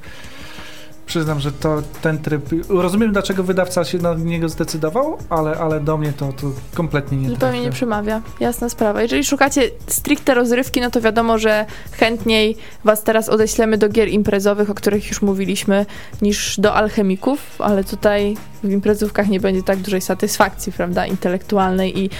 przyznam, 1.11 1.41
że 1.41 1.53
to 1.53 1.83
ten 2.03 2.19
tryb. 2.19 2.43
Rozumiem, 2.69 3.13
dlaczego 3.13 3.45
wydawca 3.45 3.85
się 3.85 3.99
na 3.99 4.15
niego 4.15 4.49
zdecydował, 4.49 5.19
ale, 5.31 5.59
ale 5.59 5.81
do 5.81 5.99
mnie 5.99 6.13
to, 6.13 6.33
to 6.33 6.51
kompletnie 6.75 7.19
nie 7.19 7.29
Zupełnie 7.29 7.61
nie 7.61 7.71
przemawia. 7.71 8.23
Jasna 8.41 8.69
sprawa. 8.69 9.03
Jeżeli 9.03 9.25
szukacie 9.25 9.71
stricte 9.87 10.35
rozrywki, 10.35 10.81
no 10.81 10.91
to 10.91 11.01
wiadomo, 11.01 11.39
że 11.39 11.67
chętniej 11.93 12.57
was 12.85 13.03
teraz 13.03 13.29
odeślemy 13.29 13.79
do 13.79 13.89
gier 13.89 14.09
imprezowych, 14.09 14.71
o 14.71 14.75
których 14.75 15.09
już 15.09 15.23
mówiliśmy, 15.23 15.87
niż 16.23 16.61
do 16.61 16.75
alchemików, 16.75 17.41
ale 17.59 17.85
tutaj 17.85 18.37
w 18.65 18.71
imprezówkach 18.73 19.29
nie 19.29 19.41
będzie 19.41 19.63
tak 19.63 19.79
dużej 19.79 20.01
satysfakcji, 20.01 20.73
prawda, 20.73 21.07
intelektualnej 21.07 21.99
i 21.99 22.11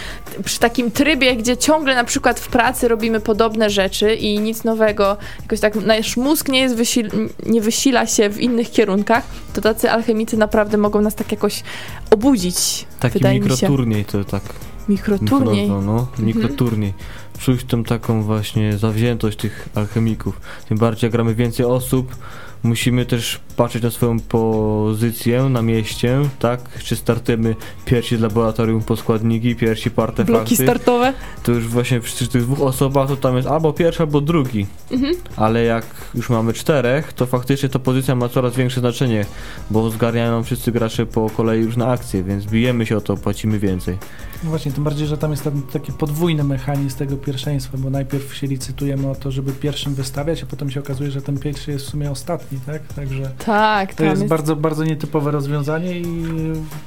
przy 0.45 0.59
takim 0.59 0.91
trybie, 0.91 1.37
gdzie 1.37 1.57
ciągle 1.57 1.95
na 1.95 2.05
przykład 2.05 2.41
w 2.41 2.49
pracy 2.49 2.89
robimy 2.89 3.21
podobne 3.21 3.71
rzeczy 3.71 4.15
i 4.15 4.39
nic 4.41 4.65
nowego, 4.65 5.17
jakoś 5.43 5.61
tak 5.61 5.75
nasz 5.75 6.17
mózg 6.17 6.49
nie 6.49 6.61
jest 6.61 6.77
wysil- 6.77 7.29
nie 7.47 7.61
wysila 7.61 8.07
się 8.07 8.31
w 8.31 8.41
innych 8.41 8.71
kierunkach, 8.71 9.25
to 9.53 9.61
tacy 9.61 9.91
alchemicy 9.91 10.37
naprawdę 10.37 10.79
mogą 10.79 11.01
nas 11.01 11.15
tak 11.15 11.33
jakoś 11.33 11.63
obudzić, 12.11 12.87
Taki 13.01 13.25
mikroturniej 13.25 14.05
to 14.05 14.25
tak 14.25 14.43
Mikroturniej. 14.89 15.63
Mikro, 15.63 15.83
no, 15.83 15.93
Mhm. 16.01 16.27
mikroturniej. 16.27 16.95
Czuć 17.39 17.65
tą 17.65 17.85
taką 17.85 18.23
właśnie 18.23 18.79
zawziętość 18.79 19.39
tych 19.39 19.69
alchemików. 19.75 20.41
Tym 20.69 20.79
bardziej 20.79 21.07
jak 21.09 21.13
gramy 21.13 21.35
więcej 21.35 21.67
osób, 21.67 22.17
musimy 22.63 23.07
też 23.07 23.41
patrzeć 23.57 23.83
na 23.83 23.91
swoją 23.91 24.21
pozycję 24.21 25.43
na 25.43 25.63
mieście, 25.63 26.21
tak? 26.39 26.61
Czy 26.79 26.97
startujemy 26.97 27.57
pierwsi 27.85 28.17
z 28.17 28.21
laboratorium 28.21 28.83
po 28.83 28.97
składniki, 28.97 29.57
pierwsi 29.57 29.91
po 29.91 30.01
Bloki 30.27 30.57
startowe. 30.57 31.13
To 31.43 31.53
już 31.53 31.69
właśnie 31.69 32.01
przy 32.01 32.29
tych 32.29 32.43
dwóch 32.43 32.61
osobach 32.61 33.09
to 33.09 33.17
tam 33.17 33.37
jest 33.37 33.49
albo 33.49 33.73
pierwszy, 33.73 34.03
albo 34.03 34.21
drugi. 34.21 34.67
Mhm. 34.91 35.15
Ale 35.37 35.65
jak 35.65 35.87
już 36.15 36.31
mamy 36.31 36.53
czterech, 36.53 37.13
to 37.13 37.27
faktycznie 37.27 37.69
ta 37.69 37.79
pozycja 37.79 38.15
ma 38.15 38.29
coraz 38.29 38.57
większe 38.57 38.81
znaczenie, 38.81 39.27
bo 39.71 39.91
zgarniają 39.91 40.45
wszyscy 40.45 40.73
gracze 40.73 41.07
po 41.07 41.31
kolei 41.31 41.63
już 41.63 41.77
na 41.77 41.87
akcję, 41.87 42.23
więc 42.23 42.47
bijemy 42.47 42.87
się 42.87 42.97
o 42.97 43.01
to, 43.01 43.17
płacimy 43.17 43.59
więcej. 43.59 43.99
No 44.45 44.51
właśnie, 44.51 44.73
tym 44.73 44.85
bardziej, 44.85 45.07
że 45.07 45.19
tam 45.19 45.31
jest 45.31 45.45
ten 45.45 45.63
taki 45.63 45.93
podwójny 45.93 46.45
mechanizm 46.45 46.99
tego 46.99 47.17
pierwszeństwa, 47.17 47.79
bo 47.79 47.91
najpierw 47.91 48.35
się 48.35 48.47
licytujemy 48.47 49.11
o 49.11 49.15
to, 49.15 49.31
żeby 49.31 49.53
pierwszym 49.53 49.95
wystawiać, 49.95 50.43
a 50.43 50.47
potem 50.47 50.71
się 50.71 50.81
okazuje, 50.81 51.11
że 51.11 51.23
ten 51.23 51.39
pierwszy 51.39 51.71
jest 51.71 51.87
w 51.87 51.89
sumie 51.89 52.11
ostatni. 52.11 52.50
Tak? 52.67 52.83
Także 52.97 53.31
Tak, 53.47 53.95
to 53.95 54.05
jest 54.05 54.17
jest 54.17 54.31
bardzo, 54.31 54.57
bardzo 54.57 54.85
nietypowe 54.85 55.31
rozwiązanie 55.31 56.01
i 56.01 56.05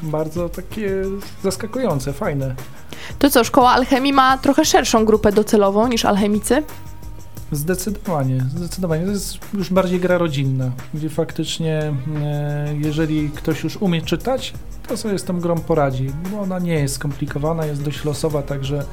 bardzo 0.02 0.50
takie 0.50 0.90
zaskakujące, 1.44 2.14
fajne. 2.14 2.56
To 3.20 3.30
co, 3.30 3.44
szkoła 3.44 3.72
alchemii 3.72 4.14
ma 4.14 4.38
trochę 4.38 4.66
szerszą 4.66 5.06
grupę 5.06 5.32
docelową 5.32 5.88
niż 5.88 6.06
alchemicy? 6.06 6.64
Zdecydowanie, 7.52 8.46
zdecydowanie. 8.56 9.06
To 9.06 9.12
jest 9.12 9.38
już 9.54 9.70
bardziej 9.70 10.00
gra 10.00 10.18
rodzinna, 10.18 10.72
gdzie 10.94 11.10
faktycznie 11.10 11.94
e, 12.22 12.76
jeżeli 12.82 13.30
ktoś 13.30 13.64
już 13.64 13.78
umie 13.78 14.02
czytać, 14.02 14.54
to 14.88 14.98
sobie 14.98 15.20
z 15.20 15.24
tą 15.24 15.40
grą 15.40 15.56
poradzi, 15.56 16.12
bo 16.32 16.42
ona 16.42 16.60
nie 16.60 16.74
jest 16.74 16.96
skomplikowana, 16.96 17.66
jest 17.66 17.84
dość 17.84 18.06
losowa, 18.06 18.42
także 18.42 18.86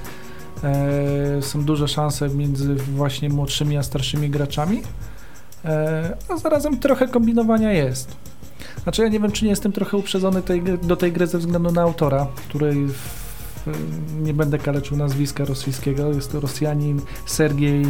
e, 0.65 1.43
są 1.43 1.65
duże 1.65 1.89
szanse 1.89 2.29
między 2.29 2.75
właśnie 2.75 3.29
młodszymi 3.29 3.77
a 3.77 3.83
starszymi 3.83 4.31
graczami, 4.31 4.83
a 6.29 6.37
zarazem 6.37 6.79
trochę 6.79 7.09
kombinowania 7.09 7.73
jest. 7.73 8.17
Znaczy 8.83 9.03
ja 9.03 9.09
nie 9.09 9.21
wiem, 9.21 9.33
czy 9.33 9.45
nie 9.45 9.51
jestem 9.51 9.73
trochę 9.73 9.97
uprzedzony 9.97 10.43
tej, 10.43 10.63
do 10.63 10.97
tej 10.97 11.13
gry 11.13 11.27
ze 11.27 11.39
względu 11.39 11.73
na 11.73 11.83
autora, 11.83 12.27
której 12.49 12.87
w, 12.87 13.21
nie 14.23 14.35
będę 14.35 14.59
kaleczył 14.59 14.97
nazwiska 14.97 15.45
rosyjskiego, 15.45 16.13
jest 16.13 16.33
to 16.33 16.41
Rosjanin 16.41 17.01
Sergiej 17.27 17.85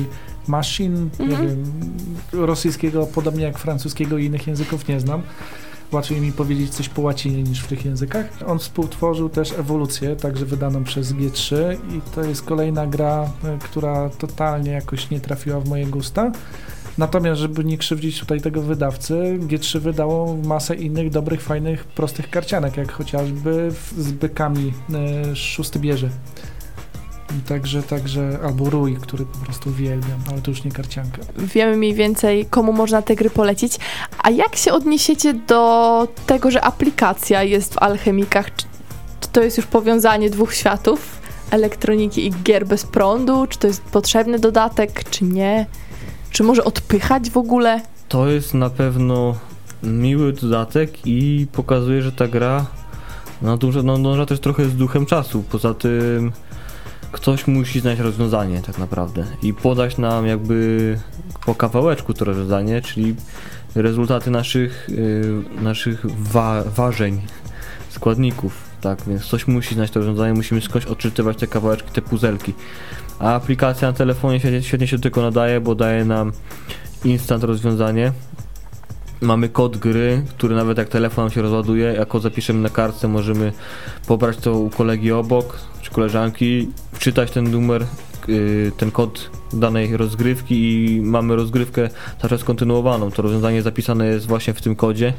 Maszin, 0.48 1.10
nie 1.18 1.24
Mhm. 1.24 1.48
wiem, 1.48 1.64
rosyjskiego 2.32 3.06
podobnie 3.06 3.44
jak 3.44 3.58
francuskiego 3.58 4.18
i 4.18 4.24
innych 4.24 4.46
języków 4.46 4.88
nie 4.88 5.00
znam. 5.00 5.22
Łatwiej 5.92 6.20
mi 6.20 6.32
powiedzieć 6.32 6.70
coś 6.74 6.88
po 6.88 7.02
łacinie 7.02 7.42
niż 7.42 7.60
w 7.60 7.66
tych 7.66 7.84
językach. 7.84 8.26
On 8.46 8.58
współtworzył 8.58 9.28
też 9.28 9.52
ewolucję, 9.52 10.16
także 10.16 10.46
wydaną 10.46 10.84
przez 10.84 11.12
G3 11.14 11.56
i 11.74 12.00
to 12.14 12.24
jest 12.24 12.42
kolejna 12.42 12.86
gra, 12.86 13.30
e, 13.44 13.58
która 13.58 14.10
totalnie 14.10 14.70
jakoś 14.70 15.10
nie 15.10 15.20
trafiła 15.20 15.60
w 15.60 15.68
moje 15.68 15.86
gusta. 15.86 16.32
Natomiast, 17.01 17.40
żeby 17.40 17.64
nie 17.64 17.78
krzywdzić 17.78 18.20
tutaj 18.20 18.40
tego 18.40 18.62
wydawcy, 18.62 19.38
G3 19.40 19.78
wydało 19.78 20.36
masę 20.36 20.74
innych 20.74 21.11
dobrych, 21.11 21.42
fajnych, 21.42 21.84
prostych 21.84 22.30
karcianek, 22.30 22.76
jak 22.76 22.92
chociażby 22.92 23.68
z 23.98 24.12
bykami 24.12 24.72
e, 24.94 25.36
szósty 25.36 25.78
bierze. 25.78 26.11
Także, 27.48 27.82
także, 27.82 28.38
albo 28.44 28.70
Rój, 28.70 28.96
który 28.96 29.24
po 29.26 29.38
prostu 29.38 29.70
uwielbiam, 29.70 30.20
ale 30.30 30.42
to 30.42 30.51
już 30.51 30.64
nie 30.64 30.72
karcianka. 30.72 31.22
Wiemy 31.38 31.76
mniej 31.76 31.94
więcej, 31.94 32.46
komu 32.46 32.72
można 32.72 33.03
te 33.03 33.16
gry 33.16 33.30
polecić. 33.30 33.78
A 34.22 34.30
jak 34.30 34.57
się 34.57 34.72
odniesiecie 34.72 35.34
do 35.34 36.09
tego, 36.26 36.51
że 36.51 36.64
aplikacja 36.64 37.42
jest 37.42 37.74
w 37.74 37.78
alchemikach? 37.78 38.55
Czy, 38.55 38.66
czy 39.20 39.28
to 39.28 39.42
jest 39.42 39.57
już 39.57 39.66
powiązanie 39.66 40.30
dwóch 40.30 40.55
światów? 40.55 41.20
Elektroniki 41.51 42.26
i 42.26 42.30
gier 42.30 42.66
bez 42.66 42.84
prądu? 42.84 43.46
Czy 43.46 43.59
to 43.59 43.66
jest 43.66 43.82
potrzebny 43.82 44.38
dodatek, 44.38 45.11
czy 45.11 45.24
nie? 45.24 45.66
Czy 46.31 46.43
może 46.43 46.64
odpychać 46.64 47.31
w 47.31 47.37
ogóle? 47.37 47.81
To 48.09 48.28
jest 48.28 48.55
na 48.55 48.70
pewno 48.70 49.35
miły 49.83 50.33
dodatek 50.33 51.07
i 51.07 51.47
pokazuje, 51.53 52.03
że 52.03 52.12
ta 52.12 52.28
gra 52.28 52.66
nadąża, 53.43 53.83
nadąża 53.83 54.26
też 54.26 54.41
trochę 54.41 54.64
z 54.64 54.76
duchem 54.76 55.07
czasu. 55.07 55.45
Poza 55.51 55.74
tym 55.74 56.33
ktoś 57.12 57.47
musi 57.47 57.81
znaleźć 57.81 58.03
rozwiązanie 58.03 58.62
tak 58.62 58.78
naprawdę 58.78 59.24
i 59.43 59.55
podać 59.55 59.99
nam 59.99 60.26
jakby 60.26 60.99
po 61.47 61.55
kawałeczku 61.55 62.14
to 62.14 62.24
rozwiązanie, 62.24 62.83
czyli 62.83 63.14
rezultaty 63.74 64.31
naszych, 64.31 64.89
y, 64.89 65.43
naszych 65.62 66.07
wa- 66.07 66.62
ważeń, 66.64 67.20
składników. 67.89 68.70
Tak, 68.81 68.99
więc 69.07 69.24
ktoś 69.24 69.47
musi 69.47 69.74
znać 69.74 69.91
to 69.91 70.01
rozwiązanie, 70.01 70.35
musimy 70.35 70.61
skądś 70.61 70.87
odczytywać 70.87 71.37
te 71.37 71.47
kawałeczki, 71.47 71.91
te 71.93 72.03
puzelki. 72.03 72.55
A 73.20 73.34
aplikacja 73.34 73.88
na 73.88 73.94
telefonie 73.94 74.40
świetnie, 74.60 74.86
się 74.86 74.98
tego 74.98 75.22
nadaje, 75.22 75.60
bo 75.60 75.74
daje 75.74 76.04
nam 76.04 76.32
instant 77.04 77.44
rozwiązanie. 77.44 78.12
Mamy 79.20 79.48
kod 79.48 79.76
gry, 79.76 80.22
który 80.28 80.54
nawet 80.54 80.78
jak 80.78 80.88
telefon 80.88 81.30
się 81.30 81.42
rozładuje, 81.42 81.92
jako 81.92 82.20
zapiszemy 82.20 82.60
na 82.60 82.68
kartce, 82.68 83.08
możemy 83.08 83.52
pobrać 84.06 84.36
to 84.36 84.58
u 84.58 84.70
kolegi 84.70 85.12
obok, 85.12 85.58
czy 85.82 85.90
koleżanki, 85.90 86.68
wczytać 86.92 87.30
ten 87.30 87.50
numer, 87.50 87.86
yy, 88.28 88.72
ten 88.76 88.90
kod 88.90 89.30
danej 89.52 89.96
rozgrywki 89.96 90.84
i 90.84 91.00
mamy 91.00 91.36
rozgrywkę 91.36 91.90
cały 92.20 92.30
czas 92.30 92.44
kontynuowaną. 92.44 93.10
To 93.10 93.22
rozwiązanie 93.22 93.62
zapisane 93.62 94.06
jest 94.06 94.26
właśnie 94.26 94.54
w 94.54 94.62
tym 94.62 94.76
kodzie, 94.76 95.12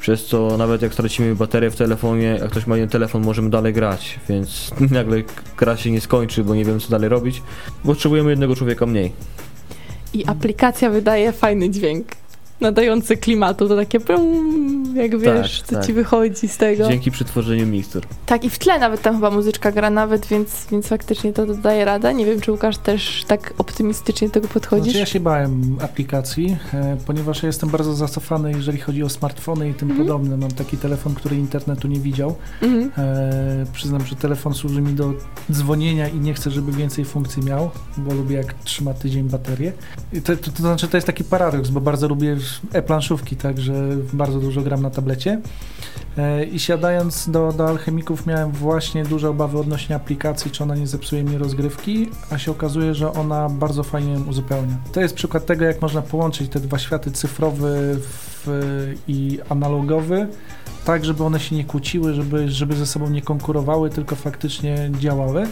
przez 0.00 0.24
co 0.24 0.56
nawet 0.56 0.82
jak 0.82 0.92
stracimy 0.92 1.34
baterię 1.34 1.70
w 1.70 1.76
telefonie, 1.76 2.38
jak 2.40 2.50
ktoś 2.50 2.66
ma 2.66 2.76
jeden 2.76 2.88
telefon, 2.88 3.24
możemy 3.24 3.50
dalej 3.50 3.72
grać, 3.72 4.20
więc 4.28 4.70
nagle 4.90 5.22
gra 5.58 5.76
się 5.76 5.90
nie 5.90 6.00
skończy, 6.00 6.44
bo 6.44 6.54
nie 6.54 6.64
wiem 6.64 6.80
co 6.80 6.88
dalej 6.88 7.08
robić. 7.08 7.42
Potrzebujemy 7.84 8.30
jednego 8.30 8.56
człowieka 8.56 8.86
mniej. 8.86 9.12
I 10.12 10.26
aplikacja 10.26 10.90
wydaje 10.90 11.32
fajny 11.32 11.70
dźwięk. 11.70 12.06
Nadający 12.60 13.16
klimatu, 13.16 13.68
to 13.68 13.76
takie 13.76 14.00
pum, 14.00 14.94
jak 14.96 15.18
wiesz, 15.18 15.62
co 15.62 15.74
tak. 15.74 15.86
ci 15.86 15.92
wychodzi 15.92 16.48
z 16.48 16.56
tego. 16.56 16.88
Dzięki 16.88 17.10
przetworzeniu 17.10 17.66
mikstur. 17.66 18.02
Tak, 18.26 18.44
i 18.44 18.50
w 18.50 18.58
tle 18.58 18.78
nawet 18.78 19.02
tam 19.02 19.14
chyba 19.14 19.30
muzyczka 19.30 19.72
gra 19.72 19.90
nawet, 19.90 20.26
więc, 20.26 20.66
więc 20.70 20.86
faktycznie 20.86 21.32
to 21.32 21.46
daje 21.46 21.84
radę. 21.84 22.14
Nie 22.14 22.26
wiem, 22.26 22.40
czy 22.40 22.52
Łukasz 22.52 22.78
też 22.78 23.24
tak 23.26 23.54
optymistycznie 23.58 24.28
do 24.28 24.34
tego 24.34 24.48
podchodzisz. 24.48 24.84
Znaczy 24.84 24.98
ja 24.98 25.06
się 25.06 25.20
bałem 25.20 25.76
aplikacji, 25.82 26.56
e, 26.74 26.96
ponieważ 27.06 27.42
ja 27.42 27.46
jestem 27.46 27.68
bardzo 27.68 27.94
zacofany, 27.94 28.52
jeżeli 28.52 28.78
chodzi 28.78 29.02
o 29.02 29.08
smartfony 29.08 29.70
i 29.70 29.74
tym 29.74 29.90
Mhm. 29.90 30.08
podobne. 30.08 30.36
Mam 30.36 30.50
taki 30.50 30.76
telefon, 30.76 31.14
który 31.14 31.36
internetu 31.36 31.88
nie 31.88 32.00
widział. 32.00 32.34
Mhm. 32.62 32.90
E, 32.98 33.66
przyznam, 33.72 34.06
że 34.06 34.16
telefon 34.16 34.54
służy 34.54 34.80
mi 34.80 34.92
do 34.92 35.12
dzwonienia 35.52 36.08
i 36.08 36.20
nie 36.20 36.34
chcę, 36.34 36.50
żeby 36.50 36.72
więcej 36.72 37.04
funkcji 37.04 37.42
miał, 37.42 37.70
bo 37.96 38.14
lubię 38.14 38.36
jak 38.36 38.54
trzyma 38.54 38.94
tydzień 38.94 39.28
baterię. 39.28 39.72
To, 40.24 40.36
to, 40.36 40.50
to 40.50 40.56
znaczy 40.62 40.88
to 40.88 40.96
jest 40.96 41.06
taki 41.06 41.24
paradoks, 41.24 41.70
bo 41.70 41.80
bardzo 41.80 42.08
lubię 42.08 42.36
e-planszówki, 42.72 43.36
także 43.36 43.72
bardzo 44.12 44.40
dużo 44.40 44.62
gram 44.62 44.82
na 44.82 44.90
tablecie. 44.90 45.40
E, 46.18 46.44
I 46.44 46.60
siadając 46.60 47.30
do, 47.30 47.52
do 47.52 47.68
alchemików 47.68 48.26
miałem 48.26 48.50
właśnie 48.50 49.04
duże 49.04 49.28
obawy 49.30 49.58
odnośnie 49.58 49.96
aplikacji, 49.96 50.50
czy 50.50 50.62
ona 50.62 50.74
nie 50.74 50.86
zepsuje 50.86 51.24
mi 51.24 51.38
rozgrywki, 51.38 52.08
a 52.30 52.38
się 52.38 52.50
okazuje, 52.50 52.94
że 52.94 53.12
ona 53.12 53.48
bardzo 53.48 53.82
fajnie 53.82 54.12
ją 54.12 54.24
uzupełnia. 54.24 54.76
To 54.92 55.00
jest 55.00 55.14
przykład 55.14 55.46
tego, 55.46 55.64
jak 55.64 55.82
można 55.82 56.02
połączyć 56.02 56.50
te 56.50 56.60
dwa 56.60 56.78
światy, 56.78 57.10
cyfrowy 57.10 58.00
w, 58.00 58.94
i 59.08 59.38
analogowy, 59.48 60.28
tak, 60.84 61.04
żeby 61.04 61.24
one 61.24 61.40
się 61.40 61.56
nie 61.56 61.64
kłóciły, 61.64 62.14
żeby, 62.14 62.50
żeby 62.50 62.76
ze 62.76 62.86
sobą 62.86 63.10
nie 63.10 63.22
konkurowały, 63.22 63.90
tylko 63.90 64.16
faktycznie 64.16 64.90
działały. 64.98 65.46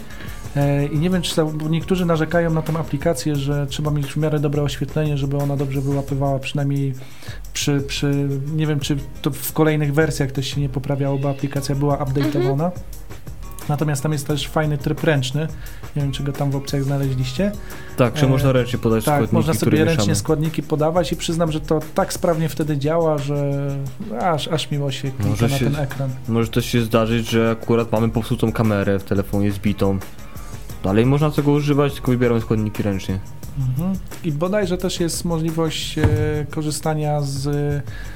E, 0.57 0.87
I 0.87 0.99
nie 0.99 1.11
wiem, 1.11 1.23
czy 1.23 1.37
to, 1.37 1.47
bo 1.47 1.69
niektórzy 1.69 2.07
narzekają 2.07 2.51
na 2.51 2.63
tą 2.63 2.77
aplikację, 2.77 3.37
że 3.37 3.67
trzeba 3.67 3.91
mieć 3.91 4.07
w 4.13 4.17
miarę 4.17 4.41
dobre 4.41 4.63
oświetlenie, 4.63 5.19
żeby 5.19 5.37
ona 5.37 5.57
dobrze 5.57 5.81
wyłapywała, 5.81 6.39
przynajmniej 6.39 6.95
przy, 7.53 7.81
przy 7.81 8.29
nie 8.57 8.67
wiem, 8.67 8.81
czy 8.81 8.97
to 9.23 9.31
w 9.31 9.53
kolejnych 9.53 9.95
wersjach 9.95 10.33
też 10.33 10.47
się 10.47 10.61
nie 10.61 10.69
poprawiało, 10.69 11.19
bo 11.19 11.31
aplikacja 11.31 11.75
była 11.75 11.97
update'owana. 12.05 12.71
Natomiast 13.69 14.03
tam 14.03 14.13
jest 14.13 14.27
też 14.27 14.49
fajny 14.49 14.79
tryb 14.79 15.05
ręczny. 15.05 15.49
Nie 15.97 16.03
wiem, 16.03 16.13
czy 16.13 16.23
go 16.23 16.33
tam 16.33 16.51
w 16.51 16.57
opcjach 16.57 16.85
znaleźliście. 16.85 17.53
Tak, 17.97 18.17
że 18.17 18.27
można 18.29 18.53
ręcznie 18.53 18.79
podać 18.79 19.05
Tak, 19.05 19.15
składniki, 19.15 19.35
można 19.35 19.53
które 19.55 19.71
sobie 19.71 19.83
mieszamy. 19.85 19.97
ręcznie 19.97 20.15
składniki 20.15 20.63
podawać 20.63 21.13
i 21.13 21.17
przyznam, 21.17 21.53
że 21.53 21.61
to 21.61 21.81
tak 21.95 22.13
sprawnie 22.13 22.49
wtedy 22.49 22.79
działa, 22.79 23.19
że 23.19 23.69
aż, 24.21 24.49
aż 24.49 24.71
miło 24.71 24.91
się 24.91 25.11
klika 25.11 25.31
Może 25.31 25.49
na 25.49 25.59
się- 25.59 25.65
ten 25.65 25.77
ekran. 25.77 26.11
Może 26.29 26.49
też 26.49 26.65
się 26.67 26.81
zdarzyć, 26.83 27.31
że 27.31 27.57
akurat 27.63 27.93
mamy 27.93 28.09
popsutą 28.09 28.53
kamerę 28.53 28.99
w 28.99 29.05
telefonie 29.05 29.53
zbitą. 29.53 29.99
Dalej 30.85 31.07
można 31.07 31.30
tego 31.30 31.53
używać, 31.53 31.95
tylko 31.95 32.11
wybieramy 32.11 32.41
składniki 32.41 32.82
ręcznie. 32.82 33.18
Mhm. 33.59 33.97
I 34.24 34.32
bodajże 34.32 34.78
też 34.78 35.01
jest 35.01 35.24
możliwość 35.24 35.99
e, 35.99 36.07
korzystania 36.51 37.20
z 37.20 37.49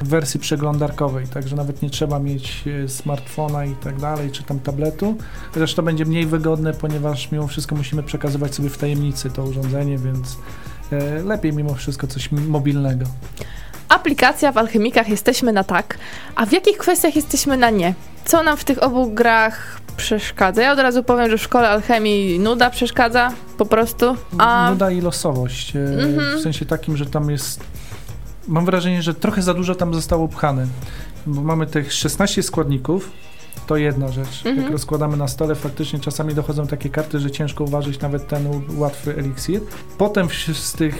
wersji 0.00 0.40
przeglądarkowej, 0.40 1.26
także 1.26 1.56
nawet 1.56 1.82
nie 1.82 1.90
trzeba 1.90 2.18
mieć 2.18 2.64
e, 2.84 2.88
smartfona 2.88 3.64
i 3.64 3.74
tak 3.74 4.00
dalej, 4.00 4.30
czy 4.30 4.42
tam 4.42 4.60
tabletu. 4.60 5.16
Chociaż 5.54 5.74
to 5.74 5.82
będzie 5.82 6.04
mniej 6.04 6.26
wygodne, 6.26 6.74
ponieważ 6.74 7.32
mimo 7.32 7.46
wszystko 7.46 7.76
musimy 7.76 8.02
przekazywać 8.02 8.54
sobie 8.54 8.68
w 8.68 8.78
tajemnicy 8.78 9.30
to 9.30 9.44
urządzenie, 9.44 9.98
więc 9.98 10.38
e, 10.92 11.22
lepiej 11.22 11.52
mimo 11.52 11.74
wszystko 11.74 12.06
coś 12.06 12.32
mobilnego. 12.32 13.04
Aplikacja 13.88 14.52
w 14.52 14.58
alchemikach 14.58 15.08
jesteśmy 15.08 15.52
na 15.52 15.64
tak, 15.64 15.98
a 16.34 16.46
w 16.46 16.52
jakich 16.52 16.78
kwestiach 16.78 17.16
jesteśmy 17.16 17.56
na 17.56 17.70
nie? 17.70 17.94
Co 18.24 18.42
nam 18.42 18.56
w 18.56 18.64
tych 18.64 18.82
obu 18.82 19.10
grach 19.10 19.80
przeszkadza? 19.96 20.62
Ja 20.62 20.72
od 20.72 20.78
razu 20.78 21.02
powiem, 21.04 21.30
że 21.30 21.38
w 21.38 21.42
szkole 21.42 21.68
alchemii 21.68 22.38
nuda 22.38 22.70
przeszkadza, 22.70 23.32
po 23.58 23.66
prostu. 23.66 24.16
A 24.38 24.70
Nuda 24.70 24.90
i 24.90 25.00
losowość, 25.00 25.76
e, 25.76 25.80
Mhm. 25.80 26.38
w 26.38 26.42
sensie 26.42 26.66
takim, 26.66 26.96
że 26.96 27.06
tam 27.06 27.30
jest... 27.30 27.60
Mam 28.48 28.64
wrażenie, 28.64 29.02
że 29.02 29.14
trochę 29.14 29.42
za 29.42 29.54
dużo 29.54 29.74
tam 29.74 29.94
zostało 29.94 30.28
pchane, 30.28 30.66
bo 31.26 31.42
mamy 31.42 31.66
tych 31.66 31.92
16 31.92 32.42
składników, 32.42 33.10
to 33.66 33.76
jedna 33.76 34.08
rzecz. 34.08 34.36
Mhm. 34.46 34.62
Jak 34.62 34.70
rozkładamy 34.72 35.16
na 35.16 35.28
stole, 35.28 35.54
faktycznie 35.54 35.98
czasami 36.00 36.34
dochodzą 36.34 36.66
takie 36.66 36.90
karty, 36.90 37.18
że 37.20 37.30
ciężko 37.30 37.64
uważać 37.64 38.00
nawet 38.00 38.28
ten 38.28 38.46
łatwy 38.76 39.14
eliksir. 39.18 39.60
Potem 39.98 40.28
z 40.54 40.72
tych, 40.72 40.94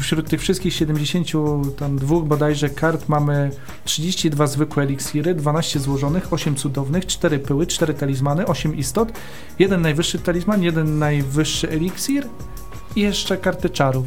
wśród 0.00 0.28
tych 0.28 0.40
wszystkich 0.40 0.74
72 0.74 2.20
bodajże 2.20 2.68
kart 2.70 3.08
mamy 3.08 3.50
32 3.84 4.46
zwykłe 4.46 4.82
eliksiry, 4.82 5.34
12 5.34 5.80
złożonych, 5.80 6.32
8 6.32 6.56
cudownych, 6.56 7.06
4 7.06 7.38
pyły, 7.38 7.66
4 7.66 7.94
talizmany, 7.94 8.46
8 8.46 8.76
istot, 8.76 9.12
jeden 9.58 9.82
najwyższy 9.82 10.18
talizman, 10.18 10.62
jeden 10.62 10.98
najwyższy 10.98 11.70
eliksir 11.70 12.26
i 12.96 13.00
jeszcze 13.00 13.36
karty 13.36 13.70
czarów. 13.70 14.06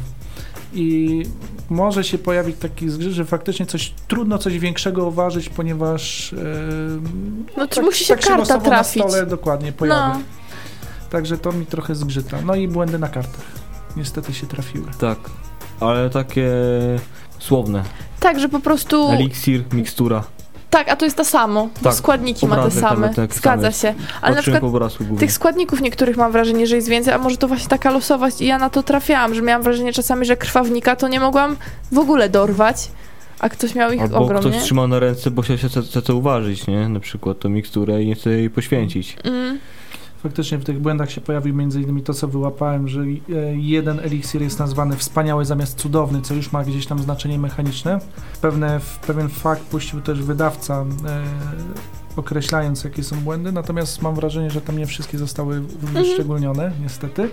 I 0.74 1.22
może 1.70 2.04
się 2.04 2.18
pojawić 2.18 2.56
taki 2.58 2.88
zgrzyt, 2.90 3.12
że 3.12 3.24
faktycznie 3.24 3.66
coś 3.66 3.94
trudno 4.08 4.38
coś 4.38 4.58
większego 4.58 5.06
uważać, 5.06 5.48
ponieważ 5.48 6.32
e, 6.32 6.36
No 7.56 7.68
czy 7.68 7.82
musi 7.82 8.04
się 8.04 8.14
tak 8.14 8.24
karta 8.24 8.38
losowo 8.38 8.70
trafić. 8.70 9.02
na 9.02 9.08
stole 9.08 9.26
dokładnie 9.26 9.72
pojawia. 9.72 10.08
No, 10.08 10.20
Także 11.10 11.38
to 11.38 11.52
mi 11.52 11.66
trochę 11.66 11.94
zgrzyta. 11.94 12.40
No 12.46 12.54
i 12.54 12.68
błędy 12.68 12.98
na 12.98 13.08
kartach. 13.08 13.44
Niestety 13.96 14.34
się 14.34 14.46
trafiły. 14.46 14.86
Tak, 14.98 15.18
ale 15.80 16.10
takie 16.10 16.50
słowne. 17.38 17.82
tak, 18.20 18.40
że 18.40 18.48
po 18.48 18.60
prostu... 18.60 19.10
Eliksir, 19.10 19.62
mikstura. 19.72 20.24
Tak, 20.70 20.88
a 20.88 20.96
to 20.96 21.04
jest 21.04 21.16
to 21.16 21.24
samo. 21.24 21.68
Tak, 21.82 21.94
Składniki 21.94 22.46
ma 22.46 22.56
te 22.56 22.70
same. 22.70 23.06
jest 23.06 23.16
taki 23.16 23.34
Zgadza 23.34 23.72
sam 23.72 23.94
się. 23.94 24.02
Ale 24.22 24.36
na 24.36 24.42
przykład 24.42 24.62
tych 25.18 25.32
składników 25.32 25.80
niektórych 25.80 26.16
mam 26.16 26.32
wrażenie, 26.32 26.66
że 26.66 26.76
jest 26.76 26.88
więcej, 26.88 27.14
a 27.14 27.18
może 27.18 27.36
to 27.36 27.48
właśnie 27.48 27.68
taka 27.68 27.90
losowość 27.90 28.40
i 28.40 28.46
ja 28.46 28.58
na 28.58 28.70
to 28.70 28.82
trafiałam, 28.82 29.34
że 29.34 29.42
miałam 29.42 29.62
wrażenie 29.62 29.92
czasami, 29.92 30.26
że 30.26 30.36
krwawnika 30.36 30.96
to 30.96 31.08
nie 31.08 31.20
mogłam 31.20 31.56
w 31.92 31.98
ogóle 31.98 32.28
dorwać, 32.28 32.90
a 33.38 33.48
ktoś 33.48 33.74
miał 33.74 33.92
ich 33.92 34.02
Albo 34.02 34.18
ogrom, 34.18 34.40
ktoś 34.40 34.54
nie? 34.54 34.60
trzyma 34.60 34.86
na 34.86 34.98
ręce, 35.00 35.30
bo 35.30 35.42
chciał 35.42 35.58
się 35.58 35.68
chce, 35.68 36.14
uważać, 36.14 36.66
nie? 36.66 36.88
Na 36.88 37.00
przykład 37.00 37.38
tą 37.38 37.48
miksturę 37.48 38.02
i 38.02 38.06
nie 38.06 38.14
chce 38.14 38.30
jej 38.30 38.50
poświęcić. 38.50 39.16
Mm. 39.24 39.58
Faktycznie 40.22 40.58
w 40.58 40.64
tych 40.64 40.80
błędach 40.80 41.10
się 41.10 41.20
pojawi 41.20 41.52
między 41.52 41.80
innymi 41.80 42.02
to, 42.02 42.14
co 42.14 42.28
wyłapałem, 42.28 42.88
że 42.88 43.00
e, 43.00 43.06
jeden 43.56 44.00
eliksir 44.00 44.42
jest 44.42 44.58
nazwany 44.58 44.96
wspaniały 44.96 45.44
zamiast 45.44 45.78
cudowny, 45.78 46.22
co 46.22 46.34
już 46.34 46.52
ma 46.52 46.64
gdzieś 46.64 46.86
tam 46.86 46.98
znaczenie 46.98 47.38
mechaniczne. 47.38 47.98
Pewne, 48.40 48.80
pewien 49.06 49.28
fakt 49.28 49.62
puścił 49.62 50.00
też 50.00 50.22
wydawca, 50.22 50.84
e, 51.06 51.22
określając 52.16 52.84
jakie 52.84 53.04
są 53.04 53.16
błędy, 53.16 53.52
natomiast 53.52 54.02
mam 54.02 54.14
wrażenie, 54.14 54.50
że 54.50 54.60
tam 54.60 54.78
nie 54.78 54.86
wszystkie 54.86 55.18
zostały 55.18 55.60
wyszczególnione, 55.60 56.72
niestety. 56.82 57.30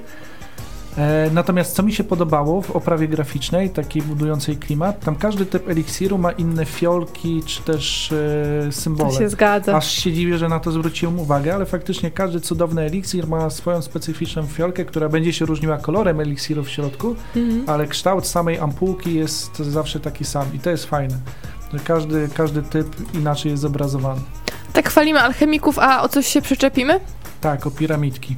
E, 0.97 1.29
natomiast 1.33 1.75
co 1.75 1.83
mi 1.83 1.93
się 1.93 2.03
podobało 2.03 2.61
w 2.61 2.71
oprawie 2.71 3.07
graficznej, 3.07 3.69
takiej 3.69 4.01
budującej 4.01 4.57
klimat, 4.57 4.99
tam 5.05 5.15
każdy 5.15 5.45
typ 5.45 5.69
eliksiru 5.69 6.17
ma 6.17 6.31
inne 6.31 6.65
fiolki 6.65 7.43
czy 7.45 7.61
też 7.61 8.11
e, 8.11 8.65
To 8.65 8.71
symbole. 8.71 9.11
się 9.17 9.29
zgadza. 9.29 9.77
Aż 9.77 9.91
się 9.91 10.13
dziwię, 10.13 10.37
że 10.37 10.49
na 10.49 10.59
to 10.59 10.71
zwróciłem 10.71 11.19
uwagę, 11.19 11.55
ale 11.55 11.65
faktycznie 11.65 12.11
każdy 12.11 12.39
cudowny 12.41 12.81
eliksir 12.81 13.27
ma 13.27 13.49
swoją 13.49 13.81
specyficzną 13.81 14.43
fiolkę, 14.47 14.85
która 14.85 15.09
będzie 15.09 15.33
się 15.33 15.45
różniła 15.45 15.77
kolorem 15.77 16.19
eliksiru 16.19 16.63
w 16.63 16.69
środku, 16.69 17.15
Mhm. 17.35 17.63
ale 17.69 17.87
kształt 17.87 18.27
samej 18.27 18.59
ampułki 18.59 19.15
jest 19.15 19.57
zawsze 19.57 19.99
taki 19.99 20.25
sam 20.25 20.45
i 20.53 20.59
to 20.59 20.69
jest 20.69 20.85
fajne. 20.85 21.15
Że 21.73 21.79
każdy, 21.79 22.29
każdy 22.33 22.61
typ 22.63 22.87
inaczej 23.13 23.49
jest 23.51 23.61
zobrazowany. 23.61 24.21
Tak 24.73 24.89
chwalimy 24.89 25.19
alchemików, 25.21 25.79
a 25.79 26.01
o 26.01 26.09
coś 26.09 26.27
się 26.27 26.41
przyczepimy? 26.41 26.99
Tak, 27.41 27.67
o 27.67 27.71
piramidki. 27.71 28.35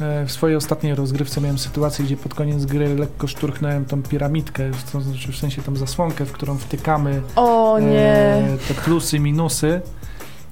E, 0.00 0.26
W 0.26 0.32
swojej 0.32 0.56
ostatniej 0.56 0.94
rozgrywce 0.94 1.40
miałem 1.40 1.58
sytuację, 1.58 2.04
gdzie 2.04 2.16
pod 2.16 2.34
koniec 2.34 2.64
gry 2.64 2.94
lekko 2.96 3.26
szturchnąłem 3.26 3.84
tą 3.84 4.02
piramidkę, 4.02 4.70
to 4.92 5.00
znaczy 5.00 5.32
w 5.32 5.36
sensie 5.36 5.62
tą 5.62 5.76
zasłonkę, 5.76 6.24
w 6.24 6.32
którą 6.32 6.56
wtykamy 6.58 7.22
O 7.36 7.78
nie. 7.80 7.98
e, 8.08 8.56
te 8.68 8.74
plusy, 8.74 9.20
minusy. 9.20 9.80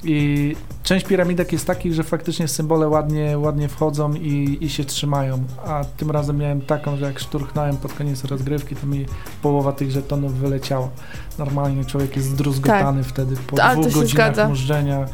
I 0.05 0.57
część 0.83 1.07
piramidek 1.07 1.53
jest 1.53 1.67
takich, 1.67 1.95
że 1.95 2.03
faktycznie 2.03 2.49
symbole 2.49 2.89
ładnie, 2.89 3.39
ładnie 3.39 3.69
wchodzą 3.69 4.15
i, 4.15 4.59
i 4.61 4.71
się 4.71 4.85
trzymają. 4.85 5.45
A 5.67 5.85
tym 5.97 6.11
razem 6.11 6.37
miałem 6.37 6.61
taką, 6.61 6.97
że 6.97 7.05
jak 7.07 7.19
szturchnąłem 7.19 7.77
pod 7.77 7.93
koniec 7.93 8.25
rozgrywki, 8.25 8.77
to 8.77 8.87
mi 8.87 9.07
połowa 9.43 9.73
tych 9.73 9.91
żetonów 9.91 10.35
wyleciała. 10.35 10.89
Normalnie 11.39 11.85
człowiek 11.85 12.17
jest 12.17 12.29
zdruzgotany 12.29 13.05
wtedy 13.05 13.37
po 13.47 13.57
to 13.57 13.73
dwóch 13.73 13.85
godzinach 13.85 14.09
zgadza. 14.09 14.49
mużdżenia. 14.49 15.07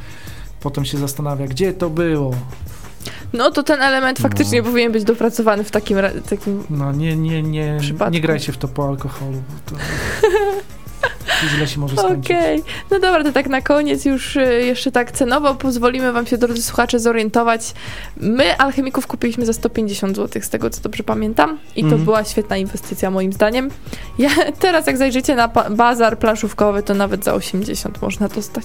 Potem 0.61 0.85
się 0.85 0.99
zastanawia, 0.99 1.47
gdzie 1.47 1.73
to 1.73 1.91
było. 1.91 2.31
No 3.33 3.51
to 3.51 3.63
ten 3.63 3.83
element 3.83 4.19
faktycznie 4.19 4.59
No. 4.63 4.65
powinien 4.69 4.93
być 4.93 5.05
dopracowany 5.05 5.65
w 5.65 5.71
takim, 5.71 5.99
takim 6.31 6.65
No 6.71 6.93
nie, 6.93 7.17
nie, 7.17 7.43
nie, 7.43 7.77
Przypadku. 7.81 8.15
nie 8.15 8.21
grajcie 8.21 8.53
w 8.53 8.57
to 8.57 8.69
po 8.69 8.89
alkoholu. 8.89 9.43
To 9.67 9.75
źle 11.57 11.67
się 11.69 11.81
może 11.81 11.97
skończyć. 11.97 12.37
Okej, 12.37 12.63
no 12.91 12.99
dobra, 13.01 13.25
to 13.25 13.33
tak 13.33 13.47
na 13.49 13.61
koniec 13.63 14.05
już 14.05 14.37
y, 14.37 14.41
jeszcze 14.65 14.93
tak 14.93 15.13
cenowo 15.13 15.55
pozwolimy 15.55 16.13
wam 16.13 16.27
się, 16.27 16.39
drodzy 16.39 16.63
słuchacze, 16.63 16.99
zorientować. 17.01 17.75
My 18.17 18.57
alchemików 18.59 19.07
kupiliśmy 19.07 19.47
za 19.47 19.53
150 19.53 20.17
zł, 20.17 20.43
z 20.43 20.49
tego 20.49 20.71
co 20.71 20.81
dobrze 20.83 21.03
pamiętam 21.03 21.59
i 21.77 21.81
to 21.81 21.87
Mhm. 21.87 22.05
była 22.05 22.25
świetna 22.25 22.57
inwestycja 22.57 23.11
moim 23.11 23.33
zdaniem. 23.33 23.71
Ja, 24.19 24.31
teraz 24.61 24.87
jak 24.87 24.97
zajrzycie 24.97 25.35
na 25.35 25.49
bazar 25.71 26.19
planszówkowy, 26.19 26.83
to 26.83 26.95
nawet 26.95 27.25
za 27.25 27.35
80 27.35 28.03
można 28.03 28.29
dostać. 28.29 28.65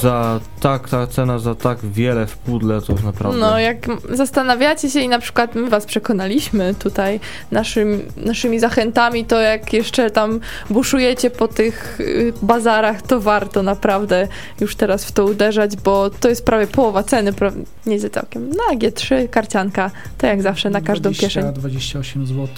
Za 0.00 0.40
tak, 0.60 0.88
ta 0.88 1.06
cena 1.06 1.38
za 1.38 1.54
tak 1.54 1.78
wiele 1.82 2.26
w 2.26 2.36
pudle 2.36 2.80
to 2.82 2.94
naprawdę. 3.04 3.38
No, 3.38 3.58
jak 3.58 3.76
zastanawiacie 4.10 4.90
się 4.90 5.00
i 5.00 5.08
na 5.08 5.18
przykład 5.18 5.54
my 5.54 5.70
was 5.70 5.86
przekonaliśmy 5.86 6.74
tutaj 6.74 7.20
naszym, 7.50 8.02
naszymi 8.16 8.60
zachętami, 8.60 9.24
to 9.24 9.40
jak 9.40 9.72
jeszcze 9.72 10.10
tam 10.10 10.40
buszujecie 10.70 11.30
po 11.30 11.43
tych 11.48 12.00
y, 12.00 12.32
bazarach, 12.42 13.02
to 13.02 13.20
warto 13.20 13.62
naprawdę 13.62 14.28
już 14.60 14.76
teraz 14.76 15.04
w 15.04 15.12
to 15.12 15.24
uderzać, 15.24 15.76
bo 15.76 16.10
to 16.10 16.28
jest 16.28 16.44
prawie 16.44 16.66
połowa 16.66 17.02
ceny, 17.02 17.32
pra- 17.32 17.64
nie 17.86 18.00
za 18.00 18.10
całkiem. 18.10 18.50
Na 18.50 18.76
G3 18.78 19.28
karcianka, 19.28 19.90
to 20.18 20.26
jak 20.26 20.42
zawsze 20.42 20.70
na 20.70 20.80
każdą 20.80 21.10
20, 21.10 21.26
kieszeń. 21.26 21.52
28 21.52 22.26
zł, 22.26 22.48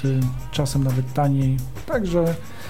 czasem 0.53 0.85
nawet 0.85 1.13
taniej. 1.13 1.57
Także, 1.87 2.25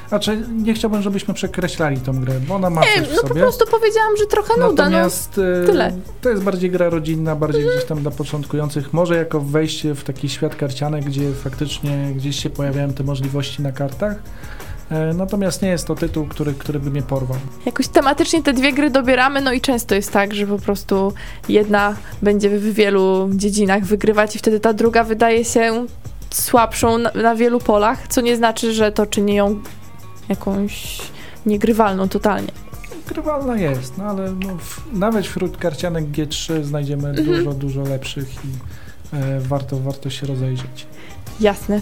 znaczy 0.09 0.43
nie 0.53 0.75
chciałbym, 0.75 1.03
żebyśmy 1.03 1.35
przekreślali 1.35 2.01
tą 2.01 2.21
grę, 2.21 2.35
bo 2.49 2.55
ona 2.55 2.71
ma 2.71 2.81
Nie, 2.81 3.03
coś 3.03 3.09
w 3.09 3.15
no 3.23 3.29
po 3.29 3.35
prostu 3.35 3.65
powiedziałam, 3.71 4.17
że 4.17 4.27
trochę 4.27 4.55
nuda, 4.61 4.85
no. 4.85 4.91
Natomiast 4.91 5.39
e, 5.63 5.67
tyle. 5.67 5.93
to 6.21 6.31
jest 6.31 6.43
bardziej 6.43 6.71
gra 6.71 6.91
rodzinna, 6.91 7.37
bardziej 7.37 7.63
gdzieś 7.63 7.85
tam 7.85 8.03
dla 8.03 8.11
początkujących. 8.11 8.93
Może 8.93 9.17
jako 9.17 9.41
wejście 9.41 9.95
w 9.95 10.05
taki 10.05 10.29
świat 10.29 10.57
karcianek, 10.57 11.05
gdzie 11.05 11.33
faktycznie 11.33 12.13
gdzieś 12.17 12.43
się 12.43 12.51
pojawiają 12.51 12.93
te 12.93 13.05
możliwości 13.05 13.63
na 13.63 13.73
kartach. 13.73 14.17
E, 14.91 15.15
Natomiast 15.15 15.63
nie 15.63 15.69
jest 15.69 15.87
to 15.87 15.95
tytuł, 15.95 16.27
który, 16.27 16.55
który 16.55 16.81
by 16.81 16.91
mnie 16.91 17.03
porwał. 17.03 17.39
Jakoś 17.67 17.89
tematycznie 17.89 18.43
te 18.43 18.53
dwie 18.53 18.73
gry 18.73 18.91
dobieramy, 18.91 19.41
no 19.41 19.53
i 19.53 19.61
często 19.61 19.95
jest 19.95 20.13
tak, 20.13 20.35
że 20.35 20.47
po 20.47 20.59
prostu 20.59 21.13
jedna 21.49 21.97
będzie 22.23 22.51
w 22.59 22.63
wielu 22.75 23.29
dziedzinach 23.35 23.85
wygrywać 23.85 24.37
i 24.37 24.39
wtedy 24.39 24.61
ta 24.61 24.73
druga 24.73 25.05
wydaje 25.05 25.45
się 25.45 25.87
słabszą 26.31 26.99
na, 26.99 27.11
na 27.13 27.35
wielu 27.35 27.59
polach, 27.61 28.09
co 28.09 28.21
nie 28.21 28.37
znaczy, 28.37 28.73
że 28.73 28.93
to 28.93 29.07
czyni 29.07 29.35
ją 29.35 29.61
jakąś 30.29 30.99
niegrywalną 31.47 32.09
totalnie. 32.09 32.53
Grywalna 33.09 33.57
jest, 33.57 33.99
no 33.99 34.05
ale 34.05 34.33
no, 34.33 34.57
w, 34.59 34.93
nawet 34.93 35.27
wśród 35.27 35.57
karcianek 35.57 36.05
G3 36.05 36.63
znajdziemy 36.65 37.09
Mhm. 37.09 37.27
dużo, 37.27 37.53
dużo 37.53 37.83
lepszych 37.83 38.29
i 38.35 38.49
e, 39.17 39.41
warto, 39.41 39.79
warto 39.81 40.11
się 40.11 40.27
rozejrzeć. 40.27 40.87
Jasne. 41.41 41.81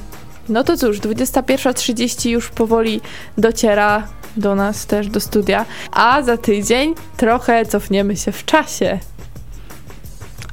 No 0.49 0.65
to 0.65 0.77
cóż, 0.77 1.01
21.30 1.01 2.31
już 2.31 2.49
powoli 2.49 3.01
dociera 3.39 4.07
do 4.37 4.55
nas 4.55 4.87
też 4.87 5.09
do 5.09 5.21
studia, 5.21 5.67
a 5.93 6.23
za 6.23 6.37
tydzień 6.37 6.95
trochę 7.17 7.67
cofniemy 7.67 8.17
się 8.17 8.33
w 8.33 8.45
czasie. 8.45 8.99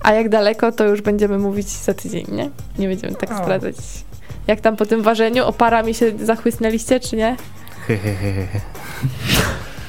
A 0.01 0.13
jak 0.13 0.29
daleko, 0.29 0.71
to 0.71 0.83
już 0.83 1.01
będziemy 1.01 1.37
mówić 1.37 1.67
za 1.67 1.93
tydzień, 1.93 2.25
nie? 2.31 2.49
Nie 2.77 2.87
będziemy 2.87 3.15
tak 3.15 3.31
A. 3.31 3.43
zdradzać. 3.43 3.75
Jak 4.47 4.61
tam 4.61 4.75
po 4.75 4.85
tym 4.85 5.01
ważeniu, 5.01 5.45
oparami 5.45 5.93
się 5.93 6.11
zachłysnęliście, 6.23 6.99
czy 6.99 7.15
nie? 7.15 7.37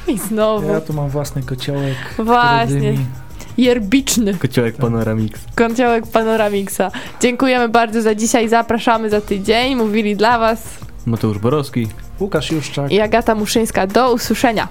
I 0.08 0.18
znowu. 0.18 0.72
Ja 0.72 0.80
tu 0.80 0.92
mam 0.92 1.08
własny 1.08 1.42
kociołek, 1.42 1.94
który 2.12 2.24
Właśnie, 2.24 2.80
dymi. 2.80 3.06
Jerbiczny 3.58 4.34
Kociołek 4.34 4.76
Panoramix. 4.76 5.40
kąciołek 5.54 6.06
Panoramixa. 6.06 6.90
Dziękujemy 7.20 7.68
bardzo 7.68 8.02
za 8.02 8.14
dzisiaj, 8.14 8.48
zapraszamy 8.48 9.10
za 9.10 9.20
tydzień. 9.20 9.76
Mówili 9.76 10.16
dla 10.16 10.38
Was 10.38 10.78
Mateusz 11.06 11.38
Borowski. 11.38 11.88
Łukasz 12.20 12.50
Juszczak. 12.52 12.92
i 12.92 13.00
Agata 13.00 13.34
Muszyńska. 13.34 13.86
Do 13.86 14.12
usłyszenia. 14.12 14.68